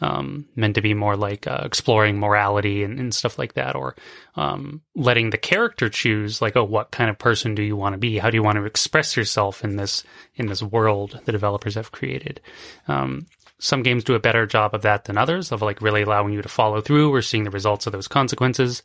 um, 0.00 0.46
meant 0.56 0.74
to 0.74 0.80
be 0.80 0.92
more 0.92 1.16
like 1.16 1.46
uh, 1.46 1.62
exploring 1.64 2.18
morality 2.18 2.82
and, 2.82 2.98
and, 2.98 3.14
stuff 3.14 3.38
like 3.38 3.54
that, 3.54 3.76
or 3.76 3.94
um, 4.34 4.82
letting 4.96 5.30
the 5.30 5.38
character 5.38 5.88
choose, 5.88 6.42
like, 6.42 6.56
oh, 6.56 6.64
what 6.64 6.90
kind 6.90 7.08
of 7.08 7.18
person 7.18 7.54
do 7.54 7.62
you 7.62 7.76
want 7.76 7.92
to 7.92 7.98
be? 7.98 8.18
How 8.18 8.30
do 8.30 8.36
you 8.36 8.42
want 8.42 8.56
to 8.56 8.64
express 8.64 9.16
yourself 9.16 9.62
in 9.62 9.76
this 9.76 10.02
in 10.34 10.46
this 10.46 10.62
world 10.62 11.20
the 11.24 11.32
developers 11.32 11.76
have 11.76 11.92
created? 11.92 12.40
Um, 12.88 13.26
some 13.60 13.84
games 13.84 14.02
do 14.02 14.14
a 14.14 14.20
better 14.20 14.46
job 14.46 14.74
of 14.74 14.82
that 14.82 15.04
than 15.04 15.16
others, 15.16 15.52
of 15.52 15.62
like 15.62 15.80
really 15.80 16.02
allowing 16.02 16.32
you 16.32 16.42
to 16.42 16.48
follow 16.48 16.80
through 16.80 17.14
or 17.14 17.22
seeing 17.22 17.44
the 17.44 17.50
results 17.50 17.86
of 17.86 17.92
those 17.92 18.08
consequences. 18.08 18.82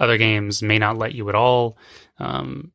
Other 0.00 0.18
games 0.18 0.60
may 0.62 0.78
not 0.78 0.98
let 0.98 1.14
you 1.14 1.28
at 1.28 1.34
all. 1.36 1.78
Um, 2.18 2.72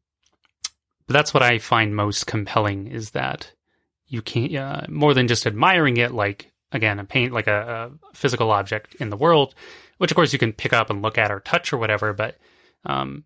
but 1.05 1.13
that's 1.13 1.33
what 1.33 1.43
I 1.43 1.59
find 1.59 1.95
most 1.95 2.27
compelling 2.27 2.87
is 2.87 3.11
that 3.11 3.51
you 4.07 4.21
can't, 4.21 4.55
uh, 4.55 4.81
more 4.87 5.13
than 5.13 5.27
just 5.27 5.45
admiring 5.45 5.97
it, 5.97 6.13
like 6.13 6.52
again, 6.73 6.99
a 6.99 7.05
paint, 7.05 7.31
like 7.31 7.47
a, 7.47 7.91
a, 7.91 8.15
physical 8.15 8.51
object 8.51 8.95
in 8.95 9.09
the 9.09 9.17
world, 9.17 9.55
which 9.97 10.11
of 10.11 10.15
course 10.15 10.33
you 10.33 10.39
can 10.39 10.51
pick 10.51 10.73
up 10.73 10.89
and 10.89 11.01
look 11.01 11.17
at 11.17 11.31
or 11.31 11.39
touch 11.39 11.71
or 11.71 11.77
whatever, 11.77 12.13
but 12.13 12.37
um, 12.85 13.23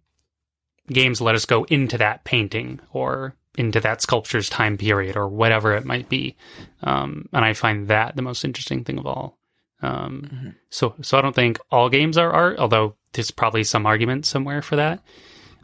games 0.90 1.22
let 1.22 1.36
us 1.36 1.46
go 1.46 1.64
into 1.66 1.98
that 1.98 2.24
painting 2.24 2.80
or 2.92 3.36
into 3.58 3.80
that 3.80 4.02
sculpture's 4.02 4.50
time 4.50 4.78
period 4.78 5.18
or 5.18 5.28
whatever 5.28 5.76
it 5.76 5.86
might 5.86 6.10
be. 6.10 6.36
Um, 6.84 7.28
and 7.34 7.44
I 7.44 7.54
find 7.54 7.88
that 7.88 8.16
the 8.16 8.22
most 8.22 8.46
interesting 8.46 8.84
thing 8.84 9.00
of 9.00 9.08
all. 9.08 9.38
Um, 9.82 10.30
mm-hmm. 10.32 10.50
so, 10.70 10.96
so 11.02 11.18
I 11.18 11.22
don't 11.22 11.36
think 11.36 11.60
all 11.72 11.90
games 11.90 12.18
are 12.18 12.32
art, 12.32 12.60
although 12.60 12.96
there's 13.14 13.32
probably 13.32 13.64
some 13.64 13.86
argument 13.86 14.26
somewhere 14.26 14.62
for 14.62 14.76
that. 14.76 15.02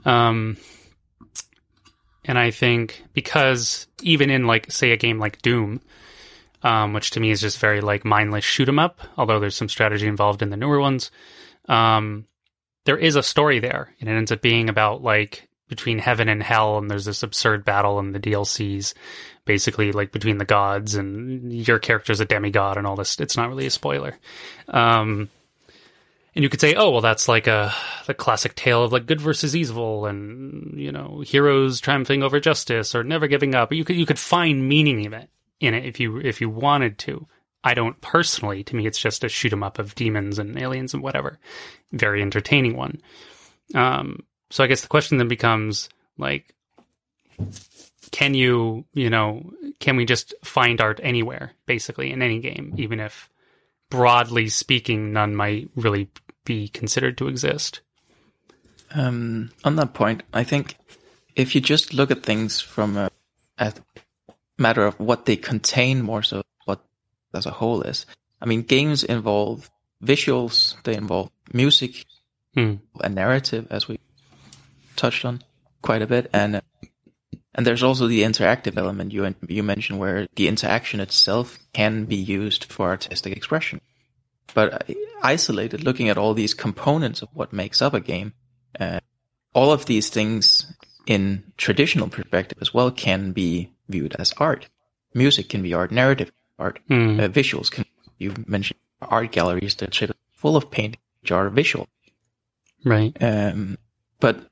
Um, 0.05 0.57
and 2.25 2.37
I 2.37 2.51
think 2.51 3.03
because 3.13 3.87
even 4.01 4.29
in 4.29 4.47
like, 4.47 4.71
say 4.71 4.91
a 4.91 4.97
game 4.97 5.19
like 5.19 5.41
Doom, 5.41 5.81
um, 6.63 6.93
which 6.93 7.11
to 7.11 7.19
me 7.19 7.31
is 7.31 7.41
just 7.41 7.59
very 7.59 7.81
like 7.81 8.05
mindless 8.05 8.45
shoot 8.45 8.67
'em 8.67 8.79
up, 8.79 9.01
although 9.17 9.39
there's 9.39 9.55
some 9.55 9.69
strategy 9.69 10.07
involved 10.07 10.41
in 10.41 10.49
the 10.49 10.57
newer 10.57 10.79
ones. 10.79 11.11
Um, 11.67 12.25
there 12.85 12.97
is 12.97 13.15
a 13.15 13.23
story 13.23 13.59
there, 13.59 13.93
and 13.99 14.09
it 14.09 14.13
ends 14.13 14.31
up 14.31 14.41
being 14.41 14.69
about 14.69 15.03
like 15.03 15.47
between 15.67 15.99
heaven 15.99 16.29
and 16.29 16.41
hell, 16.41 16.77
and 16.77 16.89
there's 16.89 17.05
this 17.05 17.23
absurd 17.23 17.65
battle 17.65 17.99
in 17.99 18.11
the 18.11 18.19
DLCs, 18.19 18.93
basically 19.45 19.91
like 19.91 20.11
between 20.11 20.37
the 20.37 20.45
gods, 20.45 20.95
and 20.95 21.51
your 21.51 21.79
character's 21.79 22.19
a 22.19 22.25
demigod 22.25 22.77
and 22.77 22.87
all 22.87 22.95
this. 22.95 23.19
It's 23.19 23.37
not 23.37 23.49
really 23.49 23.65
a 23.65 23.71
spoiler. 23.71 24.17
Um, 24.67 25.29
and 26.35 26.43
you 26.43 26.49
could 26.49 26.61
say, 26.61 26.73
oh, 26.75 26.89
well, 26.89 27.01
that's 27.01 27.27
like 27.27 27.47
a 27.47 27.73
the 28.07 28.13
classic 28.13 28.55
tale 28.55 28.83
of 28.83 28.91
like 28.91 29.05
good 29.05 29.21
versus 29.21 29.55
evil, 29.55 30.05
and 30.05 30.79
you 30.79 30.91
know, 30.91 31.21
heroes 31.25 31.79
triumphing 31.79 32.23
over 32.23 32.39
justice 32.39 32.95
or 32.95 33.03
never 33.03 33.27
giving 33.27 33.53
up. 33.53 33.71
You 33.71 33.85
could 33.85 33.95
you 33.95 34.05
could 34.05 34.19
find 34.19 34.67
meaning 34.67 35.03
in 35.03 35.13
it 35.13 35.29
in 35.63 35.73
it 35.73 35.85
if 35.85 35.99
you 35.99 36.17
if 36.17 36.41
you 36.41 36.49
wanted 36.49 36.97
to. 36.99 37.27
I 37.63 37.73
don't 37.73 37.99
personally. 38.01 38.63
To 38.65 38.75
me, 38.75 38.85
it's 38.85 38.99
just 38.99 39.23
a 39.23 39.29
shoot 39.29 39.53
'em 39.53 39.63
up 39.63 39.79
of 39.79 39.95
demons 39.95 40.37
and 40.37 40.57
aliens 40.57 40.93
and 40.93 41.01
whatever. 41.01 41.39
Very 41.91 42.21
entertaining 42.21 42.75
one. 42.75 43.01
Um, 43.73 44.23
so 44.49 44.63
I 44.63 44.67
guess 44.67 44.81
the 44.81 44.87
question 44.87 45.17
then 45.17 45.27
becomes 45.29 45.89
like, 46.17 46.53
can 48.11 48.33
you, 48.33 48.85
you 48.93 49.09
know, 49.09 49.51
can 49.79 49.95
we 49.95 50.05
just 50.05 50.33
find 50.43 50.81
art 50.81 50.99
anywhere, 51.01 51.53
basically, 51.65 52.11
in 52.11 52.21
any 52.21 52.39
game, 52.39 52.73
even 52.77 52.99
if 52.99 53.29
broadly 53.89 54.49
speaking, 54.49 55.13
none 55.13 55.35
might 55.35 55.69
really 55.75 56.09
be 56.45 56.67
considered 56.67 57.17
to 57.17 57.27
exist? 57.27 57.81
Um, 58.93 59.51
on 59.63 59.77
that 59.77 59.93
point, 59.93 60.21
I 60.33 60.43
think 60.43 60.77
if 61.35 61.55
you 61.55 61.61
just 61.61 61.93
look 61.93 62.11
at 62.11 62.23
things 62.23 62.59
from 62.59 62.97
a, 62.97 63.09
a 63.57 63.73
matter 64.57 64.85
of 64.85 64.99
what 64.99 65.25
they 65.25 65.35
contain 65.35 66.01
more 66.01 66.23
so 66.23 66.43
what 66.65 66.83
as 67.33 67.45
a 67.45 67.51
whole 67.51 67.81
is. 67.81 68.05
I 68.41 68.45
mean, 68.45 68.61
games 68.61 69.03
involve 69.03 69.69
visuals, 70.03 70.81
they 70.83 70.95
involve 70.95 71.31
music, 71.53 72.05
hmm. 72.53 72.75
a 72.99 73.09
narrative, 73.09 73.67
as 73.69 73.87
we 73.87 73.99
touched 74.95 75.25
on 75.25 75.41
quite 75.81 76.01
a 76.01 76.07
bit, 76.07 76.29
and 76.33 76.61
and 77.55 77.67
there's 77.67 77.83
also 77.83 78.07
the 78.07 78.23
interactive 78.23 78.77
element 78.77 79.11
you 79.11 79.33
you 79.47 79.63
mentioned, 79.63 79.99
where 79.99 80.27
the 80.35 80.47
interaction 80.47 80.99
itself 80.99 81.59
can 81.73 82.05
be 82.05 82.15
used 82.15 82.65
for 82.65 82.89
artistic 82.89 83.35
expression. 83.35 83.79
But 84.53 84.89
isolated, 85.21 85.83
looking 85.83 86.09
at 86.09 86.17
all 86.17 86.33
these 86.33 86.53
components 86.53 87.21
of 87.21 87.29
what 87.33 87.53
makes 87.53 87.81
up 87.81 87.93
a 87.93 87.99
game, 87.99 88.33
uh, 88.79 88.99
all 89.53 89.71
of 89.71 89.85
these 89.85 90.09
things 90.09 90.71
in 91.05 91.43
traditional 91.57 92.07
perspective 92.07 92.57
as 92.61 92.73
well 92.73 92.91
can 92.91 93.31
be 93.31 93.71
viewed 93.89 94.15
as 94.19 94.33
art. 94.37 94.67
Music 95.13 95.49
can 95.49 95.61
be 95.61 95.73
art, 95.73 95.91
narrative 95.91 96.31
art, 96.57 96.79
mm. 96.89 97.21
uh, 97.21 97.27
visuals 97.27 97.69
can. 97.69 97.85
You 98.17 98.33
mentioned 98.47 98.79
art 99.01 99.31
galleries 99.31 99.75
that 99.75 100.01
are 100.01 100.13
full 100.31 100.55
of 100.55 100.71
paintings 100.71 101.03
which 101.21 101.31
are 101.31 101.49
visual, 101.49 101.87
right? 102.83 103.15
Um, 103.21 103.77
but 104.19 104.47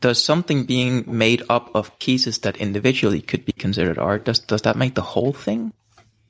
does 0.00 0.22
something 0.22 0.64
being 0.64 1.04
made 1.06 1.42
up 1.48 1.70
of 1.74 1.98
pieces 1.98 2.38
that 2.38 2.56
individually 2.56 3.20
could 3.20 3.44
be 3.44 3.52
considered 3.52 3.98
art 3.98 4.24
does 4.24 4.38
does 4.40 4.62
that 4.62 4.76
make 4.76 4.94
the 4.94 5.02
whole 5.02 5.32
thing 5.32 5.72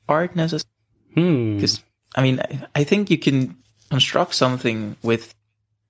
art 0.09 0.35
necessary? 0.35 0.69
Because 1.15 1.77
hmm. 1.77 1.85
I 2.15 2.21
mean, 2.21 2.39
I, 2.39 2.67
I 2.75 2.83
think 2.83 3.09
you 3.09 3.17
can 3.17 3.57
construct 3.89 4.35
something 4.35 4.95
with 5.03 5.33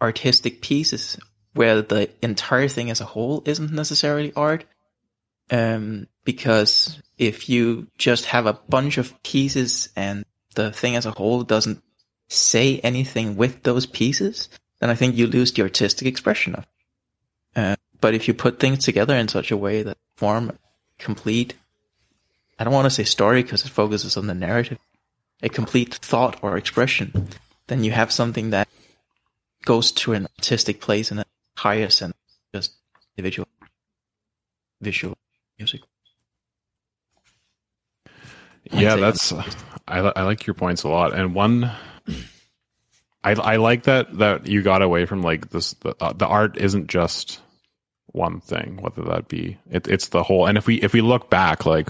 artistic 0.02 0.62
pieces 0.62 1.18
where 1.54 1.82
the 1.82 2.10
entire 2.22 2.68
thing 2.68 2.90
as 2.90 3.02
a 3.02 3.06
whole 3.06 3.44
isn't 3.46 3.72
necessarily 3.72 4.34
art. 4.36 4.66
Um, 5.50 6.08
because 6.24 7.02
if 7.18 7.50
you 7.50 7.88
just 7.98 8.26
have 8.26 8.46
a 8.46 8.60
bunch 8.70 8.98
of 8.98 9.22
pieces 9.24 9.90
and 9.96 10.24
the 10.56 10.72
thing 10.72 10.96
as 10.96 11.06
a 11.06 11.12
whole 11.12 11.44
doesn't 11.44 11.84
say 12.30 12.80
anything 12.80 13.36
with 13.36 13.64
those 13.64 13.86
pieces, 13.86 14.48
then 14.80 14.90
I 14.90 14.96
think 14.96 15.16
you 15.16 15.28
lose 15.28 15.52
the 15.52 15.64
artistic 15.64 16.08
expression 16.08 16.56
of. 16.56 16.68
Uh, 17.56 17.76
but 18.00 18.14
if 18.14 18.28
you 18.28 18.34
put 18.34 18.60
things 18.60 18.86
together 18.86 19.16
in 19.16 19.28
such 19.28 19.52
a 19.52 19.58
way 19.58 19.84
that 19.84 19.98
form 20.16 20.58
complete, 20.98 21.54
I 22.58 22.64
don't 22.64 22.74
want 22.74 22.86
to 22.86 22.90
say 22.90 23.04
story 23.04 23.44
because 23.44 23.66
it 23.66 23.70
focuses 23.70 24.18
on 24.18 24.28
the 24.28 24.34
narrative, 24.34 24.80
a 25.44 25.50
complete 25.50 25.96
thought 25.96 26.40
or 26.42 26.58
expression, 26.58 27.28
then 27.68 27.84
you 27.84 27.92
have 27.92 28.12
something 28.12 28.52
that 28.52 28.70
goes 29.66 29.92
to 29.92 30.14
an 30.14 30.28
artistic 30.38 30.80
place 30.82 31.12
in 31.12 31.20
a 31.20 31.26
higher 31.62 31.90
sense, 31.90 32.16
just 32.54 32.74
individual 33.18 33.48
visual 34.82 35.16
music. 35.60 35.82
yeah, 38.72 38.96
that's 38.96 39.32
I, 39.32 40.00
I 40.00 40.24
like 40.24 40.48
your 40.48 40.56
points 40.56 40.84
a 40.84 40.90
lot, 40.90 41.14
and 41.14 41.36
one. 41.36 41.72
I, 43.24 43.34
I 43.34 43.56
like 43.58 43.84
that 43.84 44.18
that 44.18 44.48
you 44.48 44.64
got 44.64 44.82
away 44.82 45.06
from 45.06 45.22
like 45.22 45.52
this 45.52 45.74
the, 45.74 45.96
uh, 46.00 46.14
the 46.14 46.26
art 46.26 46.58
isn't 46.58 46.88
just 46.88 47.40
one 48.08 48.40
thing 48.40 48.78
whether 48.82 49.04
that 49.04 49.28
be 49.28 49.60
it, 49.70 49.88
it's 49.88 50.08
the 50.08 50.24
whole 50.24 50.48
and 50.48 50.58
if 50.58 50.66
we 50.66 50.82
if 50.82 50.94
we 50.94 51.02
look 51.02 51.30
back 51.30 51.68
like 51.68 51.88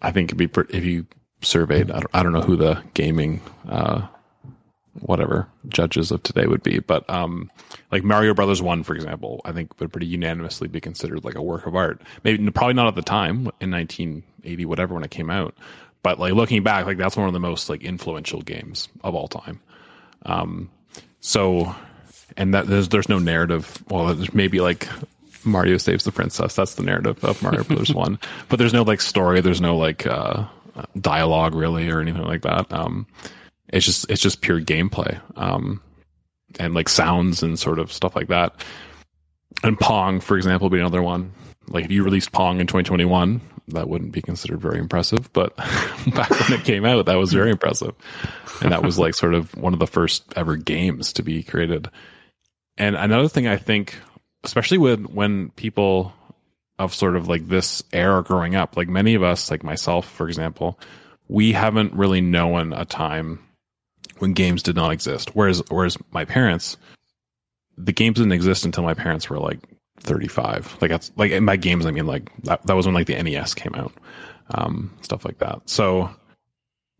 I 0.00 0.10
think 0.10 0.32
it'd 0.32 0.38
be 0.38 0.48
if 0.74 0.84
you 0.84 1.04
surveyed 1.42 1.90
I 1.90 2.00
don't, 2.00 2.10
I 2.14 2.22
don't 2.22 2.32
know 2.32 2.40
who 2.40 2.56
the 2.56 2.82
gaming 2.94 3.42
uh 3.68 4.06
whatever 5.00 5.48
judges 5.68 6.10
of 6.10 6.22
today 6.22 6.46
would 6.46 6.62
be. 6.62 6.78
But 6.78 7.08
um, 7.08 7.50
like 7.90 8.04
Mario 8.04 8.34
Brothers 8.34 8.62
One, 8.62 8.82
for 8.82 8.94
example, 8.94 9.40
I 9.44 9.52
think 9.52 9.78
would 9.80 9.92
pretty 9.92 10.06
unanimously 10.06 10.68
be 10.68 10.80
considered 10.80 11.24
like 11.24 11.34
a 11.34 11.42
work 11.42 11.66
of 11.66 11.74
art. 11.74 12.00
Maybe 12.24 12.50
probably 12.50 12.74
not 12.74 12.88
at 12.88 12.94
the 12.94 13.02
time 13.02 13.50
in 13.60 13.70
1980, 13.70 14.64
whatever, 14.66 14.94
when 14.94 15.04
it 15.04 15.10
came 15.10 15.30
out. 15.30 15.56
But 16.02 16.18
like 16.18 16.34
looking 16.34 16.62
back, 16.62 16.86
like 16.86 16.98
that's 16.98 17.16
one 17.16 17.26
of 17.26 17.32
the 17.32 17.40
most 17.40 17.68
like 17.68 17.82
influential 17.82 18.42
games 18.42 18.88
of 19.02 19.14
all 19.14 19.28
time. 19.28 19.60
Um, 20.24 20.70
so, 21.20 21.74
and 22.36 22.54
that 22.54 22.66
there's 22.66 22.88
there's 22.88 23.08
no 23.08 23.18
narrative. 23.18 23.82
Well, 23.88 24.14
there's 24.14 24.34
maybe 24.34 24.60
like 24.60 24.88
Mario 25.44 25.78
saves 25.78 26.04
the 26.04 26.12
princess. 26.12 26.56
That's 26.56 26.74
the 26.74 26.82
narrative 26.82 27.24
of 27.24 27.42
Mario 27.42 27.64
Brothers 27.64 27.94
One. 27.94 28.18
But 28.48 28.58
there's 28.58 28.72
no 28.72 28.82
like 28.82 29.00
story. 29.00 29.40
There's 29.40 29.60
no 29.60 29.76
like 29.76 30.06
uh, 30.06 30.44
dialogue 31.00 31.54
really 31.54 31.88
or 31.88 32.00
anything 32.00 32.24
like 32.24 32.42
that. 32.42 32.72
Um, 32.72 33.06
it's 33.72 33.86
just 33.86 34.10
it's 34.10 34.20
just 34.20 34.42
pure 34.42 34.60
gameplay 34.60 35.20
um, 35.36 35.82
and 36.60 36.74
like 36.74 36.88
sounds 36.88 37.42
and 37.42 37.58
sort 37.58 37.78
of 37.78 37.90
stuff 37.92 38.14
like 38.14 38.28
that. 38.28 38.62
And 39.64 39.78
Pong, 39.78 40.20
for 40.20 40.36
example, 40.36 40.66
would 40.66 40.76
be 40.76 40.80
another 40.80 41.02
one. 41.02 41.32
Like 41.68 41.84
if 41.84 41.90
you 41.90 42.04
released 42.04 42.32
Pong 42.32 42.60
in 42.60 42.66
2021, 42.66 43.40
that 43.68 43.88
wouldn't 43.88 44.12
be 44.12 44.22
considered 44.22 44.60
very 44.60 44.78
impressive. 44.78 45.32
But 45.32 45.56
back 45.56 46.30
when 46.30 46.52
it 46.52 46.64
came 46.64 46.84
out, 46.84 47.06
that 47.06 47.16
was 47.16 47.32
very 47.32 47.50
impressive, 47.50 47.94
and 48.60 48.72
that 48.72 48.82
was 48.82 48.98
like 48.98 49.14
sort 49.14 49.34
of 49.34 49.54
one 49.56 49.72
of 49.72 49.78
the 49.78 49.86
first 49.86 50.32
ever 50.36 50.56
games 50.56 51.12
to 51.14 51.22
be 51.22 51.42
created. 51.42 51.88
And 52.76 52.96
another 52.96 53.28
thing 53.28 53.46
I 53.46 53.56
think, 53.56 53.96
especially 54.44 54.78
when 54.78 55.04
when 55.04 55.50
people 55.50 56.12
of 56.78 56.94
sort 56.94 57.16
of 57.16 57.28
like 57.28 57.46
this 57.46 57.82
era 57.92 58.22
growing 58.22 58.54
up, 58.54 58.76
like 58.76 58.88
many 58.88 59.14
of 59.14 59.22
us, 59.22 59.50
like 59.50 59.62
myself, 59.62 60.08
for 60.10 60.26
example, 60.28 60.78
we 61.28 61.52
haven't 61.52 61.94
really 61.94 62.20
known 62.20 62.72
a 62.72 62.84
time 62.84 63.38
when 64.22 64.34
games 64.34 64.62
did 64.62 64.76
not 64.76 64.92
exist. 64.92 65.34
Whereas 65.34 65.64
whereas 65.68 65.98
my 66.12 66.24
parents, 66.24 66.76
the 67.76 67.92
games 67.92 68.18
didn't 68.18 68.30
exist 68.30 68.64
until 68.64 68.84
my 68.84 68.94
parents 68.94 69.28
were 69.28 69.40
like 69.40 69.58
35. 69.98 70.78
Like 70.80 70.92
that's 70.92 71.10
like 71.16 71.40
my 71.42 71.56
games, 71.56 71.86
I 71.86 71.90
mean 71.90 72.06
like 72.06 72.30
that, 72.44 72.64
that 72.68 72.76
was 72.76 72.86
when 72.86 72.94
like 72.94 73.08
the 73.08 73.20
NES 73.20 73.54
came 73.54 73.74
out, 73.74 73.92
um, 74.50 74.96
stuff 75.02 75.24
like 75.24 75.38
that. 75.38 75.68
So 75.68 76.08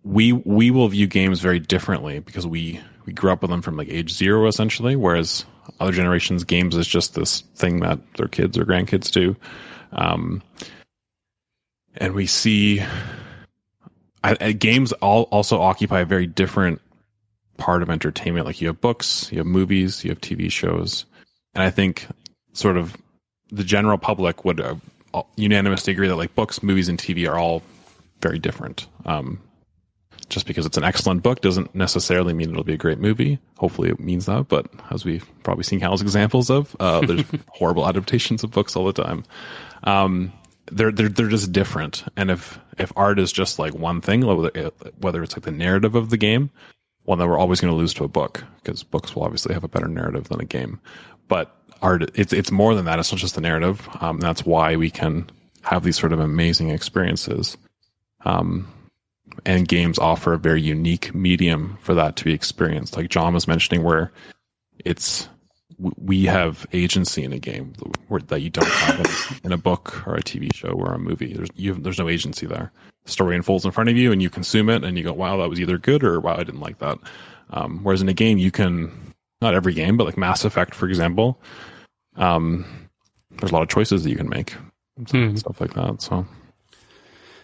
we 0.02 0.32
we 0.32 0.72
will 0.72 0.88
view 0.88 1.06
games 1.06 1.38
very 1.38 1.60
differently 1.60 2.18
because 2.18 2.44
we 2.44 2.80
we 3.06 3.12
grew 3.12 3.30
up 3.30 3.40
with 3.40 3.52
them 3.52 3.62
from 3.62 3.76
like 3.76 3.88
age 3.88 4.12
zero 4.12 4.48
essentially, 4.48 4.96
whereas 4.96 5.44
other 5.78 5.92
generations 5.92 6.42
games 6.42 6.74
is 6.74 6.88
just 6.88 7.14
this 7.14 7.42
thing 7.54 7.78
that 7.80 8.00
their 8.14 8.26
kids 8.26 8.58
or 8.58 8.64
grandkids 8.64 9.12
do. 9.12 9.36
Um, 9.92 10.42
and 11.98 12.14
we 12.14 12.26
see 12.26 12.82
I, 14.24 14.36
I, 14.40 14.52
games 14.52 14.92
all 14.94 15.22
also 15.30 15.60
occupy 15.60 16.00
a 16.00 16.04
very 16.04 16.26
different 16.26 16.80
part 17.62 17.80
of 17.80 17.90
entertainment. 17.90 18.44
Like 18.44 18.60
you 18.60 18.66
have 18.66 18.80
books, 18.80 19.30
you 19.30 19.38
have 19.38 19.46
movies, 19.46 20.02
you 20.02 20.10
have 20.10 20.20
TV 20.20 20.50
shows, 20.50 21.04
and 21.54 21.62
I 21.62 21.70
think 21.70 22.08
sort 22.54 22.76
of 22.76 22.96
the 23.52 23.62
general 23.62 23.98
public 23.98 24.44
would 24.44 24.60
uh, 24.60 24.74
unanimously 25.36 25.92
agree 25.92 26.08
that 26.08 26.16
like 26.16 26.34
books, 26.34 26.60
movies, 26.60 26.88
and 26.88 26.98
TV 26.98 27.30
are 27.30 27.38
all 27.38 27.62
very 28.20 28.40
different. 28.40 28.88
Um, 29.06 29.40
just 30.28 30.44
because 30.44 30.66
it's 30.66 30.76
an 30.76 30.82
excellent 30.82 31.22
book 31.22 31.40
doesn't 31.40 31.72
necessarily 31.72 32.32
mean 32.32 32.50
it'll 32.50 32.64
be 32.64 32.72
a 32.72 32.78
great 32.78 32.98
movie. 32.98 33.38
Hopefully, 33.58 33.90
it 33.90 34.00
means 34.00 34.26
that. 34.26 34.48
But 34.48 34.66
as 34.90 35.04
we've 35.04 35.24
probably 35.44 35.62
seen 35.62 35.78
countless 35.78 36.02
examples 36.02 36.50
of, 36.50 36.74
uh, 36.80 37.00
there's 37.06 37.24
horrible 37.46 37.86
adaptations 37.86 38.42
of 38.42 38.50
books 38.50 38.74
all 38.74 38.86
the 38.86 39.04
time. 39.04 39.22
Um, 39.84 40.32
they're 40.72 40.90
they're 40.90 41.08
they're 41.08 41.28
just 41.28 41.52
different. 41.52 42.02
And 42.16 42.28
if 42.28 42.58
if 42.76 42.92
art 42.96 43.20
is 43.20 43.30
just 43.30 43.60
like 43.60 43.72
one 43.72 44.00
thing, 44.00 44.26
whether 44.26 45.22
it's 45.22 45.36
like 45.36 45.44
the 45.44 45.52
narrative 45.52 45.94
of 45.94 46.10
the 46.10 46.16
game, 46.16 46.50
well, 47.04 47.16
that 47.16 47.26
we're 47.26 47.38
always 47.38 47.60
going 47.60 47.72
to 47.72 47.76
lose 47.76 47.94
to 47.94 48.04
a 48.04 48.08
book 48.08 48.44
because 48.62 48.82
books 48.82 49.14
will 49.14 49.24
obviously 49.24 49.54
have 49.54 49.64
a 49.64 49.68
better 49.68 49.88
narrative 49.88 50.28
than 50.28 50.40
a 50.40 50.44
game. 50.44 50.80
But 51.28 51.54
art, 51.80 52.10
it's 52.14 52.32
it's 52.32 52.50
more 52.50 52.74
than 52.74 52.84
that. 52.84 52.98
It's 52.98 53.12
not 53.12 53.18
just 53.18 53.34
the 53.34 53.40
narrative. 53.40 53.88
Um, 54.00 54.20
that's 54.20 54.46
why 54.46 54.76
we 54.76 54.90
can 54.90 55.28
have 55.62 55.84
these 55.84 55.98
sort 55.98 56.12
of 56.12 56.20
amazing 56.20 56.70
experiences. 56.70 57.56
Um, 58.24 58.72
and 59.46 59.66
games 59.66 59.98
offer 59.98 60.34
a 60.34 60.38
very 60.38 60.60
unique 60.60 61.14
medium 61.14 61.78
for 61.80 61.94
that 61.94 62.16
to 62.16 62.24
be 62.24 62.32
experienced. 62.32 62.96
Like 62.96 63.08
John 63.08 63.34
was 63.34 63.48
mentioning, 63.48 63.82
where 63.82 64.12
it's 64.84 65.28
we 65.78 66.24
have 66.26 66.66
agency 66.72 67.24
in 67.24 67.32
a 67.32 67.38
game 67.38 67.72
that 68.26 68.40
you 68.40 68.50
don't 68.50 68.68
have 68.68 69.40
in 69.42 69.52
a 69.52 69.56
book 69.56 70.06
or 70.06 70.14
a 70.14 70.22
TV 70.22 70.54
show 70.54 70.68
or 70.68 70.92
a 70.92 70.98
movie. 70.98 71.32
There's 71.32 71.48
you, 71.56 71.74
there's 71.74 71.98
no 71.98 72.08
agency 72.08 72.46
there. 72.46 72.72
Story 73.04 73.34
unfolds 73.34 73.64
in 73.64 73.72
front 73.72 73.90
of 73.90 73.96
you, 73.96 74.12
and 74.12 74.22
you 74.22 74.30
consume 74.30 74.68
it, 74.68 74.84
and 74.84 74.96
you 74.96 75.02
go, 75.02 75.12
"Wow, 75.12 75.36
that 75.38 75.48
was 75.48 75.60
either 75.60 75.76
good," 75.78 76.04
or 76.04 76.20
"Wow, 76.20 76.36
I 76.36 76.44
didn't 76.44 76.60
like 76.60 76.78
that." 76.78 76.98
Um, 77.50 77.80
whereas 77.82 78.00
in 78.00 78.08
a 78.08 78.14
game, 78.14 78.38
you 78.38 78.50
can 78.50 79.14
not 79.40 79.54
every 79.54 79.74
game, 79.74 79.96
but 79.96 80.04
like 80.04 80.16
Mass 80.16 80.44
Effect, 80.44 80.74
for 80.74 80.88
example, 80.88 81.38
um, 82.16 82.64
there's 83.30 83.50
a 83.50 83.54
lot 83.54 83.62
of 83.62 83.68
choices 83.68 84.04
that 84.04 84.10
you 84.10 84.16
can 84.16 84.28
make, 84.28 84.54
hmm. 85.10 85.34
stuff 85.34 85.60
like 85.60 85.74
that. 85.74 86.00
So 86.00 86.26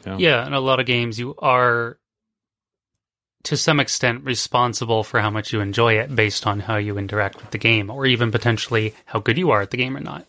yeah. 0.07 0.17
yeah, 0.19 0.47
in 0.47 0.53
a 0.53 0.61
lot 0.61 0.81
of 0.81 0.87
games, 0.87 1.19
you 1.19 1.35
are 1.39 1.99
to 3.45 3.57
some 3.57 3.81
extent 3.81 4.25
responsible 4.25 5.03
for 5.03 5.21
how 5.21 5.31
much 5.31 5.53
you 5.53 5.61
enjoy 5.61 5.95
it 5.95 6.15
based 6.15 6.47
on 6.47 6.61
how 6.61 6.77
you 6.77 6.99
interact 6.99 7.37
with 7.37 7.51
the 7.51 7.59
game, 7.59 7.91
or 7.91 8.07
even 8.07 8.31
potentially 8.31 8.95
how 9.07 9.19
good 9.19 9.39
you 9.39 9.51
are 9.51 9.63
at 9.63 9.71
the 9.71 9.77
game 9.77 9.97
or 9.97 10.01
not. 10.01 10.27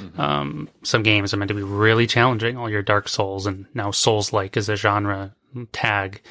Mm-hmm. 0.00 0.20
Um, 0.20 0.68
some 0.82 1.02
games 1.02 1.32
are 1.32 1.36
meant 1.36 1.48
to 1.48 1.54
be 1.54 1.62
really 1.62 2.06
challenging. 2.06 2.56
All 2.56 2.70
your 2.70 2.82
Dark 2.82 3.08
Souls 3.08 3.46
and 3.46 3.66
now 3.74 3.90
Souls 3.90 4.32
like 4.32 4.56
is 4.56 4.68
a 4.68 4.76
genre 4.76 5.34
tag. 5.72 6.22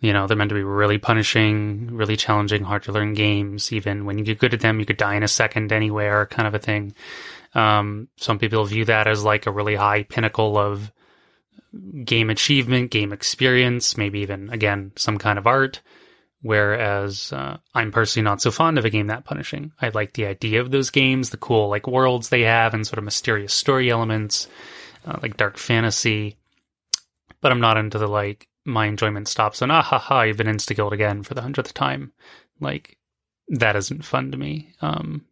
You 0.00 0.12
know, 0.12 0.26
they're 0.26 0.36
meant 0.36 0.48
to 0.48 0.56
be 0.56 0.64
really 0.64 0.98
punishing, 0.98 1.94
really 1.94 2.16
challenging, 2.16 2.64
hard 2.64 2.82
to 2.84 2.92
learn 2.92 3.14
games. 3.14 3.72
Even 3.72 4.04
when 4.04 4.18
you 4.18 4.24
get 4.24 4.40
good 4.40 4.54
at 4.54 4.60
them, 4.60 4.80
you 4.80 4.86
could 4.86 4.96
die 4.96 5.14
in 5.14 5.22
a 5.22 5.28
second 5.28 5.72
anywhere, 5.72 6.26
kind 6.26 6.48
of 6.48 6.54
a 6.54 6.58
thing. 6.58 6.94
Um, 7.54 8.08
some 8.16 8.38
people 8.38 8.64
view 8.64 8.84
that 8.86 9.06
as 9.06 9.22
like 9.22 9.46
a 9.46 9.52
really 9.52 9.76
high 9.76 10.02
pinnacle 10.02 10.58
of 10.58 10.90
game 12.04 12.30
achievement, 12.30 12.90
game 12.90 13.12
experience, 13.12 13.96
maybe 13.96 14.20
even, 14.20 14.50
again, 14.50 14.92
some 14.96 15.18
kind 15.18 15.38
of 15.38 15.46
art. 15.46 15.80
Whereas 16.42 17.32
uh, 17.32 17.58
I'm 17.72 17.92
personally 17.92 18.24
not 18.24 18.42
so 18.42 18.50
fond 18.50 18.76
of 18.76 18.84
a 18.84 18.90
game 18.90 19.06
that 19.06 19.24
punishing. 19.24 19.72
I 19.80 19.90
like 19.90 20.12
the 20.12 20.26
idea 20.26 20.60
of 20.60 20.72
those 20.72 20.90
games, 20.90 21.30
the 21.30 21.36
cool 21.36 21.68
like 21.68 21.86
worlds 21.86 22.28
they 22.28 22.42
have, 22.42 22.74
and 22.74 22.84
sort 22.84 22.98
of 22.98 23.04
mysterious 23.04 23.54
story 23.54 23.90
elements, 23.90 24.48
uh, 25.06 25.18
like 25.22 25.36
dark 25.36 25.56
fantasy. 25.56 26.36
But 27.40 27.52
I'm 27.52 27.60
not 27.60 27.76
into 27.76 27.98
the 27.98 28.08
like 28.08 28.48
my 28.64 28.86
enjoyment 28.86 29.28
stops 29.28 29.62
on 29.62 29.70
ah 29.70 29.82
ha 29.82 29.98
ha 29.98 30.22
you've 30.22 30.36
been 30.36 30.46
insta 30.46 30.74
killed 30.74 30.92
again 30.92 31.22
for 31.22 31.34
the 31.34 31.42
hundredth 31.42 31.74
time. 31.74 32.12
Like 32.60 32.98
that 33.48 33.76
isn't 33.76 34.04
fun 34.04 34.32
to 34.32 34.36
me. 34.36 34.72
Um, 34.80 35.24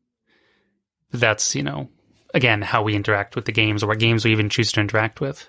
that's 1.10 1.56
you 1.56 1.64
know 1.64 1.88
again 2.34 2.62
how 2.62 2.84
we 2.84 2.94
interact 2.94 3.34
with 3.34 3.46
the 3.46 3.52
games 3.52 3.82
or 3.82 3.88
what 3.88 3.98
games 3.98 4.24
we 4.24 4.30
even 4.30 4.48
choose 4.48 4.70
to 4.72 4.80
interact 4.80 5.20
with. 5.20 5.48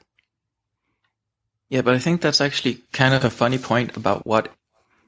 Yeah, 1.69 1.83
but 1.83 1.93
I 1.93 1.99
think 1.99 2.19
that's 2.19 2.41
actually 2.41 2.79
kind 2.93 3.13
of 3.13 3.23
a 3.23 3.29
funny 3.29 3.59
point 3.59 3.95
about 3.95 4.25
what 4.25 4.51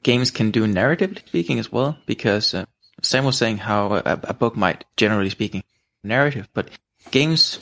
games 0.04 0.30
can 0.30 0.52
do 0.52 0.66
narratively 0.66 1.26
speaking 1.26 1.58
as 1.58 1.72
well, 1.72 1.98
because 2.06 2.54
uh, 2.54 2.66
Sam 3.02 3.24
was 3.24 3.36
saying 3.36 3.58
how 3.58 3.94
a, 3.94 4.02
a, 4.04 4.34
book 4.34 4.56
might, 4.56 4.84
generally 4.96 5.30
speaking, 5.30 5.64
narrative, 6.04 6.48
but 6.54 6.68
games 7.10 7.58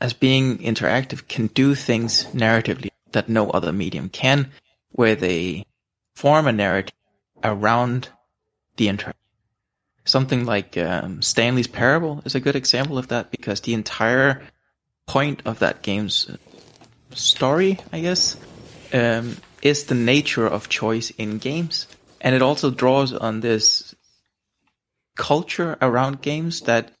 as 0.00 0.12
being 0.12 0.58
interactive 0.58 1.26
can 1.28 1.46
do 1.46 1.74
things 1.74 2.24
narratively 2.26 2.90
that 3.12 3.28
no 3.30 3.48
other 3.50 3.72
medium 3.72 4.10
can, 4.10 4.50
where 4.90 5.14
they 5.14 5.64
form 6.14 6.46
a 6.46 6.52
narrative 6.52 6.94
around 7.42 8.08
the 8.76 8.88
interaction. 8.88 9.18
Something 10.04 10.44
like 10.44 10.76
um, 10.76 11.22
Stanley's 11.22 11.68
Parable 11.68 12.20
is 12.26 12.34
a 12.34 12.40
good 12.40 12.56
example 12.56 12.98
of 12.98 13.08
that 13.08 13.30
because 13.30 13.62
the 13.62 13.72
entire 13.72 14.42
point 15.06 15.42
of 15.46 15.60
that 15.60 15.82
game's 15.82 16.30
story, 17.14 17.78
I 17.92 18.00
guess, 18.00 18.36
um, 18.92 19.36
is 19.64 19.84
the 19.84 19.94
nature 19.94 20.46
of 20.46 20.68
choice 20.68 21.10
in 21.10 21.38
games. 21.38 21.88
And 22.20 22.34
it 22.34 22.42
also 22.42 22.70
draws 22.70 23.12
on 23.12 23.40
this 23.40 23.94
culture 25.16 25.76
around 25.80 26.22
games 26.22 26.60
that, 26.62 26.92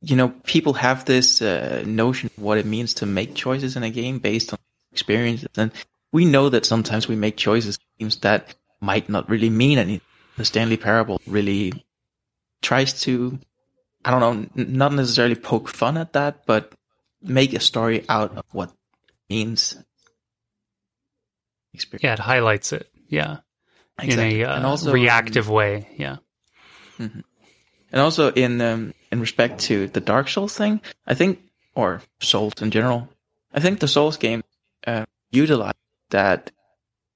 you 0.00 0.14
know, 0.14 0.28
people 0.44 0.74
have 0.74 1.04
this 1.06 1.40
uh, 1.40 1.82
notion 1.86 2.30
of 2.36 2.42
what 2.42 2.58
it 2.58 2.66
means 2.66 2.94
to 2.94 3.06
make 3.06 3.34
choices 3.34 3.74
in 3.74 3.82
a 3.82 3.90
game 3.90 4.18
based 4.18 4.52
on 4.52 4.58
experiences. 4.92 5.48
And 5.56 5.72
we 6.12 6.24
know 6.26 6.50
that 6.50 6.66
sometimes 6.66 7.08
we 7.08 7.16
make 7.16 7.36
choices 7.36 7.78
games 7.98 8.16
that 8.16 8.54
might 8.80 9.08
not 9.08 9.28
really 9.30 9.50
mean 9.50 9.78
anything. 9.78 10.06
The 10.36 10.44
Stanley 10.44 10.76
Parable 10.76 11.20
really 11.26 11.84
tries 12.60 13.00
to, 13.02 13.38
I 14.04 14.10
don't 14.10 14.20
know, 14.20 14.64
not 14.64 14.92
necessarily 14.92 15.36
poke 15.36 15.68
fun 15.68 15.96
at 15.96 16.12
that, 16.12 16.44
but 16.46 16.72
make 17.22 17.54
a 17.54 17.60
story 17.60 18.04
out 18.08 18.36
of 18.36 18.44
what 18.52 18.72
means 19.30 19.76
experience. 21.74 22.04
Yeah, 22.04 22.14
it 22.14 22.18
highlights 22.18 22.72
it. 22.72 22.88
Yeah, 23.08 23.38
exactly. 23.98 24.40
in 24.40 24.46
a 24.46 24.50
uh, 24.50 24.56
and 24.56 24.66
also, 24.66 24.92
reactive 24.92 25.48
um, 25.48 25.54
way. 25.54 25.88
Yeah, 25.96 26.16
mm-hmm. 26.98 27.20
and 27.92 28.00
also 28.00 28.32
in 28.32 28.60
um, 28.60 28.94
in 29.10 29.20
respect 29.20 29.60
to 29.62 29.88
the 29.88 30.00
Dark 30.00 30.28
Souls 30.28 30.56
thing, 30.56 30.80
I 31.06 31.14
think, 31.14 31.40
or 31.74 32.02
Souls 32.20 32.60
in 32.60 32.70
general, 32.70 33.08
I 33.52 33.60
think 33.60 33.80
the 33.80 33.88
Souls 33.88 34.16
game 34.16 34.42
uh, 34.86 35.04
utilized 35.30 35.76
that 36.10 36.50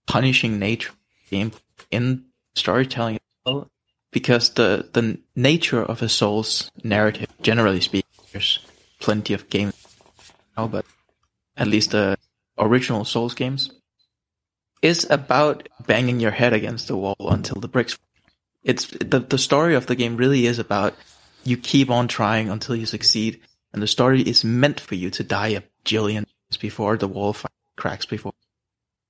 punishing 0.06 0.58
nature 0.58 0.92
game 1.30 1.52
in 1.90 2.24
storytelling 2.54 3.18
because 4.10 4.50
the 4.50 4.88
the 4.92 5.18
nature 5.34 5.82
of 5.82 6.02
a 6.02 6.08
Souls 6.08 6.70
narrative, 6.82 7.28
generally 7.42 7.80
speaking, 7.80 8.10
there's 8.32 8.60
plenty 9.00 9.34
of 9.34 9.48
games 9.50 9.74
now, 10.56 10.66
but 10.66 10.84
at 11.56 11.68
least 11.68 11.90
the 11.90 12.16
original 12.58 13.04
Souls 13.04 13.34
games 13.34 13.70
is 14.86 15.06
about 15.10 15.68
banging 15.86 16.20
your 16.20 16.30
head 16.30 16.52
against 16.52 16.88
the 16.88 16.96
wall 16.96 17.16
until 17.18 17.60
the 17.60 17.68
bricks. 17.68 17.98
It's 18.62 18.86
the 18.86 19.20
the 19.20 19.38
story 19.38 19.74
of 19.74 19.86
the 19.86 19.94
game 19.94 20.16
really 20.16 20.46
is 20.46 20.58
about 20.58 20.94
you 21.44 21.56
keep 21.56 21.90
on 21.90 22.08
trying 22.08 22.48
until 22.50 22.74
you 22.74 22.86
succeed, 22.86 23.40
and 23.72 23.82
the 23.82 23.86
story 23.86 24.22
is 24.22 24.44
meant 24.44 24.80
for 24.80 24.94
you 24.94 25.10
to 25.10 25.22
die 25.22 25.48
a 25.48 25.62
jillion 25.84 26.24
times 26.26 26.56
before 26.58 26.96
the 26.96 27.08
wall 27.08 27.36
cracks 27.76 28.06
before. 28.06 28.32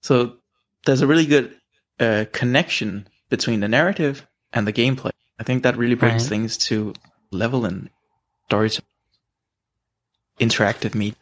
So 0.02 0.36
there's 0.84 1.02
a 1.02 1.06
really 1.06 1.26
good 1.26 1.54
uh, 1.98 2.24
connection 2.32 3.08
between 3.28 3.60
the 3.60 3.68
narrative 3.68 4.26
and 4.52 4.66
the 4.66 4.72
gameplay. 4.72 5.12
I 5.38 5.42
think 5.42 5.62
that 5.62 5.76
really 5.76 5.94
brings 5.94 6.22
right. 6.22 6.28
things 6.28 6.56
to 6.68 6.94
level 7.30 7.66
in 7.66 7.90
stories, 8.46 8.80
interactive 10.40 10.94
media. 10.94 11.16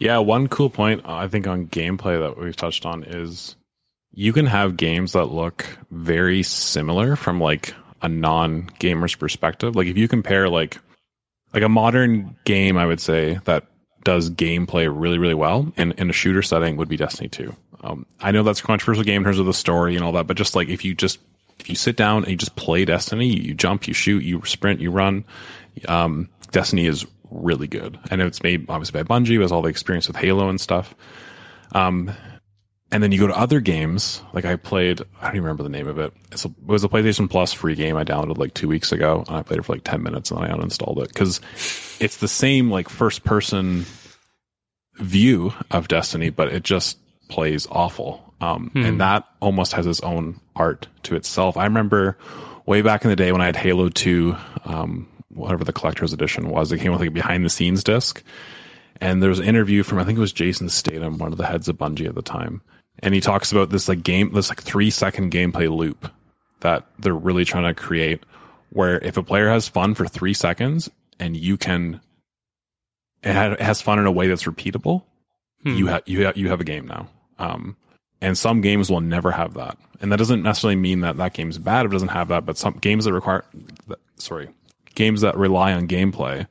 Yeah, 0.00 0.18
one 0.18 0.46
cool 0.48 0.70
point 0.70 1.02
I 1.04 1.26
think 1.26 1.46
on 1.46 1.66
gameplay 1.66 2.20
that 2.20 2.38
we've 2.38 2.54
touched 2.54 2.86
on 2.86 3.02
is 3.02 3.56
you 4.12 4.32
can 4.32 4.46
have 4.46 4.76
games 4.76 5.12
that 5.12 5.26
look 5.26 5.66
very 5.90 6.42
similar 6.44 7.16
from 7.16 7.40
like 7.40 7.74
a 8.00 8.08
non 8.08 8.70
gamer's 8.78 9.16
perspective. 9.16 9.74
Like 9.74 9.88
if 9.88 9.96
you 9.96 10.06
compare 10.06 10.48
like 10.48 10.78
like 11.52 11.64
a 11.64 11.68
modern 11.68 12.36
game, 12.44 12.76
I 12.76 12.86
would 12.86 13.00
say 13.00 13.40
that 13.44 13.66
does 14.04 14.30
gameplay 14.30 14.88
really, 14.90 15.18
really 15.18 15.34
well 15.34 15.72
in, 15.76 15.92
in 15.92 16.10
a 16.10 16.12
shooter 16.12 16.42
setting 16.42 16.76
would 16.76 16.88
be 16.88 16.96
Destiny 16.96 17.28
2. 17.28 17.54
Um, 17.82 18.06
I 18.20 18.30
know 18.30 18.42
that's 18.42 18.60
a 18.60 18.64
controversial 18.64 19.04
game 19.04 19.22
in 19.22 19.24
terms 19.24 19.38
of 19.38 19.46
the 19.46 19.54
story 19.54 19.96
and 19.96 20.04
all 20.04 20.12
that, 20.12 20.26
but 20.26 20.36
just 20.36 20.54
like 20.54 20.68
if 20.68 20.84
you 20.84 20.94
just 20.94 21.18
if 21.58 21.68
you 21.68 21.74
sit 21.74 21.96
down 21.96 22.22
and 22.22 22.30
you 22.30 22.36
just 22.36 22.54
play 22.54 22.84
Destiny, 22.84 23.26
you 23.26 23.52
jump, 23.52 23.88
you 23.88 23.94
shoot, 23.94 24.22
you 24.22 24.42
sprint, 24.44 24.80
you 24.80 24.92
run. 24.92 25.24
Um, 25.88 26.28
Destiny 26.52 26.86
is 26.86 27.04
really 27.30 27.66
good, 27.66 27.98
and 28.10 28.20
it's 28.20 28.42
made 28.42 28.66
obviously 28.68 29.02
by 29.02 29.14
Bungie 29.14 29.38
with 29.38 29.52
all 29.52 29.62
the 29.62 29.68
experience 29.68 30.06
with 30.06 30.16
Halo 30.16 30.48
and 30.48 30.60
stuff. 30.60 30.94
Um, 31.72 32.10
and 32.90 33.02
then 33.02 33.12
you 33.12 33.18
go 33.18 33.26
to 33.26 33.38
other 33.38 33.60
games. 33.60 34.22
Like 34.32 34.44
I 34.44 34.56
played, 34.56 35.02
I 35.20 35.26
don't 35.26 35.36
even 35.36 35.42
remember 35.42 35.62
the 35.62 35.68
name 35.68 35.88
of 35.88 35.98
it. 35.98 36.12
A, 36.32 36.48
it 36.48 36.66
was 36.66 36.84
a 36.84 36.88
PlayStation 36.88 37.28
Plus 37.28 37.52
free 37.52 37.74
game 37.74 37.96
I 37.96 38.04
downloaded 38.04 38.38
like 38.38 38.54
two 38.54 38.68
weeks 38.68 38.92
ago, 38.92 39.24
and 39.28 39.36
I 39.36 39.42
played 39.42 39.60
it 39.60 39.64
for 39.64 39.74
like 39.74 39.84
ten 39.84 40.02
minutes, 40.02 40.30
and 40.30 40.42
then 40.42 40.50
I 40.50 40.54
uninstalled 40.54 41.02
it 41.02 41.08
because 41.08 41.40
it's 42.00 42.16
the 42.18 42.28
same 42.28 42.70
like 42.70 42.88
first 42.88 43.24
person 43.24 43.84
view 44.94 45.52
of 45.70 45.88
Destiny, 45.88 46.30
but 46.30 46.52
it 46.52 46.62
just 46.62 46.98
plays 47.28 47.66
awful. 47.70 48.24
Um, 48.40 48.70
hmm. 48.72 48.84
And 48.84 49.00
that 49.00 49.24
almost 49.40 49.72
has 49.72 49.86
its 49.86 50.00
own 50.00 50.40
art 50.56 50.86
to 51.04 51.16
itself. 51.16 51.56
I 51.56 51.64
remember 51.64 52.16
way 52.66 52.82
back 52.82 53.04
in 53.04 53.10
the 53.10 53.16
day 53.16 53.32
when 53.32 53.40
I 53.40 53.46
had 53.46 53.56
Halo 53.56 53.88
Two, 53.88 54.36
um, 54.64 55.08
whatever 55.30 55.64
the 55.64 55.72
collector's 55.72 56.12
edition 56.12 56.48
was, 56.48 56.72
it 56.72 56.78
came 56.78 56.92
with 56.92 57.00
like 57.00 57.10
a 57.10 57.12
behind 57.12 57.44
the 57.44 57.50
scenes 57.50 57.84
disc. 57.84 58.22
And 59.00 59.22
there 59.22 59.30
was 59.30 59.38
an 59.38 59.44
interview 59.46 59.82
from 59.82 59.98
I 59.98 60.04
think 60.04 60.18
it 60.18 60.20
was 60.20 60.32
Jason 60.32 60.68
Statham, 60.68 61.18
one 61.18 61.32
of 61.32 61.38
the 61.38 61.46
heads 61.46 61.68
of 61.68 61.76
Bungie 61.76 62.08
at 62.08 62.14
the 62.14 62.22
time, 62.22 62.60
and 63.00 63.14
he 63.14 63.20
talks 63.20 63.52
about 63.52 63.70
this 63.70 63.88
like 63.88 64.02
game, 64.02 64.32
this 64.32 64.48
like 64.48 64.62
three 64.62 64.90
second 64.90 65.32
gameplay 65.32 65.74
loop 65.74 66.10
that 66.60 66.86
they're 66.98 67.14
really 67.14 67.44
trying 67.44 67.64
to 67.64 67.80
create, 67.80 68.24
where 68.70 68.98
if 68.98 69.16
a 69.16 69.22
player 69.22 69.48
has 69.48 69.68
fun 69.68 69.94
for 69.94 70.06
three 70.06 70.34
seconds 70.34 70.90
and 71.20 71.36
you 71.36 71.56
can, 71.56 72.00
it 73.22 73.60
has 73.60 73.80
fun 73.80 73.98
in 73.98 74.06
a 74.06 74.12
way 74.12 74.26
that's 74.26 74.44
repeatable, 74.44 75.04
hmm. 75.62 75.76
you 75.76 75.86
have 75.86 76.02
you 76.06 76.24
have 76.24 76.36
you 76.36 76.48
have 76.48 76.60
a 76.60 76.64
game 76.64 76.86
now. 76.86 77.08
Um, 77.38 77.76
and 78.20 78.36
some 78.36 78.60
games 78.60 78.90
will 78.90 79.00
never 79.00 79.30
have 79.30 79.54
that, 79.54 79.78
and 80.00 80.10
that 80.10 80.16
doesn't 80.16 80.42
necessarily 80.42 80.74
mean 80.74 81.00
that 81.00 81.18
that 81.18 81.34
game's 81.34 81.58
bad 81.58 81.86
if 81.86 81.92
it 81.92 81.94
doesn't 81.94 82.08
have 82.08 82.28
that. 82.28 82.44
But 82.44 82.58
some 82.58 82.74
games 82.74 83.04
that 83.04 83.12
require, 83.12 83.44
sorry, 84.16 84.48
games 84.94 85.20
that 85.20 85.36
rely 85.36 85.72
on 85.72 85.88
gameplay 85.88 86.46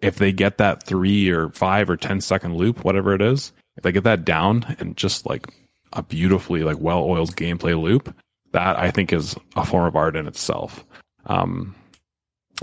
if 0.00 0.16
they 0.16 0.32
get 0.32 0.58
that 0.58 0.82
three 0.82 1.30
or 1.30 1.50
five 1.50 1.90
or 1.90 1.96
ten 1.96 2.20
second 2.20 2.56
loop, 2.56 2.84
whatever 2.84 3.14
it 3.14 3.22
is, 3.22 3.52
if 3.76 3.82
they 3.82 3.92
get 3.92 4.04
that 4.04 4.24
down 4.24 4.76
and 4.78 4.96
just 4.96 5.26
like 5.26 5.46
a 5.92 6.02
beautifully 6.02 6.62
like 6.62 6.78
well 6.78 7.02
oiled 7.04 7.36
gameplay 7.36 7.80
loop, 7.80 8.14
that 8.52 8.78
I 8.78 8.90
think 8.90 9.12
is 9.12 9.36
a 9.56 9.64
form 9.64 9.86
of 9.86 9.96
art 9.96 10.16
in 10.16 10.26
itself. 10.26 10.84
Um, 11.26 11.74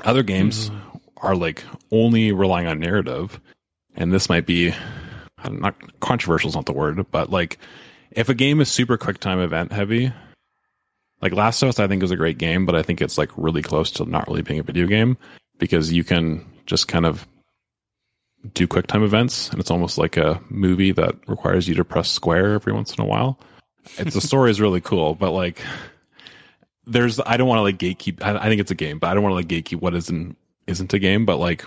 other 0.04 0.24
games 0.24 0.70
mm-hmm. 0.70 0.98
are 1.18 1.36
like 1.36 1.64
only 1.92 2.32
relying 2.32 2.68
on 2.68 2.80
narrative, 2.80 3.40
and 3.96 4.14
this 4.14 4.30
might 4.30 4.46
be 4.46 4.74
not 5.50 5.76
controversial 6.00 6.50
is 6.50 6.56
not 6.56 6.66
the 6.66 6.74
word, 6.74 7.06
but 7.12 7.30
like 7.30 7.58
if 8.12 8.30
a 8.30 8.34
game 8.34 8.62
is 8.62 8.70
super 8.70 8.98
quick 8.98 9.20
time 9.20 9.40
event 9.40 9.72
heavy, 9.72 10.12
like 11.22 11.34
Last 11.34 11.62
of 11.62 11.70
Us, 11.70 11.80
I 11.80 11.88
think 11.88 12.04
is 12.04 12.12
a 12.12 12.16
great 12.16 12.38
game, 12.38 12.66
but 12.66 12.76
I 12.76 12.84
think 12.84 13.02
it's 13.02 13.18
like 13.18 13.30
really 13.36 13.62
close 13.62 13.92
to 13.92 14.06
not 14.06 14.28
really 14.28 14.42
being 14.42 14.60
a 14.60 14.64
video 14.64 14.88
game 14.88 15.18
because 15.58 15.92
you 15.92 16.04
can 16.04 16.46
just 16.66 16.88
kind 16.88 17.06
of 17.06 17.28
do 18.54 18.68
quick 18.68 18.88
time 18.88 19.04
events 19.04 19.50
and 19.50 19.60
it's 19.60 19.72
almost 19.72 19.98
like 19.98 20.16
a 20.16 20.42
movie 20.50 20.94
that 20.94 21.16
requires 21.28 21.68
you 21.68 21.76
to 21.76 21.84
press 21.84 22.10
square 22.10 22.54
every 22.54 22.72
once 22.72 22.94
in 22.96 23.04
a 23.04 23.06
while. 23.06 23.38
It's 23.98 24.14
the 24.14 24.22
story 24.22 24.52
is 24.52 24.62
really 24.62 24.82
cool 24.82 25.16
but 25.16 25.32
like 25.32 25.62
there's 26.86 27.20
i 27.26 27.38
don't 27.38 27.48
want 27.48 27.60
to 27.60 27.64
like 27.64 27.78
gatekeep 27.78 28.22
I, 28.22 28.38
I, 28.38 28.50
think 28.50 28.62
it's 28.62 28.72
a 28.72 28.76
game 28.76 29.00
but 29.00 29.08
i 29.08 29.14
don't 29.14 29.24
want 29.24 29.34
to 29.34 29.36
like 29.36 29.48
gatekeep 29.48 29.82
what 29.82 29.96
isn't 29.96 30.38
isn't 30.68 30.94
a 30.94 31.00
game 31.00 31.26
but 31.26 31.38
like 31.38 31.66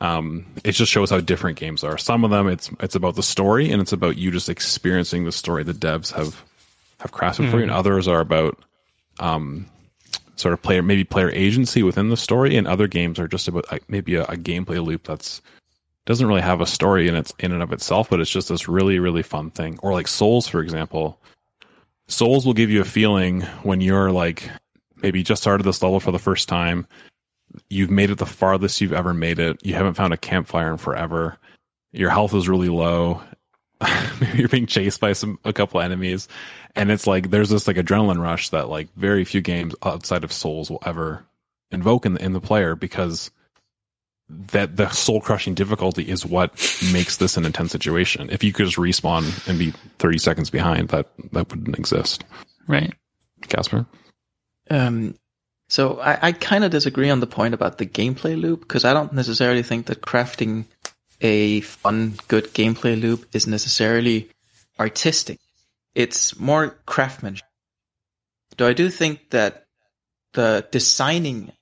um 0.00 0.46
it 0.64 0.72
just 0.72 0.92
shows 0.92 1.10
how 1.10 1.20
different 1.20 1.58
games 1.58 1.82
are. 1.82 1.96
Some 1.96 2.24
of 2.24 2.30
them 2.30 2.48
it's 2.48 2.70
it's 2.80 2.94
about 2.94 3.16
the 3.16 3.22
story 3.22 3.70
and 3.70 3.80
it's 3.80 3.92
about 3.92 4.16
you 4.16 4.30
just 4.30 4.48
experiencing 4.48 5.24
the 5.24 5.32
story 5.32 5.64
the 5.64 5.72
devs 5.72 6.12
have 6.12 6.42
have 7.00 7.12
crafted 7.12 7.46
mm. 7.46 7.50
for 7.50 7.56
you 7.56 7.62
and 7.62 7.70
hmm. 7.70 7.76
others 7.76 8.08
are 8.08 8.20
about 8.20 8.58
um 9.20 9.66
sort 10.36 10.52
of 10.52 10.62
player 10.62 10.82
maybe 10.82 11.04
player 11.04 11.30
agency 11.30 11.82
within 11.82 12.08
the 12.08 12.16
story 12.16 12.56
and 12.56 12.66
other 12.66 12.86
games 12.86 13.18
are 13.18 13.28
just 13.28 13.48
about 13.48 13.70
like, 13.70 13.88
maybe 13.88 14.14
a, 14.14 14.24
a 14.24 14.36
gameplay 14.36 14.84
loop 14.84 15.04
that's 15.04 15.40
doesn't 16.06 16.28
really 16.28 16.40
have 16.40 16.60
a 16.60 16.66
story 16.66 17.08
in 17.08 17.16
its 17.16 17.34
in 17.40 17.52
and 17.52 17.62
of 17.62 17.72
itself, 17.72 18.08
but 18.08 18.20
it's 18.20 18.30
just 18.30 18.48
this 18.48 18.68
really 18.68 18.98
really 18.98 19.22
fun 19.22 19.50
thing. 19.50 19.78
Or 19.82 19.92
like 19.92 20.08
Souls, 20.08 20.48
for 20.48 20.62
example. 20.62 21.20
Souls 22.08 22.46
will 22.46 22.54
give 22.54 22.70
you 22.70 22.80
a 22.80 22.84
feeling 22.84 23.42
when 23.64 23.80
you're 23.80 24.12
like 24.12 24.48
maybe 25.02 25.22
just 25.22 25.42
started 25.42 25.64
this 25.64 25.82
level 25.82 26.00
for 26.00 26.12
the 26.12 26.18
first 26.18 26.48
time. 26.48 26.86
You've 27.68 27.90
made 27.90 28.10
it 28.10 28.18
the 28.18 28.26
farthest 28.26 28.80
you've 28.80 28.92
ever 28.92 29.12
made 29.12 29.40
it. 29.40 29.64
You 29.66 29.74
haven't 29.74 29.94
found 29.94 30.14
a 30.14 30.16
campfire 30.16 30.70
in 30.70 30.78
forever. 30.78 31.36
Your 31.92 32.10
health 32.10 32.34
is 32.34 32.48
really 32.48 32.68
low. 32.68 33.20
maybe 34.20 34.38
you're 34.38 34.48
being 34.48 34.66
chased 34.66 35.00
by 35.00 35.12
some 35.12 35.38
a 35.44 35.52
couple 35.52 35.80
enemies, 35.80 36.28
and 36.74 36.90
it's 36.90 37.06
like 37.06 37.30
there's 37.30 37.50
this 37.50 37.66
like 37.66 37.76
adrenaline 37.76 38.20
rush 38.20 38.50
that 38.50 38.68
like 38.68 38.88
very 38.94 39.24
few 39.24 39.40
games 39.40 39.74
outside 39.82 40.24
of 40.24 40.32
Souls 40.32 40.70
will 40.70 40.82
ever 40.84 41.24
invoke 41.70 42.06
in 42.06 42.14
the, 42.14 42.24
in 42.24 42.32
the 42.32 42.40
player 42.40 42.74
because 42.74 43.30
that 44.28 44.76
the 44.76 44.88
soul 44.88 45.20
crushing 45.20 45.54
difficulty 45.54 46.02
is 46.02 46.26
what 46.26 46.50
makes 46.92 47.18
this 47.18 47.36
an 47.36 47.44
intense 47.44 47.70
situation. 47.70 48.28
If 48.30 48.42
you 48.42 48.52
could 48.52 48.66
just 48.66 48.78
respawn 48.78 49.48
and 49.48 49.58
be 49.58 49.72
30 49.98 50.18
seconds 50.18 50.50
behind, 50.50 50.88
that 50.88 51.08
that 51.32 51.48
wouldn't 51.50 51.78
exist. 51.78 52.24
Right. 52.66 52.92
Casper? 53.42 53.86
Um, 54.68 55.14
so 55.68 56.00
I, 56.00 56.18
I 56.28 56.32
kind 56.32 56.64
of 56.64 56.70
disagree 56.70 57.10
on 57.10 57.20
the 57.20 57.26
point 57.26 57.54
about 57.54 57.78
the 57.78 57.86
gameplay 57.86 58.40
loop 58.40 58.60
because 58.60 58.84
I 58.84 58.92
don't 58.92 59.12
necessarily 59.12 59.62
think 59.62 59.86
that 59.86 60.00
crafting 60.00 60.64
a 61.20 61.60
fun, 61.62 62.14
good 62.28 62.52
gameplay 62.54 63.00
loop 63.00 63.26
is 63.32 63.46
necessarily 63.46 64.28
artistic. 64.78 65.38
It's 65.94 66.38
more 66.38 66.76
craftsmanship. 66.86 67.46
Though 68.56 68.68
I 68.68 68.72
do 68.72 68.90
think 68.90 69.30
that 69.30 69.64
the 70.32 70.66
designing 70.70 71.52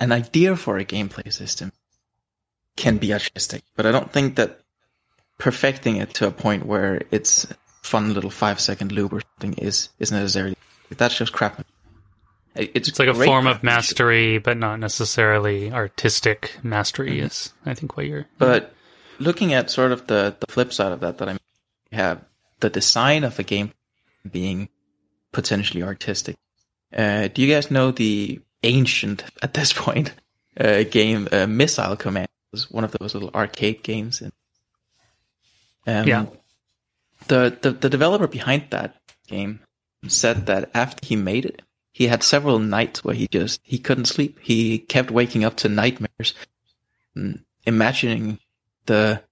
an 0.00 0.12
idea 0.12 0.56
for 0.56 0.78
a 0.78 0.84
gameplay 0.84 1.32
system 1.32 1.72
can 2.76 2.98
be 2.98 3.12
artistic, 3.12 3.62
but 3.76 3.86
I 3.86 3.92
don't 3.92 4.12
think 4.12 4.36
that 4.36 4.60
perfecting 5.38 5.96
it 5.96 6.14
to 6.14 6.26
a 6.26 6.32
point 6.32 6.66
where 6.66 7.02
it's 7.10 7.46
fun 7.82 8.12
little 8.14 8.30
five 8.30 8.60
second 8.60 8.92
loop 8.92 9.12
or 9.12 9.20
something 9.20 9.54
is 9.64 9.88
is 9.98 10.12
necessarily 10.12 10.56
that's 10.96 11.16
just 11.16 11.32
crap. 11.32 11.64
It's, 12.54 12.88
it's 12.88 12.98
like 12.98 13.08
a 13.08 13.14
form 13.14 13.46
of 13.46 13.62
mastery, 13.62 14.38
but 14.38 14.56
not 14.56 14.80
necessarily 14.80 15.70
artistic 15.72 16.56
mastery. 16.62 17.18
Mm-hmm. 17.18 17.26
Is 17.26 17.52
I 17.64 17.74
think 17.74 17.96
what 17.96 18.06
you're. 18.06 18.26
But 18.38 18.74
looking 19.18 19.54
at 19.54 19.70
sort 19.70 19.92
of 19.92 20.06
the 20.06 20.36
the 20.40 20.46
flip 20.46 20.72
side 20.72 20.92
of 20.92 21.00
that, 21.00 21.18
that 21.18 21.28
I 21.28 21.38
have 21.92 22.24
the 22.60 22.70
design 22.70 23.24
of 23.24 23.38
a 23.38 23.42
game 23.42 23.72
being 24.30 24.68
potentially 25.32 25.82
artistic. 25.82 26.36
Uh, 26.94 27.28
do 27.28 27.42
you 27.42 27.52
guys 27.52 27.70
know 27.70 27.90
the 27.90 28.40
ancient 28.62 29.24
at 29.42 29.54
this 29.54 29.72
point 29.72 30.12
uh, 30.58 30.84
game 30.84 31.28
uh, 31.32 31.46
Missile 31.46 31.96
Command? 31.96 32.28
was 32.52 32.70
one 32.70 32.84
of 32.84 32.92
those 32.92 33.14
little 33.14 33.30
arcade 33.34 33.82
games. 33.82 34.22
And, 34.22 34.32
um, 35.86 36.08
yeah. 36.08 36.26
The, 37.26 37.56
the 37.60 37.72
the 37.72 37.90
developer 37.90 38.26
behind 38.26 38.66
that 38.70 38.96
game 39.26 39.60
said 40.06 40.46
that 40.46 40.70
after 40.72 41.04
he 41.04 41.16
made 41.16 41.44
it, 41.44 41.62
he 41.92 42.06
had 42.06 42.22
several 42.22 42.58
nights 42.58 43.04
where 43.04 43.14
he 43.14 43.26
just 43.28 43.60
he 43.64 43.78
couldn't 43.78 44.06
sleep. 44.06 44.38
He 44.40 44.78
kept 44.78 45.10
waking 45.10 45.44
up 45.44 45.56
to 45.58 45.68
nightmares, 45.68 46.34
mm, 47.16 47.42
imagining 47.66 48.38
the 48.88 49.22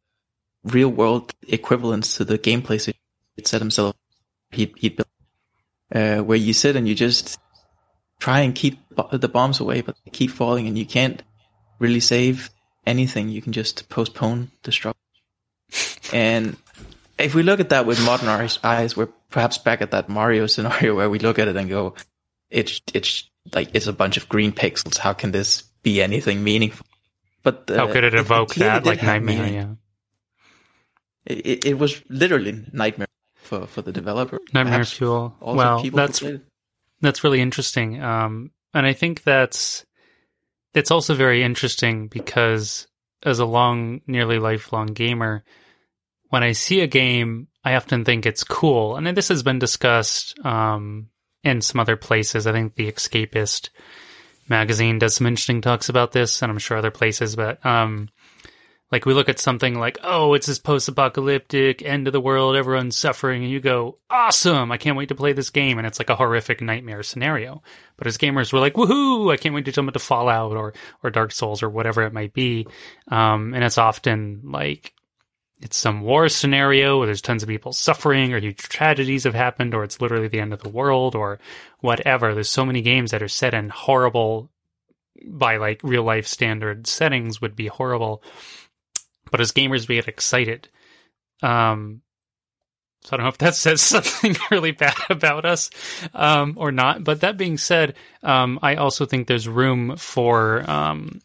real 0.64 0.88
world 0.88 1.32
equivalents 1.48 2.16
to 2.16 2.24
the 2.24 2.38
gameplay 2.38 2.94
it 3.36 3.46
set 3.46 3.60
himself 3.60 3.94
he'd, 4.52 4.72
he'd 4.78 4.96
built, 4.96 5.08
uh, 5.94 6.18
where 6.18 6.38
you 6.38 6.52
sit 6.52 6.76
and 6.76 6.88
you 6.88 6.94
just 6.94 7.38
try 8.18 8.40
and 8.40 8.54
keep 8.54 8.78
the 9.12 9.28
bombs 9.28 9.60
away, 9.60 9.82
but 9.82 9.96
they 10.04 10.10
keep 10.10 10.30
falling, 10.30 10.66
and 10.66 10.78
you 10.78 10.86
can't 10.86 11.22
really 11.78 12.00
save 12.00 12.50
anything, 12.86 13.28
you 13.28 13.42
can 13.42 13.52
just 13.52 13.88
postpone 13.88 14.50
the 14.62 14.72
struggle. 14.72 15.00
and 16.12 16.56
if 17.18 17.34
we 17.34 17.42
look 17.42 17.60
at 17.60 17.70
that 17.70 17.86
with 17.86 18.04
modern 18.04 18.28
eyes, 18.28 18.96
we're 18.96 19.08
perhaps 19.30 19.58
back 19.58 19.82
at 19.82 19.90
that 19.90 20.08
Mario 20.08 20.46
scenario 20.54 20.94
where 20.94 21.10
we 21.10 21.18
look 21.18 21.38
at 21.38 21.48
it 21.48 21.56
and 21.56 21.68
go, 21.68 21.94
it's 22.50 22.80
it's 22.94 23.28
like 23.52 23.70
it's 23.74 23.88
a 23.88 23.92
bunch 23.92 24.16
of 24.16 24.28
green 24.28 24.52
pixels. 24.52 24.96
How 24.96 25.12
can 25.12 25.32
this 25.32 25.62
be 25.82 26.00
anything 26.00 26.44
meaningful? 26.44 26.85
But 27.46 27.70
uh, 27.70 27.76
how 27.76 27.92
could 27.92 28.02
it 28.02 28.16
evoke 28.16 28.56
it 28.56 28.58
that 28.58 28.84
like 28.84 29.04
nightmare? 29.04 29.46
Yeah, 29.46 29.74
it, 31.24 31.64
it 31.64 31.78
was 31.78 32.02
literally 32.08 32.64
nightmare 32.72 33.06
for 33.36 33.68
for 33.68 33.82
the 33.82 33.92
developer. 33.92 34.40
Nightmare 34.52 34.84
fuel. 34.84 35.36
Well, 35.40 35.80
that's 35.80 36.24
that's 37.00 37.22
really 37.22 37.40
interesting. 37.40 38.02
Um, 38.02 38.50
and 38.74 38.84
I 38.84 38.94
think 38.94 39.22
that's 39.22 39.86
it's 40.74 40.90
also 40.90 41.14
very 41.14 41.44
interesting 41.44 42.08
because 42.08 42.88
as 43.22 43.38
a 43.38 43.46
long, 43.46 44.00
nearly 44.08 44.40
lifelong 44.40 44.86
gamer, 44.86 45.44
when 46.30 46.42
I 46.42 46.50
see 46.50 46.80
a 46.80 46.88
game, 46.88 47.46
I 47.62 47.76
often 47.76 48.04
think 48.04 48.26
it's 48.26 48.42
cool. 48.42 48.96
And 48.96 49.06
this 49.16 49.28
has 49.28 49.44
been 49.44 49.60
discussed 49.60 50.36
um, 50.44 51.10
in 51.44 51.60
some 51.60 51.78
other 51.78 51.96
places. 51.96 52.48
I 52.48 52.52
think 52.52 52.74
the 52.74 52.90
Escapist 52.90 53.70
magazine 54.48 54.98
does 54.98 55.14
some 55.14 55.26
interesting 55.26 55.60
talks 55.60 55.88
about 55.88 56.12
this, 56.12 56.42
and 56.42 56.50
I'm 56.50 56.58
sure 56.58 56.76
other 56.76 56.90
places. 56.90 57.36
But 57.36 57.64
um, 57.64 58.08
like 58.92 59.04
we 59.04 59.14
look 59.14 59.28
at 59.28 59.40
something 59.40 59.78
like, 59.78 59.98
oh, 60.02 60.34
it's 60.34 60.46
this 60.46 60.58
post-apocalyptic 60.58 61.82
end 61.82 62.06
of 62.06 62.12
the 62.12 62.20
world, 62.20 62.56
everyone's 62.56 62.96
suffering, 62.96 63.42
and 63.42 63.50
you 63.50 63.60
go, 63.60 63.98
awesome, 64.08 64.70
I 64.70 64.76
can't 64.76 64.96
wait 64.96 65.08
to 65.08 65.14
play 65.14 65.32
this 65.32 65.50
game, 65.50 65.78
and 65.78 65.86
it's 65.86 65.98
like 65.98 66.10
a 66.10 66.16
horrific 66.16 66.60
nightmare 66.60 67.02
scenario. 67.02 67.62
But 67.96 68.06
as 68.06 68.18
gamers, 68.18 68.52
we're 68.52 68.60
like, 68.60 68.74
woohoo, 68.74 69.32
I 69.32 69.36
can't 69.36 69.54
wait 69.54 69.64
to 69.64 69.72
jump 69.72 69.88
into 69.88 69.98
Fallout 69.98 70.56
or 70.56 70.74
or 71.02 71.10
Dark 71.10 71.32
Souls 71.32 71.62
or 71.62 71.68
whatever 71.68 72.02
it 72.02 72.12
might 72.12 72.32
be. 72.32 72.66
Um, 73.08 73.54
and 73.54 73.64
it's 73.64 73.78
often 73.78 74.42
like 74.44 74.92
it's 75.60 75.76
some 75.76 76.02
war 76.02 76.28
scenario 76.28 76.98
where 76.98 77.06
there's 77.06 77.22
tons 77.22 77.42
of 77.42 77.48
people 77.48 77.72
suffering 77.72 78.32
or 78.32 78.40
huge 78.40 78.58
tragedies 78.58 79.24
have 79.24 79.34
happened 79.34 79.74
or 79.74 79.84
it's 79.84 80.00
literally 80.00 80.28
the 80.28 80.40
end 80.40 80.52
of 80.52 80.62
the 80.62 80.68
world 80.68 81.14
or 81.14 81.38
whatever. 81.80 82.34
There's 82.34 82.48
so 82.48 82.66
many 82.66 82.82
games 82.82 83.10
that 83.10 83.22
are 83.22 83.28
set 83.28 83.54
in 83.54 83.70
horrible 83.70 84.50
by 85.26 85.56
like 85.56 85.80
real 85.82 86.02
life 86.02 86.26
standard 86.26 86.86
settings 86.86 87.40
would 87.40 87.56
be 87.56 87.68
horrible 87.68 88.22
but 89.30 89.40
as 89.40 89.52
gamers, 89.52 89.88
we 89.88 89.96
get 89.96 90.08
excited. 90.08 90.68
Um, 91.42 92.02
so 93.02 93.10
I 93.12 93.16
don't 93.16 93.24
know 93.24 93.30
if 93.30 93.38
that 93.38 93.54
says 93.56 93.80
something 93.80 94.36
really 94.50 94.72
bad 94.72 94.96
about 95.10 95.44
us 95.44 95.70
um, 96.14 96.54
or 96.56 96.72
not. 96.72 97.04
But 97.04 97.20
that 97.20 97.36
being 97.36 97.58
said, 97.58 97.94
um, 98.22 98.58
I 98.62 98.76
also 98.76 99.06
think 99.06 99.26
there's 99.26 99.48
room 99.48 99.96
for 99.96 100.60
because 100.60 100.90
um, 100.92 101.20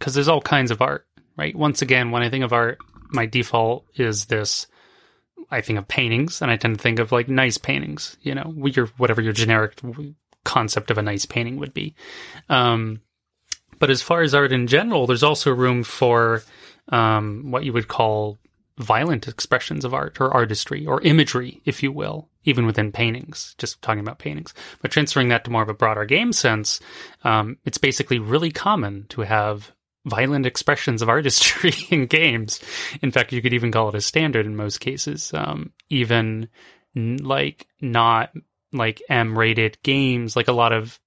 there's 0.00 0.28
all 0.28 0.40
kinds 0.40 0.70
of 0.70 0.82
art, 0.82 1.06
right? 1.36 1.54
Once 1.54 1.82
again, 1.82 2.10
when 2.10 2.22
I 2.22 2.30
think 2.30 2.44
of 2.44 2.52
art, 2.52 2.78
my 3.14 3.26
default 3.26 3.86
is 3.96 4.26
this. 4.26 4.66
I 5.50 5.60
think 5.60 5.78
of 5.78 5.86
paintings, 5.86 6.42
and 6.42 6.50
I 6.50 6.56
tend 6.56 6.76
to 6.76 6.82
think 6.82 6.98
of 6.98 7.12
like 7.12 7.28
nice 7.28 7.58
paintings. 7.58 8.16
You 8.22 8.34
know, 8.34 8.54
your 8.66 8.86
whatever 8.96 9.20
your 9.20 9.32
generic 9.32 9.80
concept 10.44 10.90
of 10.90 10.98
a 10.98 11.02
nice 11.02 11.26
painting 11.26 11.58
would 11.58 11.74
be. 11.74 11.94
Um, 12.48 13.00
but 13.78 13.90
as 13.90 14.02
far 14.02 14.22
as 14.22 14.34
art 14.34 14.52
in 14.52 14.66
general, 14.66 15.06
there's 15.06 15.22
also 15.22 15.52
room 15.52 15.82
for 15.82 16.42
um, 16.88 17.50
what 17.50 17.64
you 17.64 17.72
would 17.72 17.88
call 17.88 18.38
violent 18.78 19.28
expressions 19.28 19.84
of 19.84 19.94
art 19.94 20.20
or 20.20 20.32
artistry 20.32 20.86
or 20.86 21.00
imagery, 21.02 21.60
if 21.64 21.82
you 21.82 21.92
will, 21.92 22.28
even 22.44 22.66
within 22.66 22.92
paintings, 22.92 23.54
just 23.58 23.80
talking 23.82 24.00
about 24.00 24.18
paintings. 24.18 24.52
But 24.82 24.90
transferring 24.90 25.28
that 25.28 25.44
to 25.44 25.50
more 25.50 25.62
of 25.62 25.68
a 25.68 25.74
broader 25.74 26.04
game 26.04 26.32
sense, 26.32 26.80
um, 27.22 27.56
it's 27.64 27.78
basically 27.78 28.18
really 28.18 28.50
common 28.50 29.06
to 29.10 29.22
have 29.22 29.72
violent 30.04 30.46
expressions 30.46 31.02
of 31.02 31.08
artistry 31.08 31.72
in 31.90 32.06
games. 32.06 32.60
In 33.02 33.10
fact, 33.10 33.32
you 33.32 33.42
could 33.42 33.54
even 33.54 33.72
call 33.72 33.88
it 33.88 33.94
a 33.94 34.00
standard 34.00 34.46
in 34.46 34.56
most 34.56 34.78
cases. 34.80 35.32
Um, 35.34 35.72
even 35.88 36.48
n- 36.96 37.18
like 37.18 37.66
not 37.80 38.32
like 38.72 39.02
M 39.08 39.38
rated 39.38 39.78
games, 39.82 40.36
like 40.36 40.48
a 40.48 40.52
lot 40.52 40.72
of 40.72 40.98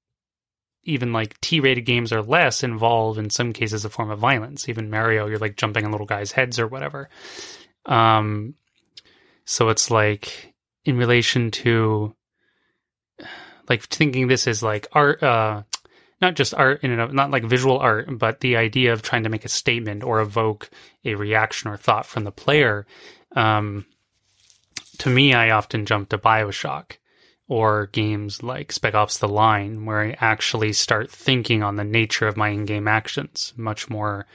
even 0.87 1.11
like 1.11 1.39
T-rated 1.41 1.85
games 1.85 2.13
or 2.13 2.21
less 2.21 2.63
involve 2.63 3.17
in 3.17 3.29
some 3.29 3.51
cases 3.51 3.83
a 3.83 3.89
form 3.89 4.09
of 4.09 4.19
violence. 4.19 4.69
Even 4.69 4.89
Mario, 4.89 5.27
you're 5.27 5.37
like 5.37 5.57
jumping 5.57 5.85
on 5.85 5.91
little 5.91 6.07
guys' 6.07 6.31
heads 6.31 6.59
or 6.59 6.67
whatever. 6.67 7.09
Um, 7.85 8.55
so 9.45 9.69
it's 9.69 9.91
like 9.91 10.53
in 10.85 10.97
relation 10.97 11.51
to 11.51 12.15
like 13.69 13.83
thinking 13.83 14.27
this 14.27 14.47
is 14.47 14.63
like 14.63 14.87
art, 14.93 15.21
uh, 15.21 15.63
not 16.21 16.35
just 16.35 16.53
art 16.53 16.83
in 16.83 16.91
and 16.91 17.01
of, 17.01 17.13
not 17.13 17.31
like 17.31 17.43
visual 17.43 17.77
art, 17.79 18.07
but 18.17 18.39
the 18.39 18.57
idea 18.57 18.93
of 18.93 19.01
trying 19.01 19.23
to 19.23 19.29
make 19.29 19.45
a 19.45 19.49
statement 19.49 20.03
or 20.03 20.19
evoke 20.19 20.69
a 21.05 21.15
reaction 21.15 21.69
or 21.69 21.77
thought 21.77 22.05
from 22.05 22.23
the 22.23 22.31
player. 22.31 22.85
Um, 23.35 23.85
to 24.99 25.09
me, 25.09 25.33
I 25.33 25.51
often 25.51 25.85
jump 25.85 26.09
to 26.09 26.17
Bioshock 26.17 26.97
or 27.47 27.87
games 27.87 28.43
like 28.43 28.71
Spec 28.71 28.93
Ops 28.93 29.19
The 29.19 29.27
Line, 29.27 29.85
where 29.85 30.01
I 30.01 30.17
actually 30.19 30.73
start 30.73 31.11
thinking 31.11 31.63
on 31.63 31.75
the 31.75 31.83
nature 31.83 32.27
of 32.27 32.35
my 32.35 32.49
in 32.49 32.65
game 32.65 32.87
actions 32.87 33.53
much 33.55 33.89
more 33.89 34.25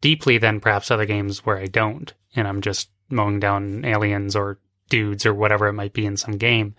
deeply 0.00 0.38
than 0.38 0.60
perhaps 0.60 0.90
other 0.90 1.06
games 1.06 1.44
where 1.44 1.58
I 1.58 1.66
don't. 1.66 2.12
And 2.34 2.48
I'm 2.48 2.60
just 2.60 2.88
mowing 3.10 3.40
down 3.40 3.84
aliens 3.84 4.34
or 4.34 4.58
dudes 4.88 5.26
or 5.26 5.34
whatever 5.34 5.68
it 5.68 5.74
might 5.74 5.92
be 5.92 6.06
in 6.06 6.16
some 6.16 6.38
game. 6.38 6.74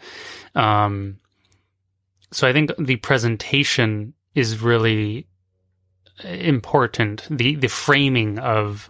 Um, 0.55 1.19
so 2.31 2.47
I 2.47 2.53
think 2.53 2.71
the 2.79 2.95
presentation 2.95 4.13
is 4.35 4.61
really 4.61 5.27
important. 6.23 7.27
The 7.29 7.55
the 7.55 7.67
framing 7.67 8.39
of 8.39 8.89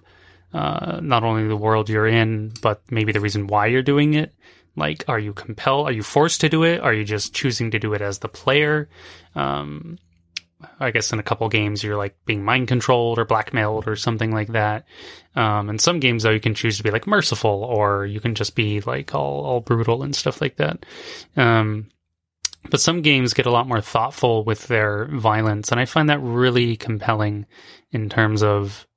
uh, 0.53 0.99
not 1.01 1.23
only 1.23 1.47
the 1.47 1.57
world 1.57 1.89
you're 1.89 2.07
in, 2.07 2.53
but 2.61 2.81
maybe 2.91 3.11
the 3.11 3.21
reason 3.21 3.47
why 3.47 3.67
you're 3.67 3.81
doing 3.81 4.13
it 4.13 4.33
like, 4.75 5.05
are 5.07 5.19
you 5.19 5.33
compelled? 5.33 5.87
Are 5.87 5.91
you 5.91 6.03
forced 6.03 6.41
to 6.41 6.49
do 6.49 6.63
it? 6.63 6.81
Are 6.81 6.93
you 6.93 7.03
just 7.03 7.33
choosing 7.33 7.71
to 7.71 7.79
do 7.79 7.93
it 7.93 8.01
as 8.01 8.19
the 8.19 8.27
player? 8.27 8.89
Um, 9.35 9.97
I 10.79 10.91
guess 10.91 11.11
in 11.11 11.19
a 11.19 11.23
couple 11.23 11.47
games 11.49 11.83
you're 11.83 11.97
like 11.97 12.15
being 12.25 12.43
mind 12.43 12.69
controlled 12.69 13.19
or 13.19 13.25
blackmailed 13.25 13.87
or 13.87 13.95
something 13.95 14.31
like 14.31 14.49
that. 14.53 14.85
Um, 15.35 15.69
in 15.69 15.77
some 15.77 15.99
games 15.99 16.23
though 16.23 16.31
you 16.31 16.39
can 16.39 16.55
choose 16.55 16.77
to 16.77 16.83
be 16.83 16.91
like 16.91 17.05
merciful 17.05 17.63
or 17.63 18.05
you 18.05 18.19
can 18.21 18.33
just 18.33 18.55
be 18.55 18.79
like 18.81 19.13
all 19.13 19.43
all 19.45 19.59
brutal 19.59 20.03
and 20.03 20.15
stuff 20.15 20.41
like 20.41 20.57
that. 20.57 20.85
Um, 21.35 21.89
but 22.69 22.81
some 22.81 23.01
games 23.01 23.33
get 23.33 23.45
a 23.45 23.51
lot 23.51 23.67
more 23.67 23.81
thoughtful 23.81 24.43
with 24.43 24.67
their 24.67 25.05
violence, 25.05 25.71
and 25.71 25.79
I 25.79 25.85
find 25.85 26.09
that 26.09 26.21
really 26.21 26.75
compelling 26.75 27.45
in 27.91 28.09
terms 28.09 28.43
of 28.43 28.87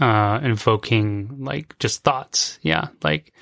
uh, 0.00 0.40
invoking 0.42 1.44
like 1.44 1.78
just 1.78 2.02
thoughts. 2.02 2.58
Yeah, 2.62 2.88
like 3.02 3.32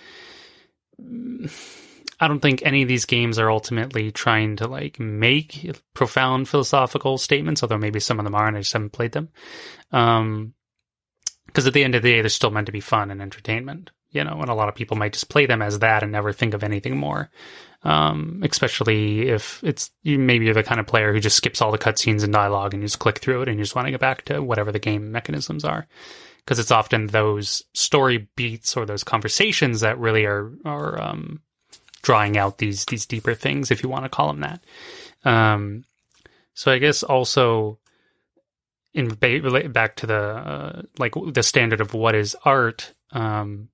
I 2.20 2.28
don't 2.28 2.41
think 2.41 2.62
any 2.62 2.83
of 2.83 2.89
these 2.89 3.07
games 3.07 3.39
are 3.39 3.51
ultimately 3.51 4.12
trying 4.12 4.57
to 4.57 4.66
like 4.66 5.01
make 5.01 5.74
profound 5.95 6.49
philosophical 6.49 7.16
statements, 7.16 7.62
although 7.62 7.78
maybe 7.78 8.01
some 8.01 8.18
of 8.18 8.24
them 8.24 8.35
are, 8.35 8.47
and 8.47 8.57
I 8.57 8.61
just 8.61 8.72
haven't 8.72 8.93
played 8.93 9.12
them. 9.12 9.31
Um, 9.91 10.55
because 11.47 11.66
at 11.66 11.72
the 11.72 11.83
end 11.83 11.97
of 11.97 12.03
the 12.03 12.11
day, 12.11 12.20
they're 12.20 12.28
still 12.28 12.53
meant 12.53 12.66
to 12.66 12.72
be 12.72 12.81
fun 12.81 13.11
and 13.11 13.20
entertainment, 13.20 13.91
you 14.11 14.25
know, 14.25 14.41
and 14.41 14.51
a 14.51 14.55
lot 14.55 14.69
of 14.69 14.75
people 14.75 14.97
might 14.97 15.13
just 15.13 15.29
play 15.29 15.47
them 15.47 15.63
as 15.63 15.79
that 15.81 16.03
and 16.03 16.13
never 16.13 16.33
think 16.33 16.55
of 16.55 16.63
anything 16.63 16.97
more. 16.97 17.31
Um, 17.83 18.43
especially 18.45 19.29
if 19.29 19.65
it's 19.65 19.91
you 20.03 20.19
maybe 20.19 20.45
you're 20.45 20.53
the 20.53 20.63
kind 20.63 20.81
of 20.81 20.87
player 20.87 21.15
who 21.15 21.21
just 21.21 21.39
skips 21.39 21.63
all 21.63 21.73
the 21.73 21.79
cutscenes 21.79 22.23
and 22.23 22.33
dialogue 22.33 22.75
and 22.75 22.83
you 22.83 22.87
just 22.87 22.99
click 22.99 23.21
through 23.21 23.41
it 23.41 23.49
and 23.49 23.57
you 23.57 23.65
just 23.65 23.75
want 23.75 23.87
to 23.87 23.91
get 23.91 24.01
back 24.01 24.27
to 24.27 24.43
whatever 24.43 24.71
the 24.71 24.79
game 24.79 25.11
mechanisms 25.11 25.65
are 25.65 25.87
because 26.45 26.59
it's 26.59 26.71
often 26.71 27.07
those 27.07 27.63
story 27.73 28.29
beats 28.37 28.77
or 28.77 28.85
those 28.85 29.03
conversations 29.03 29.81
that 29.81 29.99
really 29.99 30.27
are 30.27 30.53
are 30.67 31.01
um, 31.01 31.41
drawing 32.03 32.37
out 32.37 32.59
these 32.59 32.85
these 32.87 33.07
deeper 33.07 33.35
things, 33.35 33.71
if 33.71 33.83
you 33.83 33.89
want 33.89 34.05
to 34.05 34.09
call 34.09 34.29
them 34.29 34.41
that. 34.41 34.61
Um, 35.25 35.85
so 36.55 36.73
I 36.73 36.79
guess 36.79 37.03
also 37.03 37.79
in 38.95 39.09
back 39.09 39.97
to 39.97 40.07
the 40.07 40.23
uh, 40.23 40.83
like 40.99 41.15
the 41.33 41.43
standard 41.43 41.81
of 41.81 41.95
what 41.95 42.15
is 42.15 42.37
art. 42.45 42.93
Um, 43.13 43.69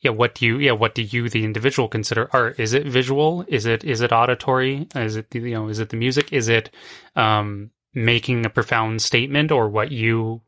yeah, 0.00 0.12
what 0.12 0.34
do 0.34 0.46
you 0.46 0.58
yeah 0.58 0.72
what 0.72 0.94
do 0.94 1.02
you 1.02 1.28
the 1.28 1.44
individual 1.44 1.88
consider 1.88 2.28
art? 2.32 2.60
Is 2.60 2.72
it 2.72 2.86
visual? 2.86 3.44
Is 3.48 3.66
it 3.66 3.84
is 3.84 4.00
it 4.00 4.12
auditory? 4.12 4.86
Is 4.94 5.16
it 5.16 5.34
you 5.34 5.54
know 5.54 5.68
is 5.68 5.80
it 5.80 5.88
the 5.88 5.96
music? 5.96 6.32
Is 6.32 6.48
it 6.48 6.70
um, 7.16 7.70
making 7.94 8.46
a 8.46 8.50
profound 8.50 9.02
statement 9.02 9.50
or 9.50 9.68
what 9.68 9.90
you 9.90 10.42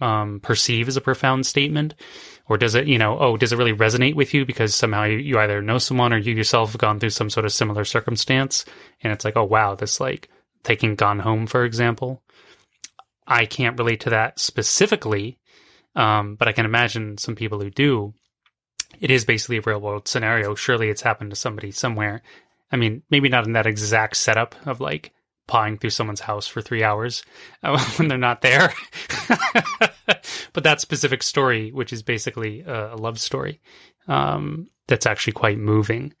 um, 0.00 0.40
perceive 0.40 0.88
as 0.88 0.96
a 0.96 1.02
profound 1.02 1.46
statement? 1.46 1.94
Or 2.46 2.56
does 2.56 2.74
it, 2.74 2.86
you 2.86 2.98
know, 2.98 3.18
oh, 3.18 3.36
does 3.36 3.52
it 3.52 3.58
really 3.58 3.74
resonate 3.74 4.14
with 4.14 4.32
you 4.32 4.46
because 4.46 4.74
somehow 4.74 5.04
you, 5.04 5.18
you 5.18 5.38
either 5.38 5.60
know 5.60 5.78
someone 5.78 6.12
or 6.12 6.18
you 6.18 6.34
yourself 6.34 6.72
have 6.72 6.80
gone 6.80 6.98
through 6.98 7.10
some 7.10 7.30
sort 7.30 7.44
of 7.44 7.52
similar 7.52 7.84
circumstance? 7.84 8.64
And 9.02 9.12
it's 9.12 9.24
like, 9.24 9.36
oh, 9.36 9.44
wow, 9.44 9.74
this 9.74 10.00
like 10.00 10.30
taking 10.62 10.94
Gone 10.94 11.18
Home, 11.18 11.46
for 11.46 11.64
example. 11.64 12.22
I 13.26 13.44
can't 13.44 13.78
relate 13.78 14.00
to 14.00 14.10
that 14.10 14.38
specifically, 14.38 15.38
um, 15.94 16.36
but 16.36 16.48
I 16.48 16.52
can 16.52 16.64
imagine 16.64 17.18
some 17.18 17.36
people 17.36 17.60
who 17.60 17.70
do. 17.70 18.14
It 19.00 19.10
is 19.10 19.24
basically 19.24 19.58
a 19.58 19.62
real 19.62 19.80
world 19.80 20.08
scenario. 20.08 20.54
Surely 20.54 20.88
it's 20.88 21.02
happened 21.02 21.30
to 21.30 21.36
somebody 21.36 21.70
somewhere. 21.70 22.22
I 22.70 22.76
mean, 22.76 23.02
maybe 23.10 23.28
not 23.28 23.46
in 23.46 23.52
that 23.52 23.66
exact 23.66 24.16
setup 24.16 24.54
of 24.66 24.80
like 24.80 25.12
pawing 25.46 25.78
through 25.78 25.90
someone's 25.90 26.20
house 26.20 26.46
for 26.46 26.60
three 26.60 26.84
hours 26.84 27.24
uh, 27.62 27.78
when 27.96 28.08
they're 28.08 28.18
not 28.18 28.42
there. 28.42 28.72
but 30.52 30.64
that 30.64 30.80
specific 30.80 31.22
story, 31.22 31.72
which 31.72 31.92
is 31.92 32.02
basically 32.02 32.60
a, 32.60 32.94
a 32.94 32.96
love 32.96 33.18
story, 33.18 33.60
um, 34.06 34.68
that's 34.86 35.06
actually 35.06 35.32
quite 35.32 35.58
moving. 35.58 36.14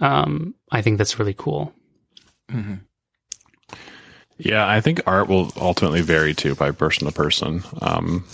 Um, 0.00 0.54
I 0.70 0.82
think 0.82 0.98
that's 0.98 1.18
really 1.18 1.34
cool. 1.34 1.72
Mm-hmm. 2.50 2.74
Yeah, 4.38 4.66
I 4.66 4.80
think 4.80 5.02
art 5.06 5.28
will 5.28 5.52
ultimately 5.56 6.00
vary 6.00 6.32
too 6.32 6.54
by 6.54 6.70
person 6.70 7.06
to 7.06 7.12
person. 7.12 7.62
Um, 7.82 8.24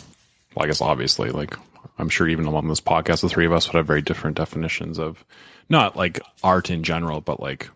well, 0.54 0.64
I 0.64 0.66
guess 0.68 0.80
obviously, 0.80 1.30
like 1.30 1.56
I'm 1.98 2.08
sure 2.08 2.28
even 2.28 2.46
on 2.46 2.68
this 2.68 2.80
podcast, 2.80 3.22
the 3.22 3.28
three 3.28 3.46
of 3.46 3.52
us 3.52 3.68
would 3.68 3.76
have 3.76 3.86
very 3.86 4.02
different 4.02 4.36
definitions 4.36 4.98
of 4.98 5.24
not 5.68 5.96
like 5.96 6.20
art 6.42 6.70
in 6.70 6.82
general, 6.82 7.20
but 7.20 7.40
like 7.40 7.68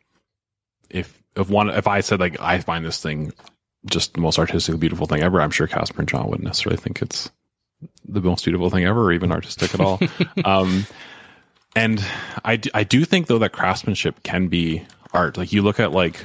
if 0.90 1.22
if 1.36 1.48
one 1.48 1.70
if 1.70 1.86
I 1.86 2.00
said 2.00 2.20
like 2.20 2.40
I 2.40 2.58
find 2.58 2.84
this 2.84 3.02
thing 3.02 3.32
just 3.86 4.14
the 4.14 4.20
most 4.20 4.38
artistically 4.38 4.78
beautiful 4.78 5.06
thing 5.06 5.22
ever, 5.22 5.40
I'm 5.40 5.50
sure 5.50 5.66
Casper 5.66 6.00
and 6.00 6.08
John 6.08 6.28
wouldn't 6.28 6.44
necessarily 6.44 6.80
think 6.80 7.00
it's 7.00 7.30
the 8.06 8.20
most 8.20 8.44
beautiful 8.44 8.70
thing 8.70 8.84
ever 8.84 9.02
or 9.02 9.12
even 9.12 9.32
artistic 9.32 9.74
at 9.74 9.80
all. 9.80 9.98
um, 10.44 10.86
and 11.74 12.04
I, 12.44 12.56
d- 12.56 12.70
I 12.74 12.84
do 12.84 13.04
think 13.04 13.26
though 13.26 13.38
that 13.38 13.52
craftsmanship 13.52 14.22
can 14.22 14.48
be 14.48 14.84
art. 15.12 15.38
Like 15.38 15.52
you 15.52 15.62
look 15.62 15.80
at 15.80 15.92
like 15.92 16.24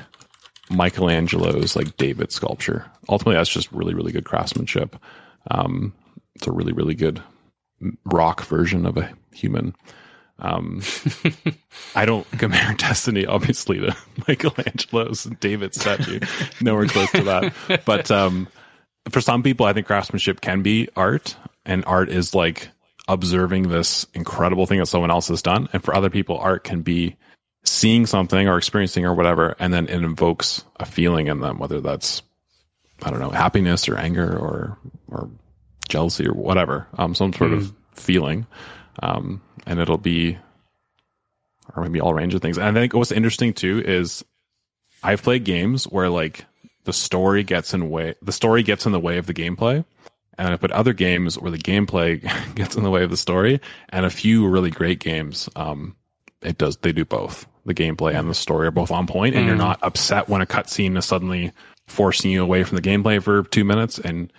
Michelangelo's 0.70 1.76
like 1.76 1.96
David 1.98 2.32
sculpture. 2.32 2.86
Ultimately, 3.08 3.36
that's 3.36 3.50
just 3.50 3.72
really 3.72 3.94
really 3.94 4.12
good 4.12 4.26
craftsmanship. 4.26 4.96
Um, 5.50 5.94
it's 6.36 6.48
a 6.48 6.52
really 6.52 6.74
really 6.74 6.96
good 6.96 7.22
rock 8.06 8.44
version 8.46 8.86
of 8.86 8.98
a 8.98 9.12
human. 9.34 9.76
Um, 10.40 10.82
I 11.96 12.06
don't 12.06 12.30
compare 12.32 12.74
Destiny 12.78 13.26
obviously 13.26 13.80
to 13.80 13.96
Michelangelo's 14.28 15.24
David 15.40 15.74
statue. 15.76 16.20
Nowhere 16.62 16.88
close 16.88 17.12
to 17.12 17.24
that. 17.24 17.84
But 17.86 18.12
um, 18.12 18.48
for 19.10 19.22
some 19.22 19.44
people, 19.44 19.66
I 19.66 19.74
think 19.74 19.88
craftsmanship 19.88 20.42
can 20.42 20.62
be 20.62 20.90
art, 20.96 21.36
and 21.66 21.86
art 21.86 22.10
is 22.10 22.34
like 22.34 22.70
observing 23.08 23.70
this 23.70 24.06
incredible 24.14 24.66
thing 24.66 24.80
that 24.80 24.88
someone 24.88 25.12
else 25.12 25.28
has 25.28 25.42
done. 25.42 25.70
And 25.74 25.84
for 25.84 25.96
other 25.96 26.10
people, 26.10 26.38
art 26.38 26.64
can 26.64 26.82
be 26.82 27.16
seeing 27.64 28.06
something 28.06 28.48
or 28.48 28.58
experiencing 28.58 29.06
or 29.06 29.14
whatever, 29.14 29.56
and 29.60 29.74
then 29.74 29.88
it 29.88 30.04
invokes 30.04 30.64
a 30.80 30.86
feeling 30.86 31.28
in 31.28 31.40
them, 31.40 31.60
whether 31.60 31.82
that's 31.82 32.22
I 33.04 33.10
don't 33.10 33.20
know, 33.20 33.30
happiness 33.30 33.90
or 33.90 33.98
anger 33.98 34.38
or 34.38 34.78
or 35.08 35.30
jealousy 35.88 36.28
or 36.28 36.34
whatever, 36.34 36.88
um, 36.98 37.16
some 37.16 37.34
sort 37.34 37.52
mm. 37.52 37.58
of 37.58 37.70
hmm. 37.70 37.76
feeling, 37.94 38.48
um, 39.02 39.42
and 39.66 39.80
it'll 39.80 39.98
be 39.98 40.38
or 41.76 41.84
maybe 41.84 42.00
all 42.00 42.14
range 42.14 42.34
of 42.34 42.42
things. 42.42 42.58
And 42.58 42.78
I 42.78 42.82
think 42.82 42.94
what's 42.94 43.12
interesting 43.12 43.54
too 43.54 43.82
is 43.86 44.24
I've 45.04 45.24
played 45.24 45.44
games 45.44 45.86
where 45.86 46.10
like 46.10 46.46
the 46.84 46.94
story 46.94 47.44
gets 47.44 47.74
in 47.74 47.90
way 47.90 48.16
the 48.22 48.32
story 48.32 48.64
gets 48.64 48.86
in 48.86 48.92
the 48.92 49.00
way 49.00 49.18
of 49.18 49.26
the 49.26 49.34
gameplay. 49.34 49.86
And 50.38 50.50
I 50.50 50.58
put 50.58 50.72
other 50.72 50.92
games 50.92 51.40
where 51.40 51.52
the 51.52 51.58
gameplay 51.58 52.22
gets 52.56 52.76
in 52.76 52.84
the 52.84 52.90
way 52.90 53.04
of 53.04 53.10
the 53.10 53.18
story, 53.18 53.62
and 53.88 54.06
a 54.06 54.10
few 54.10 54.48
really 54.48 54.70
great 54.70 55.00
games. 55.00 55.50
Um, 55.56 55.96
it 56.42 56.58
does 56.58 56.78
they 56.78 56.92
do 56.92 57.06
both. 57.06 57.48
The 57.66 57.74
gameplay 57.74 58.20
and 58.20 58.30
the 58.30 58.34
story 58.34 58.68
are 58.68 58.72
both 58.72 58.92
on 58.92 59.08
point, 59.08 59.36
and 59.36 59.46
mm. 59.46 59.48
you're 59.48 59.56
not 59.56 59.80
upset 59.82 60.28
when 60.28 60.42
a 60.42 60.46
cutscene 60.46 60.98
is 60.98 61.06
suddenly 61.06 61.54
forcing 61.88 62.32
you 62.32 62.44
away 62.44 62.64
from 62.64 62.76
the 62.76 62.82
gameplay 62.82 63.24
for 63.24 63.44
two 63.44 63.64
minutes, 63.64 63.98
and 63.98 64.32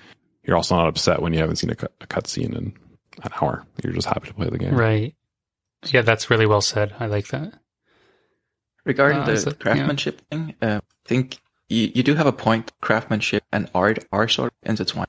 you're 0.46 0.56
also 0.56 0.76
not 0.76 0.88
upset 0.88 1.20
when 1.20 1.32
you 1.32 1.40
haven't 1.40 1.56
seen 1.56 1.70
a, 1.70 1.74
cut, 1.74 1.92
a 2.00 2.06
cutscene 2.06 2.56
in 2.56 2.74
an 3.22 3.32
hour. 3.40 3.66
You're 3.82 3.92
just 3.92 4.06
happy 4.06 4.28
to 4.28 4.34
play 4.34 4.48
the 4.48 4.58
game. 4.58 4.74
Right. 4.74 5.14
Yeah, 5.86 6.02
that's 6.02 6.30
really 6.30 6.46
well 6.46 6.60
said. 6.60 6.94
I 6.98 7.06
like 7.06 7.28
that. 7.28 7.52
Regarding 8.84 9.18
uh, 9.18 9.26
the 9.26 9.36
so, 9.38 9.50
craftsmanship 9.50 10.22
yeah. 10.30 10.38
thing, 10.38 10.54
uh, 10.62 10.80
I 10.82 11.08
think 11.08 11.38
you, 11.68 11.90
you 11.94 12.02
do 12.02 12.14
have 12.14 12.26
a 12.26 12.32
point. 12.32 12.72
Craftsmanship 12.80 13.42
and 13.52 13.68
art 13.74 14.04
are 14.12 14.28
sort 14.28 14.52
of 14.52 14.70
intertwined. 14.70 15.08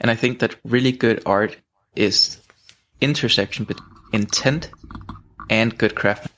And 0.00 0.10
I 0.10 0.16
think 0.16 0.40
that 0.40 0.56
really 0.64 0.92
good 0.92 1.22
art 1.24 1.56
is 1.94 2.38
intersection 3.00 3.64
between 3.64 3.88
intent 4.12 4.70
and 5.48 5.76
good 5.78 5.94
craftsmanship. 5.94 6.32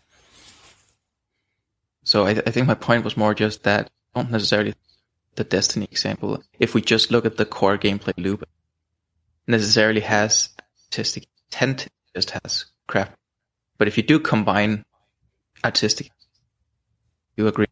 So 2.05 2.25
I, 2.25 2.35
th- 2.35 2.47
I 2.47 2.51
think 2.51 2.67
my 2.67 2.75
point 2.75 3.05
was 3.05 3.17
more 3.17 3.35
just 3.35 3.65
that 3.65 3.91
I 4.15 4.21
don't 4.21 4.31
necessarily 4.31 4.75
the 5.39 5.45
Destiny 5.45 5.87
example, 5.91 6.43
if 6.59 6.75
we 6.75 6.83
just 6.83 7.11
look 7.11 7.25
at 7.25 7.37
the 7.37 7.47
core 7.47 7.79
gameplay 7.79 8.13
loop, 8.19 8.47
necessarily 9.47 10.01
has 10.01 10.51
artistic 10.87 11.27
intent, 11.47 11.87
just 12.15 12.33
has 12.33 12.67
craft. 12.89 13.13
But 13.79 13.87
if 13.87 13.97
you 13.97 14.03
do 14.03 14.19
combine 14.19 14.85
artistic, 15.65 16.11
you 17.37 17.47
agree, 17.47 17.67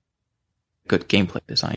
good 0.87 1.09
gameplay 1.09 1.45
design. 1.47 1.77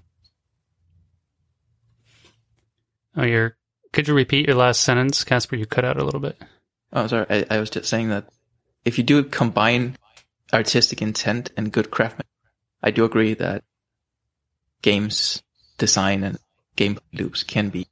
Oh, 3.17 3.23
you're. 3.23 3.57
Could 3.91 4.07
you 4.07 4.13
repeat 4.13 4.45
your 4.45 4.55
last 4.55 4.81
sentence, 4.81 5.23
Casper? 5.23 5.55
You 5.55 5.65
cut 5.65 5.83
out 5.83 5.97
a 5.97 6.03
little 6.05 6.19
bit. 6.19 6.39
Oh, 6.93 7.07
sorry. 7.07 7.25
I, 7.27 7.45
I 7.49 7.59
was 7.59 7.71
just 7.71 7.89
saying 7.89 8.09
that 8.09 8.29
if 8.85 8.99
you 8.99 9.03
do 9.03 9.23
combine 9.23 9.97
artistic 10.53 11.01
intent 11.01 11.49
and 11.57 11.71
good 11.71 11.89
craftsmanship, 11.89 12.27
I 12.83 12.91
do 12.91 13.03
agree 13.05 13.33
that 13.33 13.63
games 14.83 15.41
design 15.79 16.23
and 16.23 16.37
gameplay 16.77 16.99
loops 17.13 17.43
can 17.43 17.69
be. 17.69 17.87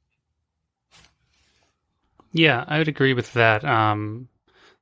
Yeah, 2.32 2.64
I 2.68 2.78
would 2.78 2.88
agree 2.88 3.14
with 3.14 3.32
that. 3.32 3.64
Um, 3.64 4.28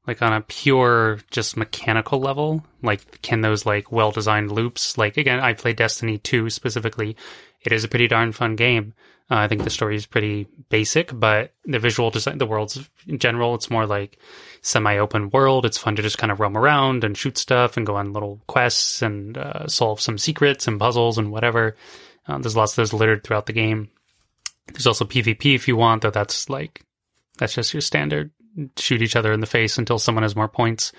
like 0.07 0.23
on 0.23 0.33
a 0.33 0.41
pure, 0.43 1.19
just 1.31 1.57
mechanical 1.57 2.21
level, 2.21 2.65
like 2.83 3.23
can 3.23 3.41
those 3.41 3.67
like 3.67 3.91
well 3.91 4.11
designed 4.11 4.53
loops? 4.53 4.97
Like 4.99 5.17
again, 5.17 5.41
I 5.41 5.55
play 5.55 5.73
Destiny 5.73 6.19
2 6.19 6.51
specifically. 6.51 7.17
It 7.63 7.73
is 7.73 7.85
a 7.85 7.89
pretty 7.89 8.07
darn 8.07 8.33
fun 8.33 8.57
game. 8.57 8.95
Uh, 9.29 9.37
I 9.39 9.49
think 9.49 9.65
the 9.65 9.71
story 9.71 9.97
is 9.97 10.07
pretty 10.07 10.47
basic, 10.69 11.11
but 11.13 11.53
the 11.65 11.81
visual 11.81 12.11
design, 12.11 12.39
the 12.39 12.47
worlds 12.47 12.79
in 13.09 13.19
general, 13.19 13.57
it's 13.57 13.71
more 13.71 13.85
like 13.85 14.19
semi 14.63 14.99
open 14.99 15.31
world. 15.31 15.67
It's 15.67 15.79
fun 15.79 15.97
to 15.97 16.03
just 16.03 16.19
kind 16.19 16.31
of 16.31 16.39
roam 16.39 16.57
around 16.57 17.03
and 17.03 17.19
shoot 17.19 17.37
stuff 17.37 17.77
and 17.77 17.85
go 17.85 17.97
on 17.97 18.13
little 18.13 18.41
quests 18.47 19.03
and 19.03 19.37
uh, 19.37 19.67
solve 19.67 20.01
some 20.01 20.19
secrets 20.19 20.69
and 20.69 20.79
puzzles 20.79 21.19
and 21.19 21.33
whatever. 21.33 21.75
Uh, 22.27 22.39
there's 22.39 22.57
lots 22.57 22.73
of 22.73 22.77
those 22.77 22.93
littered 22.93 23.25
throughout 23.25 23.47
the 23.47 23.53
game. 23.53 23.91
There's 24.69 24.87
also 24.87 25.05
PvP 25.05 25.55
if 25.55 25.69
you 25.69 25.77
want, 25.77 26.03
though 26.03 26.11
that's 26.11 26.51
like 26.51 26.83
that's 27.39 27.55
just 27.55 27.73
your 27.73 27.81
standard 27.81 28.31
shoot 28.79 29.03
each 29.03 29.17
other 29.17 29.33
in 29.33 29.41
the 29.41 29.47
face 29.47 29.79
until 29.79 29.99
someone 29.99 30.23
has 30.23 30.37
more 30.37 30.49
points. 30.49 30.93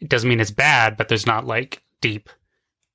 It 0.00 0.08
doesn't 0.08 0.28
mean 0.28 0.40
it's 0.40 0.50
bad, 0.50 0.96
but 0.96 1.08
there's 1.08 1.26
not 1.26 1.46
like 1.46 1.82
deep 2.00 2.28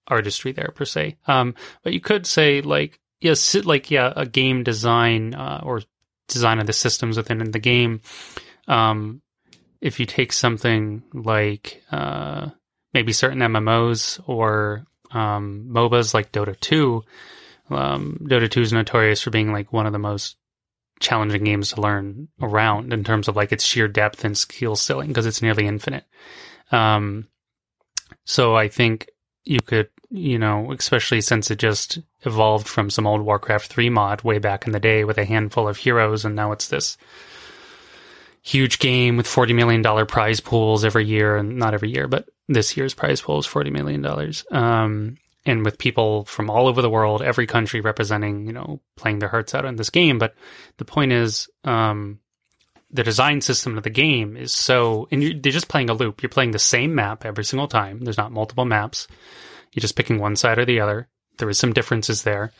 artistry 0.07 0.51
there 0.51 0.71
per 0.75 0.85
se. 0.85 1.17
Um, 1.27 1.55
but 1.83 1.93
you 1.93 2.01
could 2.01 2.25
say 2.25 2.61
like 2.61 2.99
yes, 3.21 3.55
like 3.55 3.91
yeah, 3.91 4.13
a 4.15 4.25
game 4.25 4.63
design 4.63 5.33
uh, 5.33 5.61
or 5.63 5.81
design 6.27 6.59
of 6.59 6.67
the 6.67 6.73
systems 6.73 7.17
within 7.17 7.39
the 7.51 7.59
game. 7.59 8.01
Um, 8.67 9.21
if 9.81 9.99
you 9.99 10.05
take 10.05 10.33
something 10.33 11.03
like 11.13 11.81
uh, 11.91 12.49
maybe 12.93 13.13
certain 13.13 13.39
MMOs 13.39 14.21
or 14.27 14.85
um, 15.11 15.69
MOBAs 15.71 16.13
like 16.13 16.31
Dota 16.31 16.59
2, 16.59 17.03
um, 17.69 18.19
Dota 18.23 18.49
2 18.49 18.61
is 18.61 18.73
notorious 18.73 19.21
for 19.21 19.29
being 19.29 19.51
like 19.51 19.73
one 19.73 19.85
of 19.85 19.93
the 19.93 19.99
most 19.99 20.37
challenging 20.99 21.43
games 21.45 21.71
to 21.71 21.81
learn 21.81 22.27
around 22.41 22.91
in 22.91 23.03
terms 23.03 23.27
of 23.27 23.35
like 23.35 23.51
its 23.51 23.63
sheer 23.63 23.87
depth 23.87 24.25
and 24.25 24.37
skill 24.37 24.75
ceiling 24.75 25.07
because 25.07 25.25
it's 25.25 25.41
nearly 25.41 25.65
infinite. 25.65 26.03
Um, 26.71 27.27
so 28.25 28.55
I 28.55 28.67
think 28.67 29.09
you 29.43 29.59
could, 29.59 29.89
you 30.09 30.37
know, 30.37 30.71
especially 30.71 31.21
since 31.21 31.49
it 31.51 31.59
just 31.59 31.99
evolved 32.25 32.67
from 32.67 32.89
some 32.89 33.07
old 33.07 33.21
Warcraft 33.21 33.67
3 33.67 33.89
mod 33.89 34.21
way 34.23 34.39
back 34.39 34.67
in 34.67 34.73
the 34.73 34.79
day 34.79 35.03
with 35.03 35.17
a 35.17 35.25
handful 35.25 35.67
of 35.67 35.77
heroes, 35.77 36.25
and 36.25 36.35
now 36.35 36.51
it's 36.51 36.67
this 36.67 36.97
huge 38.41 38.79
game 38.79 39.17
with 39.17 39.25
$40 39.25 39.55
million 39.55 40.05
prize 40.05 40.39
pools 40.39 40.83
every 40.83 41.05
year, 41.05 41.37
and 41.37 41.57
not 41.57 41.73
every 41.73 41.89
year, 41.89 42.07
but 42.07 42.29
this 42.47 42.75
year's 42.75 42.93
prize 42.93 43.21
pool 43.21 43.39
is 43.39 43.47
$40 43.47 43.71
million. 43.71 44.05
Um, 44.51 45.17
and 45.45 45.63
with 45.63 45.77
people 45.77 46.25
from 46.25 46.49
all 46.49 46.67
over 46.67 46.81
the 46.81 46.89
world, 46.89 47.21
every 47.21 47.47
country 47.47 47.81
representing, 47.81 48.45
you 48.45 48.53
know, 48.53 48.81
playing 48.95 49.19
their 49.19 49.29
hearts 49.29 49.55
out 49.55 49.65
in 49.65 49.75
this 49.75 49.89
game. 49.89 50.19
But 50.19 50.35
the 50.77 50.85
point 50.85 51.11
is, 51.11 51.49
um, 51.63 52.19
the 52.91 53.03
design 53.03 53.41
system 53.41 53.77
of 53.77 53.83
the 53.83 53.89
game 53.89 54.35
is 54.35 54.51
so, 54.51 55.07
and 55.11 55.23
you're, 55.23 55.33
they're 55.33 55.51
just 55.51 55.67
playing 55.67 55.89
a 55.89 55.93
loop. 55.93 56.21
You're 56.21 56.29
playing 56.29 56.51
the 56.51 56.59
same 56.59 56.95
map 56.95 57.25
every 57.25 57.43
single 57.43 57.67
time. 57.67 57.99
There's 57.99 58.17
not 58.17 58.31
multiple 58.31 58.65
maps. 58.65 59.07
You're 59.73 59.81
just 59.81 59.95
picking 59.95 60.19
one 60.19 60.35
side 60.35 60.57
or 60.57 60.65
the 60.65 60.79
other. 60.79 61.07
There 61.37 61.49
is 61.49 61.59
some 61.59 61.73
differences 61.73 62.23
there. 62.23 62.51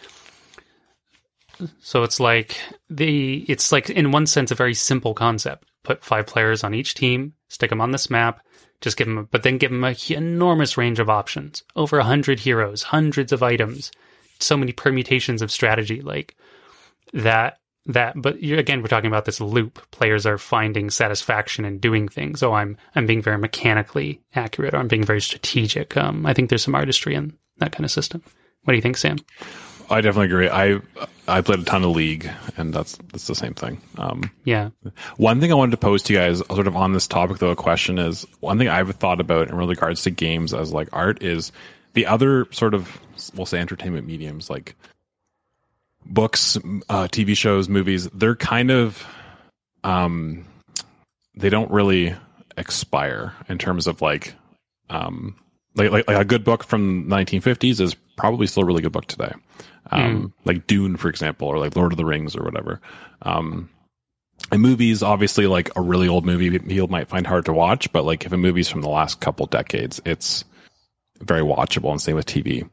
So 1.82 2.04
it's 2.04 2.20
like 2.20 2.58
the, 2.90 3.40
it's 3.50 3.72
like 3.72 3.90
in 3.90 4.12
one 4.12 4.28
sense 4.28 4.52
a 4.52 4.56
very 4.56 4.74
simple 4.74 5.14
concept. 5.14 5.68
Put 5.84 6.06
five 6.06 6.28
players 6.28 6.64
on 6.64 6.74
each 6.74 6.94
team, 6.94 7.34
stick 7.50 7.72
them 7.72 7.82
on 7.82 7.92
this 7.92 8.10
map, 8.10 8.42
just 8.82 8.98
give 8.98 9.08
them, 9.08 9.28
but 9.32 9.44
then 9.44 9.58
give 9.58 9.72
them 9.72 9.84
a 9.84 9.96
enormous 10.10 10.78
range 10.78 11.00
of 11.00 11.10
options. 11.10 11.64
Over 11.76 12.00
a 12.00 12.04
hundred 12.04 12.40
heroes, 12.40 12.84
hundreds 12.84 13.32
of 13.32 13.44
items, 13.44 13.92
so 14.40 14.58
many 14.58 14.72
permutations 14.72 15.42
of 15.42 15.52
strategy, 15.52 16.02
like 16.02 16.36
that. 17.14 17.58
That, 17.86 18.14
but 18.22 18.36
again, 18.36 18.82
we're 18.82 18.88
talking 18.88 19.08
about 19.08 19.26
this 19.26 19.42
loop. 19.42 19.82
Players 19.90 20.26
are 20.28 20.38
finding 20.38 20.92
satisfaction 20.92 21.66
in 21.66 21.80
doing 21.80 22.08
things. 22.08 22.44
Oh, 22.44 22.54
I'm 22.54 22.78
I'm 22.94 23.08
being 23.08 23.22
very 23.22 23.38
mechanically 23.40 24.22
accurate, 24.36 24.76
or 24.76 24.78
I'm 24.78 24.90
being 24.90 25.06
very 25.06 25.22
strategic. 25.22 25.98
Um, 25.98 26.26
I 26.26 26.34
think 26.34 26.50
there's 26.50 26.62
some 26.62 26.76
artistry 26.76 27.16
in 27.16 27.36
that 27.58 27.72
kind 27.72 27.86
of 27.86 27.92
system. 27.92 28.22
What 28.64 28.74
do 28.74 28.76
you 28.76 28.82
think, 28.82 28.98
Sam? 28.98 29.18
I 29.90 30.02
definitely 30.02 30.28
agree. 30.28 30.50
I 30.50 30.80
I 31.28 31.42
played 31.42 31.60
a 31.60 31.64
ton 31.64 31.84
of 31.84 31.92
League, 31.92 32.30
and 32.58 32.74
that's 32.74 32.98
that's 33.12 33.28
the 33.28 33.36
same 33.36 33.54
thing. 33.54 33.82
Um, 33.98 34.30
yeah. 34.44 34.70
One 35.18 35.40
thing 35.40 35.52
I 35.52 35.56
wanted 35.56 35.72
to 35.72 35.78
pose 35.78 36.04
to 36.04 36.14
you 36.14 36.20
guys, 36.20 36.40
sort 36.40 36.68
of 36.68 36.76
on 36.76 36.94
this 36.94 37.08
topic, 37.08 37.40
though, 37.40 37.50
a 37.50 37.56
question 37.56 37.98
is 37.98 38.26
one 38.40 38.58
thing 38.58 38.68
I've 38.68 38.96
thought 38.96 39.20
about 39.20 39.50
in 39.50 39.56
regards 39.56 40.04
to 40.04 40.12
games 40.12 40.54
as 40.54 40.72
like 40.72 40.90
art 40.94 41.24
is 41.24 41.52
the 41.94 42.06
other 42.06 42.48
sort 42.52 42.74
of 42.74 43.00
we'll 43.36 43.46
say 43.46 43.60
entertainment 43.60 44.06
mediums 44.06 44.50
like 44.50 44.76
books, 46.06 46.58
uh, 46.58 47.08
TV 47.08 47.36
shows, 47.36 47.68
movies. 47.68 48.08
They're 48.10 48.36
kind 48.36 48.70
of 48.72 49.06
um, 49.84 50.46
they 51.36 51.50
don't 51.50 51.72
really 51.72 52.16
expire 52.58 53.34
in 53.48 53.58
terms 53.58 53.88
of 53.88 54.02
like 54.02 54.36
um 54.90 55.36
like, 55.76 55.92
like, 55.92 56.08
like 56.08 56.18
a 56.18 56.26
good 56.26 56.44
book 56.44 56.64
from 56.64 57.06
1950s 57.06 57.80
is 57.80 57.96
probably 58.18 58.48
still 58.48 58.64
a 58.64 58.66
really 58.66 58.82
good 58.82 58.92
book 58.92 59.06
today 59.06 59.32
um, 59.92 60.02
mm. 60.02 60.32
like 60.46 60.68
Dune, 60.68 60.98
for 60.98 61.10
example, 61.10 61.48
or 61.48 61.58
like 61.60 61.76
Lord 61.76 61.92
of 61.92 61.98
the 61.98 62.06
Rings 62.06 62.36
or 62.36 62.44
whatever. 62.44 62.82
Um, 63.22 63.70
and 64.52 64.62
movies, 64.62 65.04
obviously, 65.04 65.48
like 65.48 65.72
a 65.76 65.82
really 65.82 66.08
old 66.08 66.26
movie, 66.26 66.58
people 66.60 66.88
might 66.88 67.10
find 67.10 67.28
hard 67.28 67.46
to 67.46 67.54
watch, 67.54 67.92
but 67.92 68.06
like 68.06 68.26
if 68.26 68.32
a 68.32 68.38
movie's 68.38 68.70
from 68.70 68.82
the 68.82 68.90
last 68.90 69.20
couple 69.20 69.46
decades, 69.46 70.02
it's 70.06 70.46
very 71.20 71.42
watchable. 71.42 71.92
And 71.92 72.02
same 72.02 72.16
with 72.16 72.26
TV. 72.26 72.64
Mm. 72.64 72.70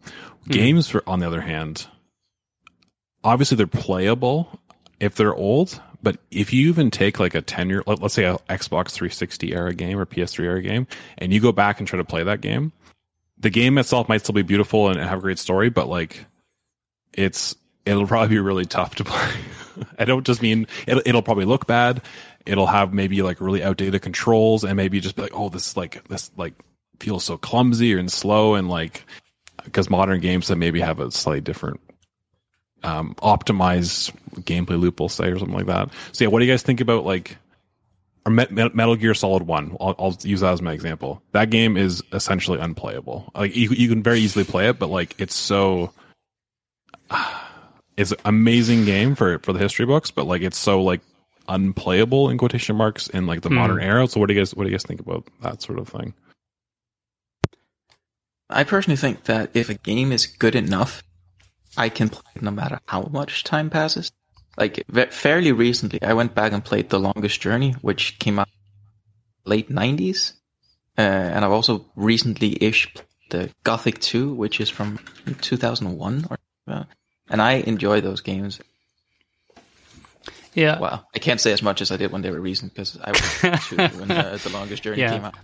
Games, 0.53 0.89
for, 0.89 1.03
on 1.07 1.21
the 1.21 1.27
other 1.27 1.41
hand, 1.41 1.87
obviously 3.25 3.57
they're 3.57 3.67
playable 3.67 4.59
if 5.01 5.17
they're 5.17 5.35
old, 5.35 5.81
but 6.03 6.19
if 6.31 6.53
you 6.53 6.69
even 6.69 6.91
take 6.91 7.19
like 7.19 7.35
a 7.35 7.43
10 7.43 7.69
year, 7.69 7.83
let, 7.87 8.03
us 8.03 8.15
say 8.15 8.25
a 8.25 8.39
Xbox 8.49 8.93
360 8.93 9.53
era 9.53 9.75
game 9.75 9.99
or 9.99 10.07
PS3 10.07 10.45
era 10.45 10.63
game, 10.63 10.87
and 11.19 11.33
you 11.33 11.41
go 11.41 11.53
back 11.53 11.79
and 11.79 11.89
try 11.89 11.99
to 11.99 12.05
play 12.05 12.23
that 12.23 12.41
game, 12.41 12.73
the 13.39 13.51
game 13.51 13.77
itself 13.77 14.09
might 14.09 14.23
still 14.23 14.35
be 14.35 14.43
beautiful 14.43 14.89
and 14.89 14.99
have 14.99 15.19
a 15.19 15.23
great 15.23 15.39
story, 15.39 15.69
but 15.69 15.89
like 15.89 16.25
it's, 17.17 17.57
it'll 17.85 18.07
probably 18.07 18.29
be 18.29 18.39
really 18.39 18.65
tough 18.65 18.97
to 18.97 19.05
play. 19.05 19.33
I 19.99 20.05
don't 20.05 20.25
just 20.25 20.43
mean 20.43 20.67
it'll, 20.87 21.03
it'll 21.05 21.23
probably 21.23 21.45
look 21.45 21.67
bad. 21.67 22.03
It'll 22.47 22.67
have 22.67 22.95
maybe 22.95 23.23
like 23.23 23.41
really 23.41 23.63
outdated 23.63 24.03
controls 24.03 24.63
and 24.63 24.77
maybe 24.77 25.01
just 25.01 25.17
be 25.17 25.23
like, 25.23 25.35
oh, 25.35 25.49
this 25.49 25.69
is 25.69 25.77
like, 25.77 26.07
this 26.09 26.31
like 26.37 26.55
feels 27.01 27.25
so 27.25 27.37
clumsy 27.37 27.93
and 27.93 28.11
slow 28.11 28.55
and 28.55 28.69
like, 28.69 29.05
because 29.65 29.91
modern 29.91 30.21
games 30.21 30.49
that 30.49 30.57
maybe 30.57 30.81
have 30.81 31.01
a 31.01 31.11
slightly 31.11 31.41
different 31.41 31.81
um, 32.83 33.15
optimized 33.17 34.13
gameplay 34.43 34.79
loop, 34.79 35.01
we'll 35.01 35.09
say, 35.09 35.27
or 35.29 35.39
something 35.39 35.57
like 35.57 35.67
that. 35.67 35.91
So 36.13 36.25
yeah, 36.25 36.29
what 36.29 36.41
do 36.41 36.47
you 36.47 36.53
guys 36.53 36.63
think 36.63 36.81
about 36.81 37.05
like 37.05 37.37
or 38.25 38.31
Metal 38.31 38.97
Gear 38.97 39.15
Solid 39.15 39.45
One? 39.45 39.77
I'll, 39.81 39.95
I'll, 39.99 40.17
use 40.23 40.41
that 40.41 40.53
as 40.53 40.63
my 40.63 40.73
example. 40.73 41.23
That 41.33 41.51
game 41.51 41.77
is 41.77 42.03
essentially 42.13 42.59
unplayable. 42.59 43.31
Like 43.35 43.55
you, 43.55 43.71
you 43.71 43.89
can 43.89 44.03
very 44.03 44.21
easily 44.21 44.45
play 44.45 44.69
it, 44.69 44.79
but 44.79 44.89
like 44.89 45.15
it's 45.19 45.35
so. 45.35 45.93
It's 47.97 48.13
an 48.13 48.19
amazing 48.27 48.85
game 48.85 49.15
for 49.15 49.39
for 49.39 49.55
the 49.55 49.59
history 49.59 49.87
books, 49.87 50.11
but 50.11 50.27
like 50.27 50.43
it's 50.43 50.59
so 50.59 50.83
like 50.83 51.01
unplayable 51.49 52.29
in 52.29 52.37
quotation 52.37 52.77
marks 52.77 53.09
in 53.09 53.27
like 53.27 53.41
the 53.41 53.49
mm. 53.49 53.55
modern 53.55 53.81
era. 53.81 54.07
So 54.07 54.21
what 54.21 54.27
do 54.29 54.35
you 54.35 54.41
guys 54.41 54.55
what 54.55 54.65
do 54.65 54.69
you 54.69 54.75
guys 54.75 54.83
think 54.83 55.01
about 55.01 55.27
that 55.41 55.63
sort 55.63 55.79
of 55.79 55.89
thing? 55.89 56.13
I 58.51 58.65
personally 58.65 58.99
think 58.99 59.25
that 59.25 59.51
if 59.55 59.71
a 59.71 59.75
game 59.75 60.13
is 60.13 60.27
good 60.27 60.55
enough, 60.55 61.03
I 61.77 61.89
can 61.89 62.11
play 62.11 62.31
it 62.35 62.43
no 62.43 62.51
matter 62.51 62.81
how 62.87 63.09
much 63.11 63.45
time 63.45 63.71
passes. 63.71 64.13
Like 64.59 64.85
fairly 65.11 65.53
recently, 65.53 66.03
I 66.03 66.13
went 66.13 66.35
back 66.35 66.53
and 66.53 66.63
played 66.63 66.91
The 66.91 67.01
Longest 67.01 67.41
Journey, 67.41 67.73
which 67.81 68.19
came 68.19 68.39
out 68.39 68.49
late 69.47 69.71
'90s, 69.71 70.33
uh, 70.99 71.01
and 71.01 71.45
I've 71.45 71.53
also 71.53 71.87
recently 71.95 72.57
ish 72.61 72.93
the 73.31 73.51
Gothic 73.65 73.99
2, 74.01 74.33
which 74.33 74.61
is 74.61 74.71
from 74.71 74.99
2001, 75.41 76.27
or, 76.31 76.39
and 76.67 77.43
I 77.43 77.55
enjoy 77.55 78.01
those 78.01 78.21
games. 78.21 78.61
Yeah. 80.55 80.79
Well, 80.79 81.07
I 81.15 81.19
can't 81.19 81.41
say 81.41 81.53
as 81.53 81.63
much 81.63 81.83
as 81.83 81.91
I 81.91 81.97
did 81.97 82.13
when 82.13 82.23
they 82.23 82.31
were 82.31 82.41
recent 82.41 82.73
because 82.73 82.99
I 83.03 83.11
was 83.11 83.67
two 83.69 83.77
when 83.99 84.11
uh, 84.11 84.39
The 84.43 84.51
Longest 84.51 84.83
Journey 84.83 85.03
yeah. 85.03 85.11
came 85.11 85.25
out. 85.25 85.35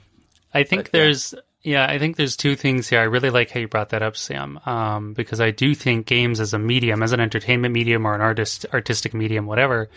I 0.55 0.62
think 0.64 0.85
but, 0.85 0.93
there's. 0.93 1.33
Yeah 1.35 1.41
yeah, 1.64 1.87
I 1.87 1.99
think 1.99 2.16
there's 2.16 2.37
two 2.37 2.57
things 2.57 2.89
here. 2.89 2.99
I 2.99 3.05
really 3.05 3.31
like 3.31 3.51
how 3.51 3.61
you 3.61 3.68
brought 3.68 3.91
that 3.91 4.03
up, 4.03 4.16
Sam, 4.16 4.59
um, 4.66 5.12
because 5.12 5.41
I 5.41 5.53
do 5.53 5.75
think 5.75 6.07
games 6.07 6.41
as 6.41 6.53
a 6.55 6.59
medium, 6.59 7.03
as 7.03 7.12
an 7.12 7.20
entertainment 7.20 7.73
medium 7.73 8.05
or 8.05 8.14
an 8.14 8.20
artist, 8.20 8.66
artistic 8.73 9.14
medium, 9.14 9.47
whatever, 9.47 9.89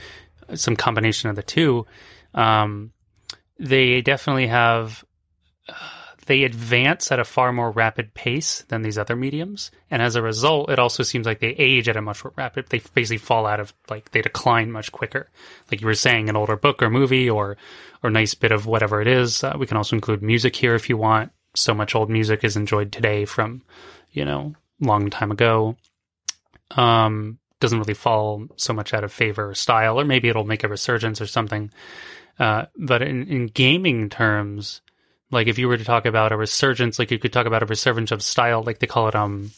some 0.54 0.76
combination 0.76 1.32
of 1.32 1.36
the 1.36 1.44
two, 1.44 1.88
um, 2.36 2.92
they 3.58 4.02
definitely 4.02 4.48
have. 4.48 5.04
Uh, 5.68 5.74
they 6.26 6.44
advance 6.44 7.12
at 7.12 7.20
a 7.20 7.24
far 7.24 7.52
more 7.52 7.72
rapid 7.72 8.14
pace 8.14 8.64
than 8.68 8.82
these 8.82 8.98
other 8.98 9.16
mediums, 9.16 9.72
and 9.92 10.02
as 10.02 10.16
a 10.16 10.22
result, 10.22 10.70
it 10.70 10.80
also 10.80 11.04
seems 11.04 11.26
like 11.26 11.40
they 11.40 11.50
age 11.50 11.88
at 11.88 11.98
a 11.98 12.02
much 12.02 12.24
more 12.24 12.34
rapid. 12.36 12.68
They 12.68 12.82
basically 12.94 13.18
fall 13.18 13.46
out 13.46 13.60
of 13.60 13.74
like 13.90 14.12
they 14.12 14.22
decline 14.22 14.72
much 14.72 14.92
quicker. 14.92 15.30
Like 15.72 15.82
you 15.82 15.88
were 15.88 15.94
saying, 15.94 16.30
an 16.30 16.36
older 16.36 16.56
book 16.56 16.82
or 16.82 16.90
movie 16.90 17.30
or 17.30 17.58
or 18.04 18.10
nice 18.10 18.34
bit 18.34 18.52
of 18.52 18.66
whatever 18.66 19.02
it 19.02 19.08
is. 19.08 19.44
Uh, 19.44 19.56
we 19.58 19.68
can 19.68 19.78
also 19.78 19.96
include 19.96 20.22
music 20.22 20.56
here 20.56 20.76
if 20.76 20.90
you 20.90 20.98
want 20.98 21.32
so 21.56 21.74
much 21.74 21.96
old 21.96 22.10
music 22.10 22.44
is 22.44 22.58
enjoyed 22.58 22.92
today 22.92 23.26
from, 23.26 23.62
you 24.12 24.26
know, 24.26 24.54
long 24.80 25.10
time 25.10 25.32
ago. 25.32 25.76
Um, 26.72 27.40
doesn't 27.60 27.80
really 27.80 27.94
fall 27.94 28.48
so 28.58 28.74
much 28.74 28.94
out 28.94 29.04
of 29.04 29.14
favor 29.14 29.50
or 29.50 29.56
style, 29.56 30.00
or 30.00 30.06
maybe 30.06 30.28
it'll 30.28 30.44
make 30.44 30.64
a 30.64 30.68
resurgence 30.68 31.22
or 31.22 31.28
something. 31.28 31.72
Uh, 32.38 32.66
but 32.78 33.02
in, 33.02 33.28
in 33.28 33.48
gaming 33.48 34.10
terms, 34.10 34.82
like 35.32 35.48
if 35.48 35.58
you 35.58 35.68
were 35.68 35.78
to 35.78 35.84
talk 35.84 36.06
about 36.06 36.32
a 36.32 36.38
resurgence, 36.38 37.00
like 37.00 37.12
you 37.12 37.20
could 37.20 37.34
talk 37.34 37.46
about 37.46 37.64
a 37.64 37.68
resurgence 37.68 38.12
of 38.12 38.22
style, 38.22 38.64
like 38.64 38.80
they 38.80 38.88
call 38.88 39.08
it, 39.08 39.16
um, 39.16 39.52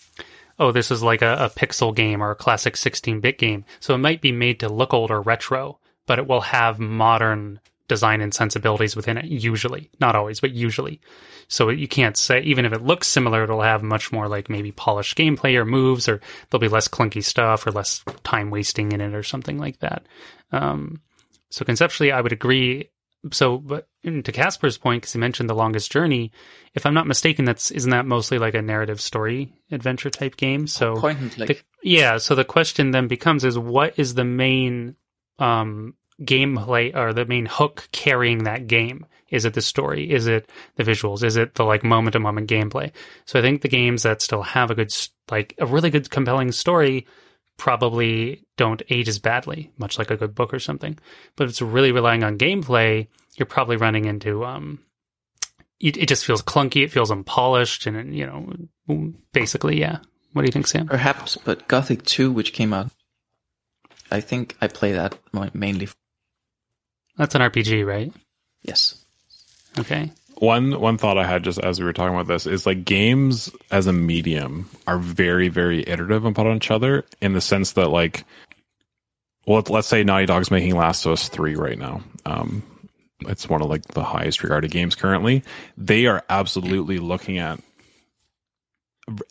oh, 0.60 0.72
this 0.72 0.92
is 0.92 1.04
like 1.04 1.22
a, 1.22 1.34
a 1.46 1.50
pixel 1.50 1.96
game 1.96 2.22
or 2.22 2.32
a 2.32 2.36
classic 2.36 2.78
16 2.78 3.20
bit 3.20 3.38
game. 3.38 3.66
So 3.80 3.94
it 3.94 4.00
might 4.00 4.22
be 4.22 4.32
made 4.32 4.60
to 4.62 4.70
look 4.70 4.94
old 4.94 5.12
or 5.12 5.22
retro, 5.22 5.80
but 6.06 6.20
it 6.20 6.28
will 6.28 6.42
have 6.42 6.80
modern 6.80 7.60
design 7.88 8.22
and 8.22 8.34
sensibilities 8.34 8.96
within 8.96 9.18
it, 9.18 9.26
usually. 9.26 9.90
Not 10.00 10.16
always, 10.16 10.40
but 10.40 10.52
usually. 10.52 11.00
So 11.48 11.70
you 11.70 11.88
can't 11.88 12.18
say, 12.18 12.42
even 12.42 12.66
if 12.66 12.74
it 12.74 12.84
looks 12.84 13.08
similar, 13.08 13.44
it'll 13.44 13.62
have 13.62 13.84
much 13.84 14.12
more 14.12 14.28
like 14.28 14.50
maybe 14.50 14.72
polished 14.72 15.18
gameplay 15.18 15.56
or 15.56 15.66
moves, 15.66 16.10
or 16.10 16.20
there'll 16.50 16.62
be 16.62 16.68
less 16.68 16.88
clunky 16.88 17.24
stuff 17.24 17.66
or 17.66 17.72
less 17.72 18.04
time 18.24 18.50
wasting 18.50 18.92
in 18.92 19.02
it 19.02 19.14
or 19.14 19.24
something 19.24 19.58
like 19.58 19.80
that. 19.80 20.06
Um, 20.52 21.02
so 21.50 21.64
conceptually, 21.64 22.12
I 22.12 22.22
would 22.22 22.34
agree. 22.34 22.90
So, 23.32 23.58
but 23.58 23.88
to 24.04 24.32
Casper's 24.32 24.78
point, 24.78 25.02
because 25.02 25.14
he 25.14 25.20
mentioned 25.20 25.50
the 25.50 25.56
longest 25.56 25.92
journey, 25.92 26.32
if 26.74 26.86
I'm 26.86 26.94
not 26.94 27.08
mistaken, 27.08 27.46
that's 27.46 27.72
isn't 27.72 27.92
that 27.92 28.06
mostly 28.06 28.40
like 28.40 28.54
a 28.54 28.62
narrative 28.62 29.02
story 29.02 29.54
adventure 29.72 30.10
type 30.10 30.38
game? 30.38 30.68
So, 30.68 30.96
the, 31.48 31.60
yeah. 31.84 32.18
So 32.18 32.36
the 32.36 32.46
question 32.46 32.92
then 32.92 33.08
becomes: 33.08 33.44
is 33.44 33.58
what 33.58 33.98
is 33.98 34.14
the 34.14 34.26
main 34.26 34.96
um, 35.40 35.96
gameplay 36.22 36.96
or 36.96 37.14
the 37.14 37.26
main 37.26 37.46
hook 37.46 37.88
carrying 37.92 38.44
that 38.44 38.68
game? 38.68 39.06
Is 39.30 39.46
it 39.46 39.54
the 39.54 39.62
story? 39.62 40.10
Is 40.10 40.28
it 40.28 40.50
the 40.76 40.84
visuals? 40.84 41.24
Is 41.24 41.36
it 41.36 41.56
the 41.56 41.66
like 41.66 41.84
moment 41.84 42.14
to 42.14 42.20
moment 42.20 42.50
gameplay? 42.50 42.92
So 43.26 43.40
I 43.40 43.42
think 43.42 43.62
the 43.62 43.68
games 43.68 44.04
that 44.04 44.22
still 44.22 44.42
have 44.42 44.72
a 44.72 44.76
good, 44.76 44.96
like 45.30 45.54
a 45.58 45.66
really 45.66 45.90
good 45.90 46.10
compelling 46.10 46.52
story 46.52 47.06
probably 47.58 48.44
don't 48.56 48.82
age 48.90 49.10
as 49.10 49.20
badly, 49.20 49.72
much 49.78 49.98
like 49.98 50.12
a 50.12 50.18
good 50.18 50.36
book 50.36 50.54
or 50.54 50.60
something. 50.60 50.98
But 51.36 51.46
if 51.46 51.50
it's 51.52 51.62
really 51.62 51.92
relying 51.92 52.24
on 52.24 52.38
gameplay, 52.38 53.08
you're 53.36 53.46
probably 53.46 53.78
running 53.78 54.06
into, 54.06 54.46
um, 54.46 54.80
it, 55.80 55.98
it 55.98 56.08
just 56.08 56.26
feels 56.26 56.42
clunky. 56.42 56.84
It 56.84 56.92
feels 56.92 57.12
unpolished 57.12 57.86
and, 57.86 58.16
you 58.16 58.26
know, 58.26 59.14
basically, 59.34 59.80
yeah. 59.80 60.00
What 60.34 60.44
do 60.44 60.48
you 60.48 60.52
think, 60.52 60.68
Sam? 60.68 60.88
Perhaps, 60.88 61.38
but 61.38 61.68
Gothic 61.68 62.04
2, 62.04 62.32
which 62.32 62.54
came 62.54 62.74
out, 62.74 62.92
I 64.12 64.22
think 64.22 64.56
I 64.62 64.68
play 64.68 64.94
that 64.94 65.18
mainly. 65.54 65.90
That's 67.18 67.34
an 67.34 67.42
RPG, 67.42 67.86
right? 67.86 68.14
Yes. 68.62 69.04
Okay. 69.80 70.12
One 70.40 70.80
one 70.80 70.98
thought 70.98 71.18
I 71.18 71.26
had 71.26 71.44
just 71.44 71.60
as 71.60 71.80
we 71.80 71.86
were 71.86 71.94
talking 71.94 72.14
about 72.14 72.28
this 72.28 72.46
is 72.46 72.66
like 72.66 72.86
games 72.86 73.52
as 73.72 73.88
a 73.88 73.94
medium 73.94 74.70
are 74.86 75.00
very 75.00 75.50
very 75.50 75.84
iterative 75.88 76.26
upon 76.26 76.56
each 76.56 76.70
other 76.70 77.06
in 77.22 77.34
the 77.34 77.42
sense 77.42 77.74
that 77.74 77.88
like 77.88 78.24
well 79.48 79.64
let's 79.70 79.88
say 79.88 80.04
Naughty 80.04 80.28
Dog's 80.28 80.52
making 80.52 80.76
Last 80.76 81.06
of 81.06 81.14
Us 81.14 81.30
three 81.30 81.56
right 81.56 81.78
now. 81.78 82.02
Um, 82.26 82.62
it's 83.22 83.50
one 83.50 83.62
of 83.62 83.70
like 83.70 83.84
the 83.88 84.04
highest 84.04 84.44
regarded 84.44 84.70
games 84.70 84.94
currently. 84.94 85.44
They 85.76 86.06
are 86.06 86.24
absolutely 86.30 87.00
looking 87.00 87.40
at 87.40 87.60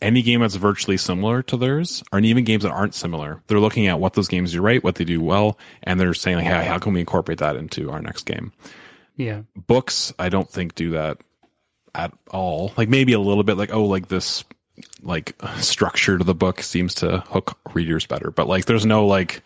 any 0.01 0.21
game 0.21 0.41
that's 0.41 0.55
virtually 0.55 0.97
similar 0.97 1.43
to 1.43 1.57
theirs, 1.57 2.03
or 2.11 2.19
even 2.19 2.43
games 2.43 2.63
that 2.63 2.71
aren't 2.71 2.95
similar. 2.95 3.41
They're 3.47 3.59
looking 3.59 3.87
at 3.87 3.99
what 3.99 4.13
those 4.13 4.27
games 4.27 4.51
do 4.51 4.61
right, 4.61 4.83
what 4.83 4.95
they 4.95 5.05
do 5.05 5.21
well, 5.21 5.57
and 5.83 5.99
they're 5.99 6.13
saying 6.13 6.37
like, 6.37 6.47
hey, 6.47 6.65
how 6.65 6.79
can 6.79 6.93
we 6.93 6.99
incorporate 6.99 7.37
that 7.39 7.55
into 7.55 7.91
our 7.91 8.01
next 8.01 8.25
game? 8.25 8.51
Yeah. 9.17 9.41
Books, 9.55 10.13
I 10.17 10.29
don't 10.29 10.49
think 10.49 10.75
do 10.75 10.91
that 10.91 11.17
at 11.93 12.13
all. 12.29 12.71
Like 12.77 12.87
maybe 12.87 13.13
a 13.13 13.19
little 13.19 13.43
bit 13.43 13.57
like, 13.57 13.73
oh, 13.73 13.85
like 13.85 14.07
this 14.07 14.45
like 15.01 15.35
structure 15.57 16.17
to 16.17 16.23
the 16.23 16.35
book 16.35 16.61
seems 16.61 16.93
to 16.95 17.19
hook 17.27 17.57
readers 17.73 18.05
better. 18.05 18.31
But 18.31 18.47
like 18.47 18.65
there's 18.65 18.85
no 18.85 19.05
like 19.05 19.43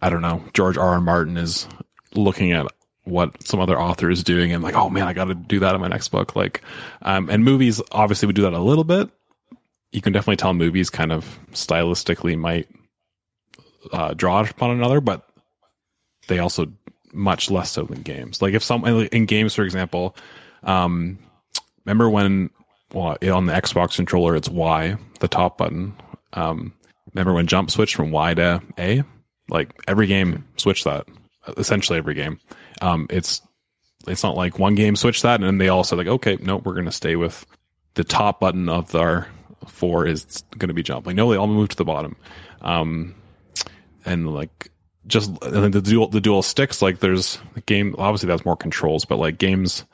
I 0.00 0.08
don't 0.10 0.22
know, 0.22 0.42
George 0.54 0.78
R. 0.78 0.94
R. 0.94 1.00
Martin 1.00 1.36
is 1.36 1.68
looking 2.14 2.52
at 2.52 2.66
what 3.04 3.46
some 3.46 3.60
other 3.60 3.78
author 3.78 4.10
is 4.10 4.24
doing 4.24 4.52
and 4.52 4.62
like, 4.62 4.74
oh 4.74 4.88
man, 4.88 5.06
I 5.06 5.12
gotta 5.12 5.34
do 5.34 5.60
that 5.60 5.74
in 5.74 5.80
my 5.80 5.88
next 5.88 6.08
book. 6.08 6.34
Like 6.34 6.62
um 7.02 7.28
and 7.28 7.44
movies 7.44 7.80
obviously 7.92 8.26
would 8.26 8.36
do 8.36 8.42
that 8.42 8.54
a 8.54 8.58
little 8.58 8.84
bit. 8.84 9.10
You 9.92 10.00
can 10.00 10.12
definitely 10.12 10.36
tell 10.36 10.54
movies 10.54 10.88
kind 10.88 11.12
of 11.12 11.38
stylistically 11.52 12.38
might 12.38 12.68
uh, 13.92 14.14
draw 14.14 14.40
upon 14.40 14.70
another, 14.70 15.00
but 15.00 15.28
they 16.28 16.38
also 16.38 16.66
much 17.12 17.50
less 17.50 17.70
so 17.70 17.84
than 17.84 18.02
games. 18.02 18.42
Like 18.42 18.54
if 18.54 18.62
some 18.62 18.84
in 18.84 19.26
games, 19.26 19.54
for 19.54 19.62
example, 19.62 20.16
um, 20.62 21.18
remember 21.84 22.08
when 22.08 22.50
well 22.92 23.16
on 23.32 23.46
the 23.46 23.52
Xbox 23.52 23.96
controller 23.96 24.36
it's 24.36 24.48
Y, 24.48 24.96
the 25.20 25.28
top 25.28 25.58
button. 25.58 25.94
Um, 26.32 26.72
remember 27.12 27.34
when 27.34 27.46
jump 27.46 27.70
switched 27.70 27.94
from 27.94 28.10
Y 28.10 28.34
to 28.34 28.62
A? 28.78 29.02
Like 29.48 29.74
every 29.88 30.06
game 30.06 30.46
switched 30.56 30.84
that. 30.84 31.06
Essentially 31.56 31.98
every 31.98 32.14
game. 32.14 32.38
Um, 32.80 33.06
it's 33.10 33.40
it's 34.06 34.22
not 34.22 34.36
like 34.36 34.58
one 34.58 34.74
game 34.74 34.96
switched 34.96 35.22
that 35.22 35.36
and 35.36 35.44
then 35.44 35.58
they 35.58 35.68
all 35.68 35.84
said 35.84 35.98
like, 35.98 36.06
okay, 36.06 36.36
no, 36.40 36.56
we're 36.56 36.74
going 36.74 36.86
to 36.86 36.92
stay 36.92 37.16
with 37.16 37.44
the 37.94 38.04
top 38.04 38.40
button 38.40 38.68
of 38.68 38.94
our 38.94 39.26
four 39.66 40.06
is 40.06 40.44
going 40.56 40.68
to 40.68 40.74
be 40.74 40.82
jump. 40.82 41.06
Like 41.06 41.16
no, 41.16 41.30
they 41.30 41.36
all 41.36 41.46
moved 41.46 41.72
to 41.72 41.76
the 41.76 41.84
bottom. 41.84 42.16
Um, 42.60 43.14
and 44.04 44.32
like 44.32 44.69
just 45.06 45.38
the 45.40 45.80
dual 45.82 46.08
the 46.08 46.20
dual 46.20 46.42
sticks 46.42 46.82
like 46.82 47.00
there's 47.00 47.38
a 47.56 47.60
game 47.62 47.94
obviously 47.98 48.26
that's 48.26 48.44
more 48.44 48.56
controls 48.56 49.04
but 49.04 49.18
like 49.18 49.38
games 49.38 49.84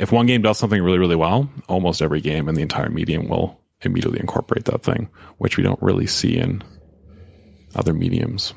if 0.00 0.10
one 0.10 0.26
game 0.26 0.42
does 0.42 0.58
something 0.58 0.82
really 0.82 0.98
really 0.98 1.16
well 1.16 1.48
almost 1.68 2.00
every 2.00 2.20
game 2.20 2.48
in 2.48 2.54
the 2.54 2.62
entire 2.62 2.88
medium 2.88 3.28
will 3.28 3.60
immediately 3.82 4.20
incorporate 4.20 4.64
that 4.64 4.82
thing 4.82 5.08
which 5.38 5.56
we 5.56 5.62
don't 5.62 5.82
really 5.82 6.06
see 6.06 6.36
in 6.36 6.62
other 7.74 7.92
mediums 7.92 8.54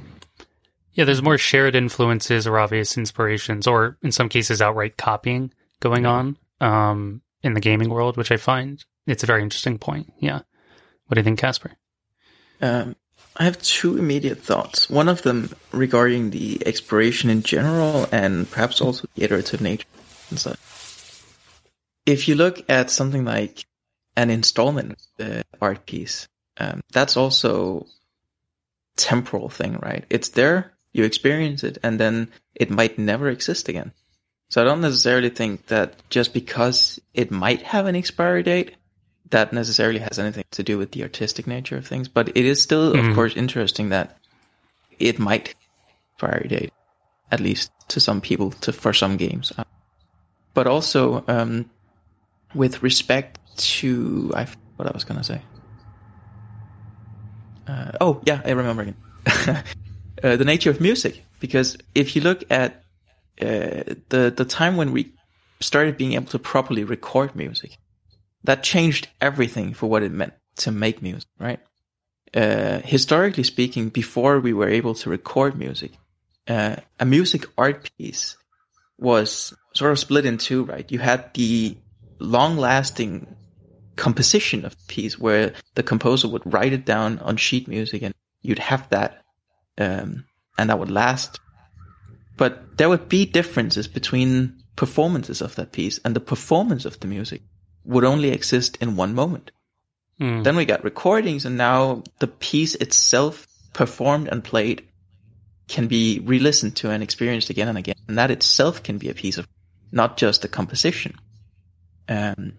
Yeah, 0.94 1.04
there's 1.04 1.22
more 1.22 1.38
shared 1.38 1.76
influences 1.76 2.48
or 2.48 2.58
obvious 2.58 2.98
inspirations, 2.98 3.68
or 3.68 3.98
in 4.02 4.14
some 4.14 4.30
cases, 4.30 4.62
outright 4.62 4.96
copying 4.96 5.52
going 5.82 6.06
on 6.06 6.38
um, 6.62 7.22
in 7.44 7.54
the 7.54 7.60
gaming 7.60 7.90
world, 7.90 8.16
which 8.16 8.32
I 8.32 8.38
find 8.38 8.82
it's 9.06 9.22
a 9.24 9.28
very 9.28 9.44
interesting 9.44 9.78
point. 9.78 10.14
Yeah. 10.20 10.40
What 11.08 11.16
do 11.16 11.20
you 11.20 11.24
think, 11.26 11.40
Casper? 11.40 11.74
Um, 12.62 12.96
I 13.38 13.44
have 13.44 13.62
two 13.62 13.98
immediate 13.98 14.40
thoughts. 14.40 14.90
One 14.90 15.10
of 15.10 15.22
them 15.24 15.54
regarding 15.72 16.30
the 16.30 16.66
exploration 16.66 17.30
in 17.30 17.44
general 17.44 18.08
and 18.12 18.50
perhaps 18.50 18.80
also 18.80 19.08
the 19.16 19.24
iterative 19.24 19.62
nature 19.62 19.88
and 20.30 20.40
such. 20.40 20.58
If 22.06 22.28
you 22.28 22.36
look 22.36 22.64
at 22.70 22.90
something 22.90 23.26
like 23.26 23.66
an 24.16 24.30
installment 24.30 24.98
uh, 25.20 25.42
art 25.62 25.86
piece, 25.86 26.28
um, 26.58 26.82
that's 26.94 27.18
also 27.18 27.88
temporal 28.96 29.50
thing, 29.50 29.80
right? 29.82 30.06
It's 30.10 30.30
there, 30.30 30.72
you 30.94 31.04
experience 31.04 31.64
it, 31.64 31.78
and 31.84 32.00
then 32.00 32.30
it 32.54 32.70
might 32.70 32.98
never 32.98 33.28
exist 33.28 33.68
again. 33.68 33.92
So 34.50 34.62
I 34.62 34.64
don't 34.64 34.82
necessarily 34.82 35.30
think 35.30 35.68
that 35.68 36.08
just 36.10 36.34
because 36.34 37.00
it 37.14 37.32
might 37.32 37.64
have 37.64 37.88
an 37.88 37.96
expiry 37.96 38.44
date, 38.44 38.76
that 39.32 39.54
necessarily 39.54 40.00
has 40.00 40.20
anything 40.20 40.46
to 40.52 40.64
do 40.64 40.78
with 40.78 40.92
the 40.92 41.04
artistic 41.04 41.48
nature 41.48 41.78
of 41.78 41.88
things. 41.88 42.08
But 42.08 42.30
it 42.30 42.46
is 42.46 42.62
still, 42.62 42.94
mm. 42.94 43.00
of 43.00 43.06
hmm. 43.06 43.16
course, 43.16 43.36
interesting 43.36 43.90
that 43.90 44.18
it 45.00 45.20
might 45.20 45.56
expiry 46.14 46.48
date, 46.48 46.74
at 47.32 47.40
least 47.40 47.72
to 47.90 48.00
some 48.00 48.22
people, 48.22 48.52
to 48.52 48.72
for 48.72 48.94
some 48.94 49.18
games. 49.18 49.52
But 50.54 50.68
also, 50.68 51.24
um, 51.28 51.70
with 52.54 52.82
respect 52.84 53.40
to 53.58 54.32
I 54.36 54.48
what 54.78 54.88
I 54.88 54.92
was 54.92 55.04
gonna 55.04 55.24
say. 55.24 55.42
Uh, 57.68 57.92
oh 58.00 58.22
yeah, 58.26 58.42
I 58.46 58.52
remember 58.52 58.84
again. 58.84 58.96
uh, 60.24 60.36
the 60.36 60.46
nature 60.46 60.70
of 60.70 60.80
music, 60.80 61.24
because 61.40 61.78
if 61.94 62.16
you 62.16 62.22
look 62.22 62.44
at 62.50 62.84
uh, 63.42 63.96
the 64.10 64.34
the 64.36 64.46
time 64.46 64.78
when 64.78 64.92
we 64.92 65.12
started 65.60 65.98
being 65.98 66.14
able 66.14 66.28
to 66.28 66.40
properly 66.40 66.84
record 66.84 67.36
music, 67.36 67.78
that 68.46 68.64
changed 68.64 69.08
everything 69.22 69.74
for 69.74 69.88
what 69.88 70.04
it 70.04 70.12
meant 70.12 70.34
to 70.58 70.72
make 70.72 71.02
music, 71.02 71.30
right? 71.40 71.60
Uh, 72.34 72.80
historically 72.80 73.44
speaking, 73.44 73.90
before 73.90 74.40
we 74.40 74.54
were 74.54 74.70
able 74.70 74.94
to 74.96 75.10
record 75.10 75.58
music, 75.58 75.92
uh, 76.48 76.76
a 77.00 77.06
music 77.06 77.46
art 77.58 77.90
piece 77.98 78.38
was 78.98 79.54
sort 79.74 79.92
of 79.92 80.00
split 80.00 80.26
in 80.26 80.38
two, 80.38 80.64
right? 80.66 80.92
You 80.92 81.00
had 81.00 81.34
the 81.34 81.78
long 82.20 82.58
lasting 82.58 83.36
composition 83.96 84.66
of 84.66 84.72
the 84.72 84.84
piece 84.88 85.18
where 85.18 85.54
the 85.76 85.84
composer 85.84 86.28
would 86.28 86.54
write 86.54 86.74
it 86.74 86.86
down 86.86 87.20
on 87.20 87.38
sheet 87.38 87.68
music 87.68 88.02
and 88.02 88.14
you'd 88.42 88.60
have 88.60 88.88
that 88.90 89.24
um, 89.78 90.26
and 90.58 90.70
that 90.70 90.80
would 90.80 90.92
last 90.92 91.40
but 92.38 92.78
there 92.78 92.90
would 92.90 93.08
be 93.08 93.26
differences 93.26 93.88
between 93.88 94.62
performances 94.76 95.42
of 95.42 95.56
that 95.56 95.72
piece 95.72 95.98
and 96.04 96.14
the 96.14 96.20
performance 96.20 96.84
of 96.84 97.00
the 97.00 97.08
music 97.08 97.42
would 97.86 98.04
only 98.04 98.30
exist 98.30 98.78
in 98.82 98.96
one 98.96 99.14
moment 99.14 99.52
mm. 100.20 100.44
then 100.44 100.56
we 100.56 100.66
got 100.66 100.84
recordings 100.84 101.46
and 101.46 101.58
now 101.58 102.04
the 102.20 102.28
piece 102.28 102.76
itself 102.76 103.48
performed 103.74 104.28
and 104.28 104.44
played 104.44 104.84
can 105.68 105.88
be 105.88 106.20
re-listened 106.24 106.76
to 106.76 106.92
and 106.92 107.02
experienced 107.02 107.50
again 107.50 107.68
and 107.68 107.78
again 107.78 107.96
and 108.08 108.18
that 108.18 108.32
itself 108.32 108.84
can 108.84 108.98
be 108.98 109.10
a 109.10 109.14
piece 109.14 109.38
of 109.38 109.48
not 109.92 110.18
just 110.18 110.42
the 110.42 110.48
composition 110.48 111.16
um, 112.08 112.54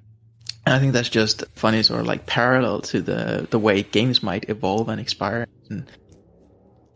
and 0.66 0.74
I 0.74 0.81
think 0.81 0.93
that's 0.93 1.09
just 1.09 1.45
funny, 1.55 1.83
sort 1.85 2.01
of 2.01 2.07
like 2.07 2.27
parallel 2.27 2.81
to 2.83 3.01
the 3.01 3.47
the 3.49 3.59
way 3.59 3.85
games 3.85 4.20
might 4.20 4.51
evolve 4.51 4.89
and 4.89 5.01
expire. 5.01 5.47
And 5.70 5.87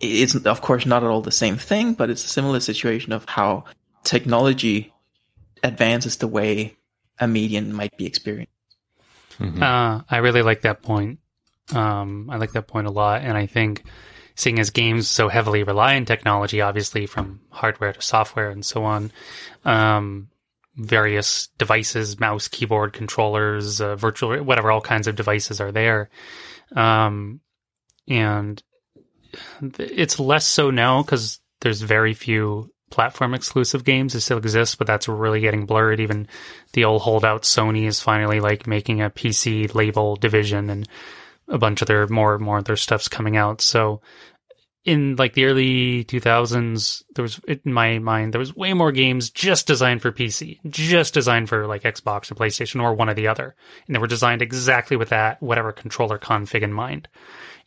it's 0.00 0.34
of 0.34 0.60
course 0.60 0.86
not 0.86 1.04
at 1.04 1.08
all 1.08 1.22
the 1.22 1.30
same 1.30 1.56
thing, 1.56 1.94
but 1.94 2.10
it's 2.10 2.24
a 2.24 2.28
similar 2.28 2.58
situation 2.58 3.12
of 3.12 3.24
how 3.28 3.64
technology 4.02 4.92
advances 5.62 6.16
the 6.16 6.26
way 6.26 6.76
a 7.20 7.28
median 7.28 7.72
might 7.72 7.96
be 7.96 8.06
experienced. 8.06 8.52
Mm-hmm. 9.38 9.62
Uh, 9.62 10.02
I 10.08 10.18
really 10.18 10.42
like 10.42 10.62
that 10.62 10.82
point. 10.82 11.20
Um, 11.72 12.28
I 12.30 12.36
like 12.36 12.52
that 12.52 12.66
point 12.66 12.86
a 12.86 12.90
lot, 12.90 13.22
and 13.22 13.36
I 13.36 13.46
think 13.46 13.84
seeing 14.34 14.58
as 14.58 14.70
games 14.70 15.08
so 15.08 15.28
heavily 15.28 15.62
rely 15.62 15.96
on 15.96 16.04
technology, 16.04 16.60
obviously 16.60 17.06
from 17.06 17.40
hardware 17.50 17.92
to 17.92 18.02
software 18.02 18.50
and 18.50 18.64
so 18.64 18.84
on, 18.84 19.12
um, 19.64 20.28
various 20.76 21.48
devices, 21.58 22.18
mouse, 22.18 22.48
keyboard, 22.48 22.92
controllers, 22.92 23.80
uh, 23.80 23.96
virtual, 23.96 24.42
whatever, 24.42 24.70
all 24.70 24.80
kinds 24.80 25.06
of 25.06 25.14
devices 25.14 25.60
are 25.60 25.72
there. 25.72 26.08
Um, 26.74 27.40
and 28.08 28.62
it's 29.78 30.18
less 30.18 30.46
so 30.46 30.70
now 30.70 31.02
because 31.02 31.40
there's 31.60 31.82
very 31.82 32.14
few 32.14 32.72
platform 32.90 33.34
exclusive 33.34 33.84
games 33.84 34.12
that 34.12 34.20
still 34.20 34.38
exist, 34.38 34.78
but 34.78 34.86
that's 34.86 35.08
really 35.08 35.40
getting 35.40 35.66
blurred. 35.66 36.00
Even 36.00 36.28
the 36.72 36.84
old 36.84 37.02
holdout 37.02 37.42
Sony 37.42 37.86
is 37.86 38.00
finally 38.00 38.40
like 38.40 38.66
making 38.66 39.00
a 39.00 39.10
PC 39.10 39.74
label 39.74 40.16
division 40.16 40.70
and 40.70 40.88
a 41.48 41.58
bunch 41.58 41.82
of 41.82 41.88
their 41.88 42.06
more 42.08 42.34
and 42.34 42.44
more 42.44 42.58
of 42.58 42.64
their 42.64 42.76
stuff's 42.76 43.08
coming 43.08 43.36
out. 43.36 43.60
So 43.60 44.00
in 44.84 45.16
like 45.16 45.34
the 45.34 45.44
early 45.44 46.04
2000s 46.04 47.02
there 47.14 47.22
was 47.22 47.38
in 47.46 47.60
my 47.64 47.98
mind 47.98 48.32
there 48.32 48.38
was 48.38 48.56
way 48.56 48.72
more 48.72 48.92
games 48.92 49.28
just 49.28 49.66
designed 49.66 50.00
for 50.00 50.10
pc 50.10 50.58
just 50.70 51.12
designed 51.12 51.50
for 51.50 51.66
like 51.66 51.82
xbox 51.82 52.30
or 52.30 52.34
playstation 52.34 52.80
or 52.80 52.94
one 52.94 53.10
or 53.10 53.14
the 53.14 53.28
other 53.28 53.54
and 53.86 53.94
they 53.94 54.00
were 54.00 54.06
designed 54.06 54.40
exactly 54.40 54.96
with 54.96 55.10
that 55.10 55.40
whatever 55.42 55.70
controller 55.70 56.18
config 56.18 56.62
in 56.62 56.72
mind 56.72 57.08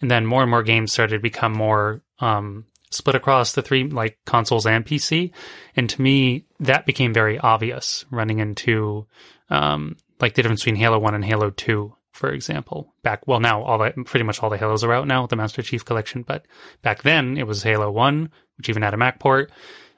and 0.01 0.09
then 0.09 0.25
more 0.25 0.41
and 0.41 0.49
more 0.49 0.63
games 0.63 0.91
started 0.91 1.17
to 1.17 1.21
become 1.21 1.53
more 1.53 2.01
um, 2.19 2.65
split 2.93 3.15
across 3.15 3.53
the 3.53 3.61
three 3.61 3.87
like 3.89 4.17
consoles 4.25 4.65
and 4.65 4.85
pc 4.85 5.31
and 5.75 5.89
to 5.89 6.01
me 6.01 6.45
that 6.59 6.85
became 6.85 7.13
very 7.13 7.37
obvious 7.39 8.05
running 8.11 8.39
into 8.39 9.05
um, 9.49 9.95
like 10.19 10.33
the 10.33 10.41
difference 10.41 10.61
between 10.61 10.75
halo 10.75 10.99
1 10.99 11.15
and 11.15 11.25
halo 11.25 11.49
2 11.49 11.93
for 12.13 12.31
example. 12.31 12.93
Back 13.01 13.27
well 13.27 13.39
now 13.39 13.63
all 13.63 13.79
the 13.79 13.91
pretty 14.05 14.23
much 14.23 14.41
all 14.41 14.49
the 14.49 14.57
Halos 14.57 14.83
are 14.83 14.93
out 14.93 15.07
now 15.07 15.25
the 15.25 15.35
Master 15.35 15.61
Chief 15.61 15.83
Collection, 15.83 16.21
but 16.21 16.45
back 16.81 17.01
then 17.01 17.37
it 17.37 17.45
was 17.45 17.63
Halo 17.63 17.91
One, 17.91 18.29
which 18.57 18.69
even 18.69 18.83
had 18.83 18.93
a 18.93 18.97
Mac 18.97 19.19
port, 19.19 19.51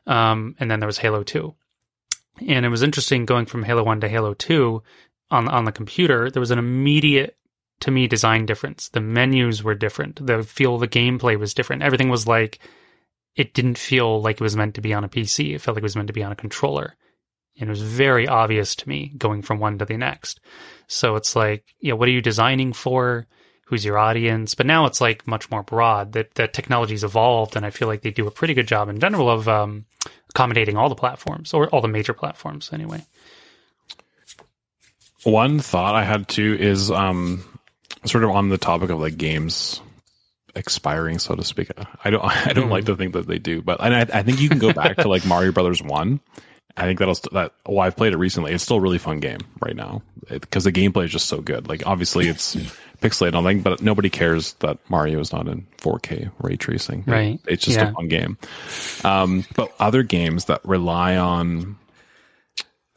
um, 0.07 0.55
and 0.59 0.71
then 0.71 0.79
there 0.79 0.87
was 0.87 0.97
Halo 0.97 1.23
Two, 1.23 1.55
and 2.47 2.65
it 2.65 2.69
was 2.69 2.83
interesting 2.83 3.25
going 3.25 3.45
from 3.45 3.63
Halo 3.63 3.83
One 3.83 4.01
to 4.01 4.09
Halo 4.09 4.33
Two 4.33 4.81
on 5.29 5.47
on 5.47 5.65
the 5.65 5.71
computer. 5.71 6.31
There 6.31 6.39
was 6.39 6.51
an 6.51 6.59
immediate 6.59 7.37
to 7.81 7.91
me 7.91 8.07
design 8.07 8.45
difference. 8.45 8.89
The 8.89 9.01
menus 9.01 9.61
were 9.61 9.75
different. 9.75 10.25
The 10.25 10.41
feel 10.41 10.77
the 10.77 10.87
gameplay 10.87 11.37
was 11.37 11.53
different. 11.53 11.83
Everything 11.83 12.09
was 12.09 12.25
like 12.25 12.59
it 13.35 13.53
didn't 13.53 13.77
feel 13.77 14.21
like 14.21 14.35
it 14.35 14.43
was 14.43 14.55
meant 14.55 14.75
to 14.75 14.81
be 14.81 14.93
on 14.93 15.03
a 15.03 15.09
PC. 15.09 15.53
It 15.53 15.59
felt 15.59 15.75
like 15.75 15.81
it 15.81 15.83
was 15.83 15.95
meant 15.95 16.07
to 16.07 16.13
be 16.13 16.23
on 16.23 16.31
a 16.31 16.35
controller. 16.35 16.95
And 17.59 17.69
it 17.69 17.71
was 17.71 17.81
very 17.81 18.27
obvious 18.27 18.75
to 18.77 18.89
me 18.89 19.13
going 19.17 19.41
from 19.41 19.59
one 19.59 19.77
to 19.77 19.85
the 19.85 19.97
next. 19.97 20.39
So 20.87 21.15
it's 21.15 21.35
like, 21.35 21.65
you 21.79 21.89
know, 21.89 21.95
what 21.95 22.07
are 22.07 22.13
you 22.13 22.21
designing 22.21 22.73
for? 22.73 23.27
Who's 23.67 23.83
your 23.83 23.97
audience? 23.97 24.55
But 24.55 24.67
now 24.67 24.85
it's 24.85 25.01
like 25.01 25.27
much 25.27 25.49
more 25.49 25.63
broad. 25.63 26.13
That 26.13 26.35
that 26.35 26.53
technology's 26.53 27.03
evolved, 27.03 27.55
and 27.55 27.65
I 27.65 27.71
feel 27.71 27.87
like 27.87 28.01
they 28.01 28.11
do 28.11 28.27
a 28.27 28.31
pretty 28.31 28.53
good 28.53 28.67
job 28.67 28.89
in 28.89 28.99
general 28.99 29.29
of 29.29 29.47
um, 29.47 29.85
accommodating 30.29 30.77
all 30.77 30.89
the 30.89 30.95
platforms 30.95 31.53
or 31.53 31.67
all 31.69 31.81
the 31.81 31.87
major 31.87 32.13
platforms. 32.13 32.69
Anyway, 32.71 33.03
one 35.23 35.59
thought 35.59 35.95
I 35.95 36.03
had 36.03 36.27
too 36.27 36.55
is 36.59 36.91
um, 36.91 37.43
sort 38.05 38.23
of 38.23 38.29
on 38.29 38.49
the 38.49 38.59
topic 38.59 38.91
of 38.91 38.99
like 38.99 39.17
games 39.17 39.81
expiring, 40.55 41.19
so 41.19 41.35
to 41.35 41.43
speak. 41.43 41.69
I 42.03 42.09
don't 42.09 42.23
I 42.23 42.53
don't 42.53 42.65
mm-hmm. 42.65 42.71
like 42.71 42.85
to 42.85 42.95
think 42.95 43.13
that 43.13 43.27
they 43.27 43.39
do, 43.39 43.61
but 43.61 43.81
I, 43.81 44.01
I 44.01 44.23
think 44.23 44.39
you 44.39 44.49
can 44.49 44.59
go 44.59 44.73
back 44.73 44.97
to 44.97 45.09
like 45.09 45.25
Mario 45.27 45.51
Brothers 45.51 45.81
one 45.81 46.19
I 46.77 46.83
think 46.83 46.99
that'll 46.99 47.15
that. 47.31 47.53
Well, 47.65 47.79
I've 47.79 47.95
played 47.95 48.13
it 48.13 48.17
recently. 48.17 48.51
It's 48.51 48.63
still 48.63 48.77
a 48.77 48.81
really 48.81 48.97
fun 48.97 49.19
game 49.19 49.39
right 49.61 49.75
now 49.75 50.01
because 50.29 50.65
the 50.65 50.73
gameplay 50.73 51.05
is 51.05 51.11
just 51.11 51.27
so 51.27 51.39
good. 51.39 51.69
Like 51.69 51.85
obviously 51.85 52.27
it's 52.27 52.55
pixelated 53.01 53.35
on 53.35 53.45
thing, 53.45 53.61
but 53.61 53.81
nobody 53.81 54.09
cares 54.09 54.53
that 54.55 54.77
Mario 54.89 55.19
is 55.19 55.31
not 55.31 55.47
in 55.47 55.65
4K 55.77 56.31
ray 56.39 56.57
tracing. 56.57 57.05
Right. 57.07 57.39
It's 57.47 57.63
just 57.63 57.77
yeah. 57.77 57.91
a 57.91 57.93
fun 57.93 58.09
game. 58.09 58.37
Um, 59.05 59.45
but 59.55 59.73
other 59.79 60.03
games 60.03 60.45
that 60.45 60.65
rely 60.65 61.15
on, 61.15 61.77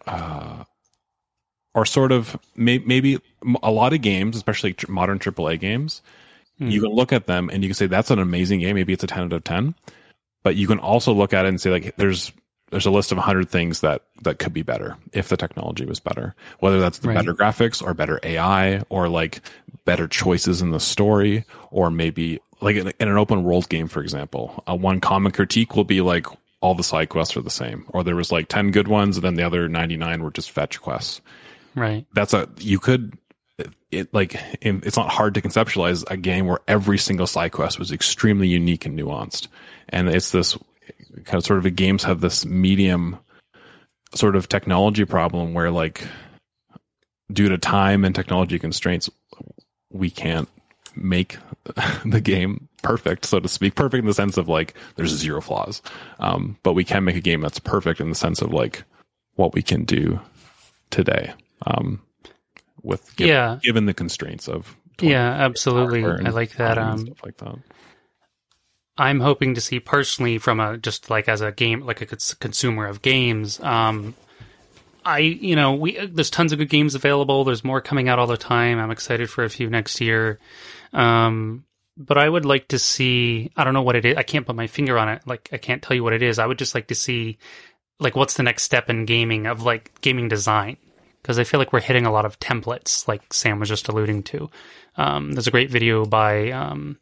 uh, 0.06 0.64
or 1.72 1.86
sort 1.86 2.10
of 2.10 2.36
may, 2.56 2.78
maybe 2.78 3.20
a 3.62 3.70
lot 3.70 3.92
of 3.92 4.02
games, 4.02 4.36
especially 4.36 4.74
modern 4.88 5.20
AAA 5.20 5.60
games, 5.60 6.02
mm. 6.60 6.70
you 6.70 6.80
can 6.80 6.90
look 6.90 7.12
at 7.12 7.26
them 7.26 7.50
and 7.52 7.62
you 7.62 7.68
can 7.68 7.74
say 7.74 7.86
that's 7.86 8.10
an 8.10 8.18
amazing 8.18 8.60
game. 8.60 8.74
Maybe 8.76 8.92
it's 8.92 9.04
a 9.04 9.08
10 9.08 9.24
out 9.24 9.32
of 9.32 9.44
10, 9.44 9.74
but 10.42 10.56
you 10.56 10.66
can 10.66 10.78
also 10.78 11.12
look 11.12 11.32
at 11.32 11.44
it 11.44 11.48
and 11.48 11.60
say 11.60 11.70
like 11.70 11.96
there's 11.96 12.32
there's 12.70 12.86
a 12.86 12.90
list 12.90 13.12
of 13.12 13.18
100 13.18 13.48
things 13.48 13.80
that 13.80 14.02
that 14.22 14.38
could 14.38 14.52
be 14.52 14.62
better 14.62 14.96
if 15.12 15.28
the 15.28 15.36
technology 15.36 15.84
was 15.84 16.00
better 16.00 16.34
whether 16.60 16.80
that's 16.80 16.98
the 16.98 17.08
right. 17.08 17.14
better 17.14 17.34
graphics 17.34 17.82
or 17.82 17.94
better 17.94 18.20
ai 18.22 18.82
or 18.88 19.08
like 19.08 19.40
better 19.84 20.06
choices 20.06 20.60
in 20.60 20.70
the 20.70 20.80
story 20.80 21.44
or 21.70 21.90
maybe 21.90 22.40
like 22.60 22.76
in, 22.76 22.88
in 23.00 23.08
an 23.08 23.18
open 23.18 23.42
world 23.42 23.68
game 23.68 23.88
for 23.88 24.02
example 24.02 24.62
a 24.66 24.74
one 24.74 25.00
common 25.00 25.32
critique 25.32 25.76
will 25.76 25.84
be 25.84 26.00
like 26.00 26.26
all 26.60 26.74
the 26.74 26.84
side 26.84 27.08
quests 27.08 27.36
are 27.36 27.42
the 27.42 27.50
same 27.50 27.84
or 27.88 28.02
there 28.04 28.16
was 28.16 28.32
like 28.32 28.48
10 28.48 28.70
good 28.70 28.88
ones 28.88 29.16
and 29.16 29.24
then 29.24 29.34
the 29.34 29.44
other 29.44 29.68
99 29.68 30.22
were 30.22 30.30
just 30.30 30.50
fetch 30.50 30.80
quests 30.80 31.20
right 31.74 32.06
that's 32.12 32.34
a 32.34 32.48
you 32.58 32.78
could 32.78 33.16
it 33.90 34.12
like 34.12 34.36
it's 34.60 34.96
not 34.96 35.08
hard 35.08 35.34
to 35.34 35.42
conceptualize 35.42 36.04
a 36.10 36.16
game 36.16 36.46
where 36.46 36.60
every 36.68 36.98
single 36.98 37.26
side 37.26 37.52
quest 37.52 37.78
was 37.78 37.92
extremely 37.92 38.48
unique 38.48 38.86
and 38.86 38.98
nuanced. 38.98 39.48
And 39.88 40.08
it's 40.08 40.30
this 40.30 40.56
kind 41.24 41.38
of 41.38 41.44
sort 41.44 41.58
of 41.58 41.64
the 41.64 41.70
games 41.70 42.04
have 42.04 42.20
this 42.20 42.44
medium 42.44 43.18
sort 44.14 44.36
of 44.36 44.48
technology 44.48 45.04
problem 45.04 45.54
where 45.54 45.70
like 45.70 46.06
due 47.32 47.48
to 47.48 47.58
time 47.58 48.04
and 48.04 48.14
technology 48.14 48.58
constraints 48.58 49.10
we 49.90 50.08
can't 50.10 50.48
make 50.94 51.36
the 52.06 52.20
game 52.20 52.68
perfect 52.82 53.24
so 53.24 53.40
to 53.40 53.48
speak. 53.48 53.74
Perfect 53.74 54.00
in 54.00 54.06
the 54.06 54.14
sense 54.14 54.36
of 54.36 54.48
like 54.48 54.74
there's 54.96 55.10
zero 55.10 55.40
flaws. 55.40 55.82
Um, 56.20 56.56
but 56.62 56.74
we 56.74 56.84
can 56.84 57.04
make 57.04 57.16
a 57.16 57.20
game 57.20 57.40
that's 57.40 57.58
perfect 57.58 58.00
in 58.00 58.08
the 58.08 58.14
sense 58.14 58.40
of 58.40 58.52
like 58.52 58.84
what 59.34 59.54
we 59.54 59.62
can 59.62 59.84
do 59.84 60.20
today. 60.90 61.32
Um, 61.66 62.00
with 62.82 63.14
given, 63.16 63.34
yeah. 63.34 63.58
given 63.62 63.86
the 63.86 63.94
constraints 63.94 64.48
of 64.48 64.76
yeah 65.00 65.30
absolutely. 65.30 66.04
i 66.04 66.30
like 66.30 66.52
that 66.56 66.78
um 66.78 66.98
stuff 66.98 67.22
like 67.24 67.36
that. 67.38 67.56
I'm 69.00 69.20
hoping 69.20 69.54
to 69.54 69.60
see 69.60 69.78
personally 69.78 70.38
from 70.38 70.58
a 70.58 70.76
just 70.76 71.08
like 71.08 71.28
as 71.28 71.40
a 71.40 71.52
game 71.52 71.80
like 71.80 72.02
a 72.02 72.06
consumer 72.06 72.86
of 72.86 73.00
games 73.00 73.60
um 73.60 74.14
i 75.04 75.18
you 75.18 75.54
know 75.54 75.74
we 75.74 76.04
there's 76.06 76.30
tons 76.30 76.52
of 76.52 76.58
good 76.58 76.68
games 76.68 76.94
available. 76.94 77.44
There's 77.44 77.62
more 77.62 77.80
coming 77.80 78.08
out 78.08 78.18
all 78.18 78.26
the 78.26 78.36
time. 78.36 78.78
I'm 78.78 78.90
excited 78.90 79.30
for 79.30 79.44
a 79.44 79.50
few 79.50 79.70
next 79.70 80.00
year. 80.00 80.38
Um 80.92 81.64
but 81.96 82.18
i 82.18 82.28
would 82.28 82.44
like 82.44 82.68
to 82.68 82.78
see 82.78 83.50
i 83.56 83.62
don't 83.62 83.74
know 83.74 83.82
what 83.82 83.96
it 83.96 84.04
is. 84.04 84.16
I 84.16 84.24
can't 84.24 84.46
put 84.46 84.56
my 84.56 84.66
finger 84.66 84.98
on 84.98 85.08
it. 85.08 85.22
Like 85.26 85.48
i 85.52 85.58
can't 85.58 85.82
tell 85.82 85.94
you 85.96 86.02
what 86.02 86.12
it 86.12 86.22
is. 86.22 86.40
I 86.40 86.46
would 86.46 86.58
just 86.58 86.74
like 86.74 86.88
to 86.88 86.96
see 86.96 87.38
like 88.00 88.16
what's 88.16 88.34
the 88.34 88.42
next 88.42 88.64
step 88.64 88.90
in 88.90 89.04
gaming 89.04 89.46
of 89.46 89.62
like 89.62 90.00
gaming 90.00 90.28
design 90.28 90.76
because 91.28 91.38
I 91.38 91.44
feel 91.44 91.60
like 91.60 91.74
we're 91.74 91.80
hitting 91.80 92.06
a 92.06 92.10
lot 92.10 92.24
of 92.24 92.40
templates, 92.40 93.06
like 93.06 93.34
Sam 93.34 93.60
was 93.60 93.68
just 93.68 93.88
alluding 93.88 94.22
to. 94.22 94.48
Um, 94.96 95.32
there's 95.32 95.46
a 95.46 95.50
great 95.50 95.68
video 95.68 96.06
by 96.06 96.52
um, 96.52 96.96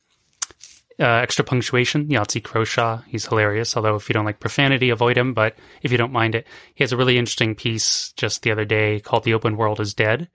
uh, 0.99 1.05
Extra 1.05 1.45
Punctuation, 1.45 2.09
Yahtzee 2.09 2.43
Croshaw. 2.43 3.05
He's 3.07 3.27
hilarious, 3.27 3.77
although 3.77 3.95
if 3.95 4.09
you 4.09 4.15
don't 4.15 4.25
like 4.25 4.41
profanity, 4.41 4.91
avoid 4.91 5.17
him. 5.17 5.33
But 5.33 5.55
if 5.81 5.93
you 5.93 5.97
don't 5.99 6.11
mind 6.11 6.35
it, 6.35 6.45
he 6.75 6.83
has 6.83 6.91
a 6.91 6.97
really 6.97 7.19
interesting 7.19 7.55
piece 7.55 8.13
just 8.17 8.43
the 8.43 8.51
other 8.51 8.65
day 8.65 8.99
called 8.99 9.23
"The 9.23 9.35
Open 9.35 9.57
World 9.57 9.79
is 9.79 9.95
Dead." 9.95 10.29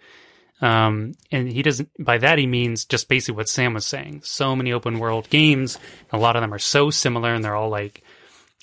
Um, 0.62 1.16
and 1.30 1.52
he 1.52 1.62
doesn't, 1.62 1.90
by 2.00 2.18
that 2.20 2.38
he 2.38 2.48
means 2.48 2.86
just 2.86 3.10
basically 3.10 3.36
what 3.36 3.50
Sam 3.50 3.74
was 3.74 3.86
saying. 3.86 4.22
So 4.24 4.56
many 4.56 4.72
open 4.72 5.00
world 5.00 5.30
games, 5.30 5.78
a 6.14 6.18
lot 6.18 6.38
of 6.38 6.44
them 6.44 6.54
are 6.54 6.60
so 6.60 6.92
similar 6.92 7.34
and 7.34 7.44
they're 7.44 7.56
all 7.56 7.70
like 7.70 8.04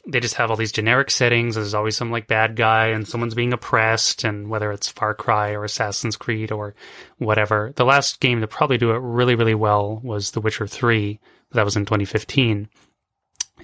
they 0.09 0.21
just 0.21 0.37
have 0.37 0.51
all 0.51 0.57
these 0.57 0.73
generic 0.73 1.11
settings. 1.11 1.55
There's 1.55 1.75
always 1.75 1.97
some 1.97 2.11
like 2.11 2.27
bad 2.27 2.57
guy 2.57 2.89
and 2.89 3.07
someone's 3.07 3.35
being 3.35 3.53
oppressed, 3.53 4.25
and 4.25 4.49
whether 4.49 4.73
it's 4.73 4.89
Far 4.89 5.15
Cry 5.15 5.51
or 5.51 5.65
Assassin's 5.65 6.17
Creed 6.17 6.51
or 6.51 6.75
whatever. 7.19 7.73
The 7.77 7.85
last 7.85 8.19
game 8.19 8.41
to 8.41 8.49
probably 8.49 8.79
do 8.79 8.93
it 8.93 9.01
really, 9.01 9.35
really 9.35 9.55
well 9.55 10.01
was 10.03 10.31
The 10.31 10.41
Witcher 10.41 10.67
3. 10.67 11.21
That 11.53 11.65
was 11.65 11.77
in 11.77 11.85
2015. 11.85 12.69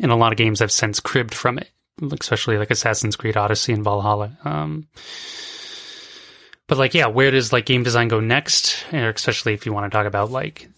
And 0.01 0.13
a 0.13 0.17
lot 0.17 0.33
of 0.33 0.39
games 0.39 0.61
have 0.61 0.73
since 0.73 1.01
cribbed 1.01 1.35
from 1.35 1.59
it, 1.59 1.71
especially 2.21 2.59
like 2.59 2.71
Assassin's 2.71 3.17
Creed 3.17 3.37
Odyssey 3.39 3.73
and 3.73 3.85
Valhalla. 3.85 4.37
Um, 4.45 4.89
but 6.67 6.77
like, 6.77 6.93
yeah, 6.93 7.07
where 7.07 7.31
does 7.31 7.53
like 7.53 7.65
game 7.65 7.85
design 7.85 8.09
go 8.09 8.21
next? 8.21 8.85
especially 8.93 9.55
if 9.55 9.65
you 9.65 9.73
want 9.73 9.91
to 9.91 9.97
talk 9.97 10.07
about 10.07 10.31
like 10.31 10.69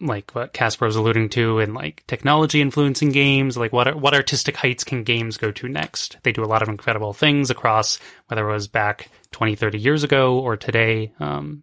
like 0.00 0.30
what 0.34 0.52
Casper 0.52 0.86
was 0.86 0.96
alluding 0.96 1.28
to 1.30 1.58
and 1.58 1.74
like 1.74 2.04
technology 2.06 2.60
influencing 2.60 3.10
games 3.10 3.56
like 3.56 3.72
what 3.72 3.94
what 4.00 4.14
artistic 4.14 4.56
heights 4.56 4.84
can 4.84 5.04
games 5.04 5.36
go 5.36 5.50
to 5.50 5.68
next? 5.68 6.16
They 6.22 6.32
do 6.32 6.44
a 6.44 6.46
lot 6.46 6.62
of 6.62 6.68
incredible 6.68 7.12
things 7.12 7.50
across 7.50 7.98
whether 8.28 8.48
it 8.48 8.52
was 8.52 8.68
back 8.68 9.10
20 9.32 9.56
30 9.56 9.78
years 9.78 10.02
ago 10.02 10.38
or 10.38 10.56
today 10.56 11.12
um, 11.20 11.62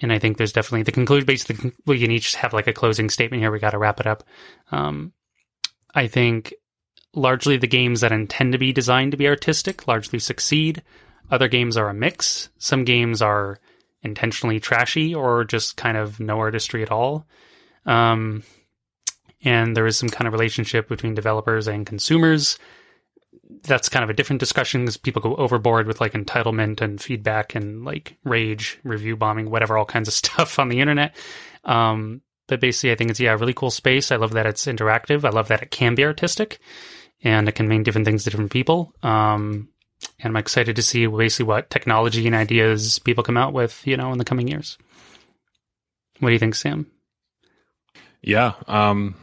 and 0.00 0.12
I 0.12 0.18
think 0.18 0.36
there's 0.36 0.52
definitely 0.52 0.82
the 0.82 0.92
conclusion 0.92 1.26
basically 1.26 1.72
we 1.86 2.00
can 2.00 2.10
each 2.10 2.34
have 2.36 2.52
like 2.52 2.66
a 2.66 2.72
closing 2.72 3.10
statement 3.10 3.42
here 3.42 3.52
we 3.52 3.58
got 3.58 3.70
to 3.70 3.78
wrap 3.78 4.00
it 4.00 4.06
up. 4.06 4.24
Um, 4.70 5.12
I 5.94 6.06
think 6.06 6.54
largely 7.14 7.56
the 7.56 7.66
games 7.66 8.00
that 8.00 8.12
intend 8.12 8.52
to 8.52 8.58
be 8.58 8.72
designed 8.72 9.12
to 9.12 9.16
be 9.16 9.28
artistic 9.28 9.86
largely 9.86 10.18
succeed. 10.18 10.82
Other 11.30 11.48
games 11.48 11.76
are 11.76 11.88
a 11.88 11.94
mix. 11.94 12.50
Some 12.58 12.84
games 12.84 13.22
are 13.22 13.60
intentionally 14.02 14.60
trashy 14.60 15.14
or 15.14 15.44
just 15.44 15.76
kind 15.76 15.96
of 15.96 16.20
no 16.20 16.38
artistry 16.38 16.82
at 16.82 16.90
all. 16.90 17.26
Um, 17.86 18.42
and 19.44 19.76
there 19.76 19.86
is 19.86 19.96
some 19.96 20.08
kind 20.08 20.26
of 20.26 20.32
relationship 20.32 20.88
between 20.88 21.14
developers 21.14 21.66
and 21.68 21.86
consumers. 21.86 22.58
That's 23.64 23.88
kind 23.88 24.04
of 24.04 24.10
a 24.10 24.14
different 24.14 24.40
discussion 24.40 24.82
because 24.82 24.96
people 24.96 25.22
go 25.22 25.36
overboard 25.36 25.86
with 25.86 26.00
like 26.00 26.12
entitlement 26.12 26.80
and 26.80 27.00
feedback 27.00 27.54
and 27.54 27.84
like 27.84 28.16
rage, 28.24 28.78
review 28.84 29.16
bombing, 29.16 29.50
whatever, 29.50 29.76
all 29.76 29.84
kinds 29.84 30.08
of 30.08 30.14
stuff 30.22 30.58
on 30.58 30.68
the 30.68 30.80
internet. 30.80 31.16
Um, 31.64 32.22
but 32.46 32.60
basically, 32.60 32.92
I 32.92 32.96
think 32.96 33.10
it's 33.10 33.20
yeah, 33.20 33.32
a 33.32 33.36
really 33.36 33.54
cool 33.54 33.70
space. 33.70 34.10
I 34.10 34.16
love 34.16 34.32
that 34.32 34.46
it's 34.46 34.66
interactive. 34.66 35.24
I 35.24 35.30
love 35.30 35.48
that 35.48 35.62
it 35.62 35.70
can 35.70 35.94
be 35.94 36.04
artistic, 36.04 36.58
and 37.22 37.48
it 37.48 37.52
can 37.52 37.68
mean 37.68 37.82
different 37.82 38.04
things 38.04 38.24
to 38.24 38.30
different 38.30 38.50
people. 38.50 38.94
Um, 39.02 39.68
and 40.20 40.30
I'm 40.30 40.36
excited 40.36 40.76
to 40.76 40.82
see 40.82 41.06
basically 41.06 41.46
what 41.46 41.70
technology 41.70 42.26
and 42.26 42.36
ideas 42.36 42.98
people 43.00 43.24
come 43.24 43.36
out 43.36 43.52
with, 43.52 43.86
you 43.86 43.96
know, 43.96 44.12
in 44.12 44.18
the 44.18 44.24
coming 44.24 44.48
years. 44.48 44.78
What 46.20 46.28
do 46.28 46.32
you 46.32 46.38
think, 46.38 46.54
Sam? 46.54 46.86
Yeah, 48.22 48.52
um, 48.68 49.16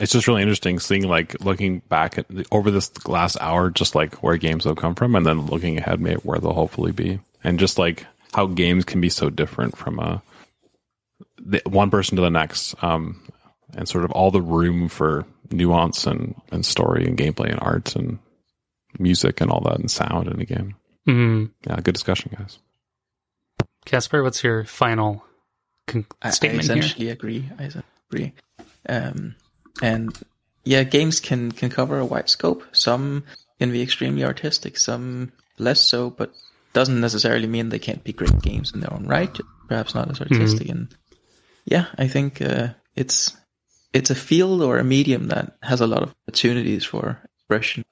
it's 0.00 0.12
just 0.12 0.26
really 0.26 0.42
interesting 0.42 0.80
seeing 0.80 1.06
like 1.06 1.40
looking 1.40 1.80
back 1.88 2.18
at 2.18 2.26
the, 2.28 2.44
over 2.50 2.70
this 2.70 2.90
last 3.06 3.36
hour, 3.40 3.70
just 3.70 3.94
like 3.94 4.22
where 4.22 4.36
games 4.36 4.64
have 4.64 4.76
come 4.76 4.94
from, 4.94 5.14
and 5.14 5.24
then 5.24 5.46
looking 5.46 5.78
ahead, 5.78 6.00
maybe 6.00 6.20
where 6.22 6.38
they'll 6.38 6.52
hopefully 6.52 6.92
be, 6.92 7.20
and 7.44 7.58
just 7.58 7.78
like 7.78 8.06
how 8.32 8.46
games 8.46 8.84
can 8.84 9.00
be 9.00 9.08
so 9.08 9.30
different 9.30 9.76
from 9.76 9.98
a 9.98 10.22
the, 11.38 11.62
one 11.66 11.90
person 11.90 12.16
to 12.16 12.22
the 12.22 12.30
next, 12.30 12.74
um, 12.82 13.20
and 13.76 13.88
sort 13.88 14.04
of 14.04 14.10
all 14.12 14.30
the 14.30 14.42
room 14.42 14.88
for 14.88 15.24
nuance 15.50 16.06
and 16.06 16.34
and 16.50 16.66
story 16.66 17.06
and 17.06 17.18
gameplay 17.18 17.50
and 17.50 17.60
art 17.60 17.94
and 17.94 18.18
music 18.98 19.40
and 19.40 19.50
all 19.50 19.60
that 19.60 19.78
and 19.78 19.90
sound 19.90 20.28
in 20.28 20.40
a 20.40 20.44
game. 20.44 20.76
Mm. 21.06 21.50
Yeah, 21.66 21.80
good 21.80 21.94
discussion, 21.94 22.32
guys. 22.36 22.58
Casper, 23.84 24.22
what's 24.22 24.44
your 24.44 24.64
final 24.64 25.24
con- 25.86 26.06
statement 26.30 26.70
I 26.70 26.74
essentially 26.74 27.06
here? 27.06 27.14
agree. 27.14 27.48
I 27.58 27.70
agree. 28.10 28.32
Um, 28.88 29.34
and 29.80 30.16
yeah, 30.64 30.84
games 30.84 31.20
can 31.20 31.52
can 31.52 31.70
cover 31.70 31.98
a 31.98 32.04
wide 32.04 32.28
scope. 32.28 32.64
Some 32.72 33.24
can 33.58 33.72
be 33.72 33.82
extremely 33.82 34.24
artistic, 34.24 34.76
some 34.76 35.32
less 35.58 35.80
so, 35.80 36.10
but 36.10 36.32
doesn't 36.72 37.00
necessarily 37.00 37.46
mean 37.46 37.68
they 37.68 37.78
can't 37.78 38.04
be 38.04 38.12
great 38.12 38.40
games 38.42 38.72
in 38.72 38.80
their 38.80 38.92
own 38.92 39.06
right. 39.06 39.36
Perhaps 39.68 39.94
not 39.94 40.10
as 40.10 40.20
artistic. 40.20 40.68
Mm-hmm. 40.68 40.76
And 40.76 40.96
yeah, 41.64 41.86
I 41.98 42.06
think 42.08 42.40
uh, 42.40 42.68
it's 42.94 43.36
it's 43.92 44.10
a 44.10 44.14
field 44.14 44.62
or 44.62 44.78
a 44.78 44.84
medium 44.84 45.28
that 45.28 45.56
has 45.62 45.80
a 45.80 45.86
lot 45.86 46.02
of 46.02 46.14
opportunities 46.26 46.84
for 46.84 47.20
expression 47.38 47.84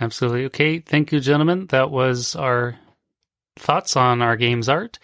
Absolutely. 0.00 0.44
Okay. 0.46 0.78
Thank 0.78 1.12
you, 1.12 1.20
gentlemen. 1.20 1.66
That 1.66 1.90
was 1.90 2.36
our 2.36 2.76
thoughts 3.56 3.96
on 3.96 4.22
our 4.22 4.36
game's 4.36 4.68
art. 4.68 4.98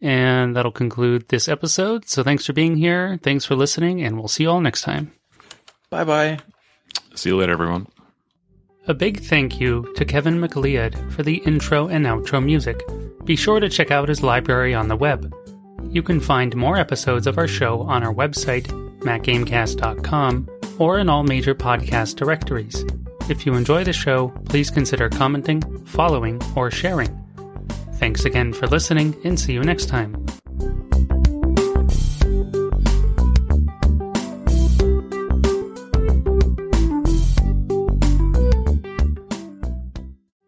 And 0.00 0.54
that'll 0.54 0.72
conclude 0.72 1.28
this 1.28 1.48
episode. 1.48 2.08
So 2.08 2.22
thanks 2.22 2.44
for 2.44 2.52
being 2.52 2.76
here. 2.76 3.18
Thanks 3.22 3.46
for 3.46 3.54
listening, 3.54 4.02
and 4.02 4.18
we'll 4.18 4.28
see 4.28 4.42
you 4.42 4.50
all 4.50 4.60
next 4.60 4.82
time. 4.82 5.12
Bye 5.88 6.04
bye. 6.04 6.38
See 7.14 7.30
you 7.30 7.38
later, 7.38 7.52
everyone. 7.52 7.86
A 8.86 8.92
big 8.92 9.20
thank 9.20 9.60
you 9.60 9.90
to 9.96 10.04
Kevin 10.04 10.38
MacLeod 10.40 11.12
for 11.12 11.22
the 11.22 11.36
intro 11.46 11.88
and 11.88 12.04
outro 12.04 12.44
music. 12.44 12.82
Be 13.24 13.34
sure 13.34 13.60
to 13.60 13.70
check 13.70 13.90
out 13.90 14.10
his 14.10 14.22
library 14.22 14.74
on 14.74 14.88
the 14.88 14.96
web. 14.96 15.34
You 15.88 16.02
can 16.02 16.20
find 16.20 16.54
more 16.54 16.76
episodes 16.76 17.26
of 17.26 17.38
our 17.38 17.48
show 17.48 17.80
on 17.82 18.02
our 18.02 18.12
website, 18.12 18.66
macgamecast.com, 19.00 20.48
or 20.78 20.98
in 20.98 21.08
all 21.08 21.22
major 21.22 21.54
podcast 21.54 22.16
directories. 22.16 22.84
If 23.26 23.46
you 23.46 23.54
enjoy 23.54 23.84
the 23.84 23.92
show, 23.92 24.28
please 24.44 24.70
consider 24.70 25.08
commenting, 25.08 25.62
following, 25.86 26.42
or 26.54 26.70
sharing. 26.70 27.08
Thanks 27.94 28.26
again 28.26 28.52
for 28.52 28.66
listening, 28.66 29.16
and 29.24 29.40
see 29.40 29.54
you 29.54 29.62
next 29.62 29.86
time. 29.86 30.14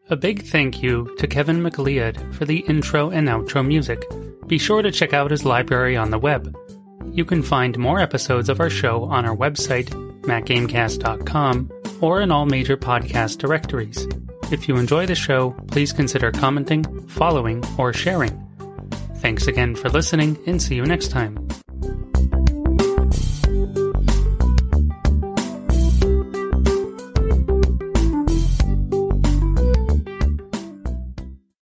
A 0.08 0.16
big 0.16 0.44
thank 0.44 0.82
you 0.82 1.12
to 1.18 1.26
Kevin 1.26 1.62
MacLeod 1.62 2.34
for 2.34 2.44
the 2.44 2.58
intro 2.68 3.10
and 3.10 3.26
outro 3.26 3.66
music. 3.66 4.04
Be 4.46 4.58
sure 4.58 4.82
to 4.82 4.92
check 4.92 5.14
out 5.14 5.30
his 5.30 5.44
library 5.44 5.96
on 5.96 6.10
the 6.10 6.18
web. 6.18 6.54
You 7.10 7.24
can 7.24 7.42
find 7.42 7.76
more 7.78 8.00
episodes 8.00 8.48
of 8.48 8.60
our 8.60 8.70
show 8.70 9.04
on 9.04 9.24
our 9.24 9.34
website, 9.34 9.90
macgamecast.com, 10.26 11.72
or 12.00 12.20
in 12.20 12.30
all 12.30 12.46
major 12.46 12.76
podcast 12.76 13.38
directories. 13.38 14.06
If 14.52 14.68
you 14.68 14.76
enjoy 14.76 15.06
the 15.06 15.14
show, 15.14 15.50
please 15.68 15.92
consider 15.92 16.30
commenting, 16.30 16.84
following, 17.08 17.64
or 17.78 17.92
sharing. 17.92 18.42
Thanks 19.16 19.46
again 19.46 19.74
for 19.74 19.88
listening, 19.88 20.38
and 20.46 20.62
see 20.62 20.76
you 20.76 20.84
next 20.84 21.08
time. 21.08 21.48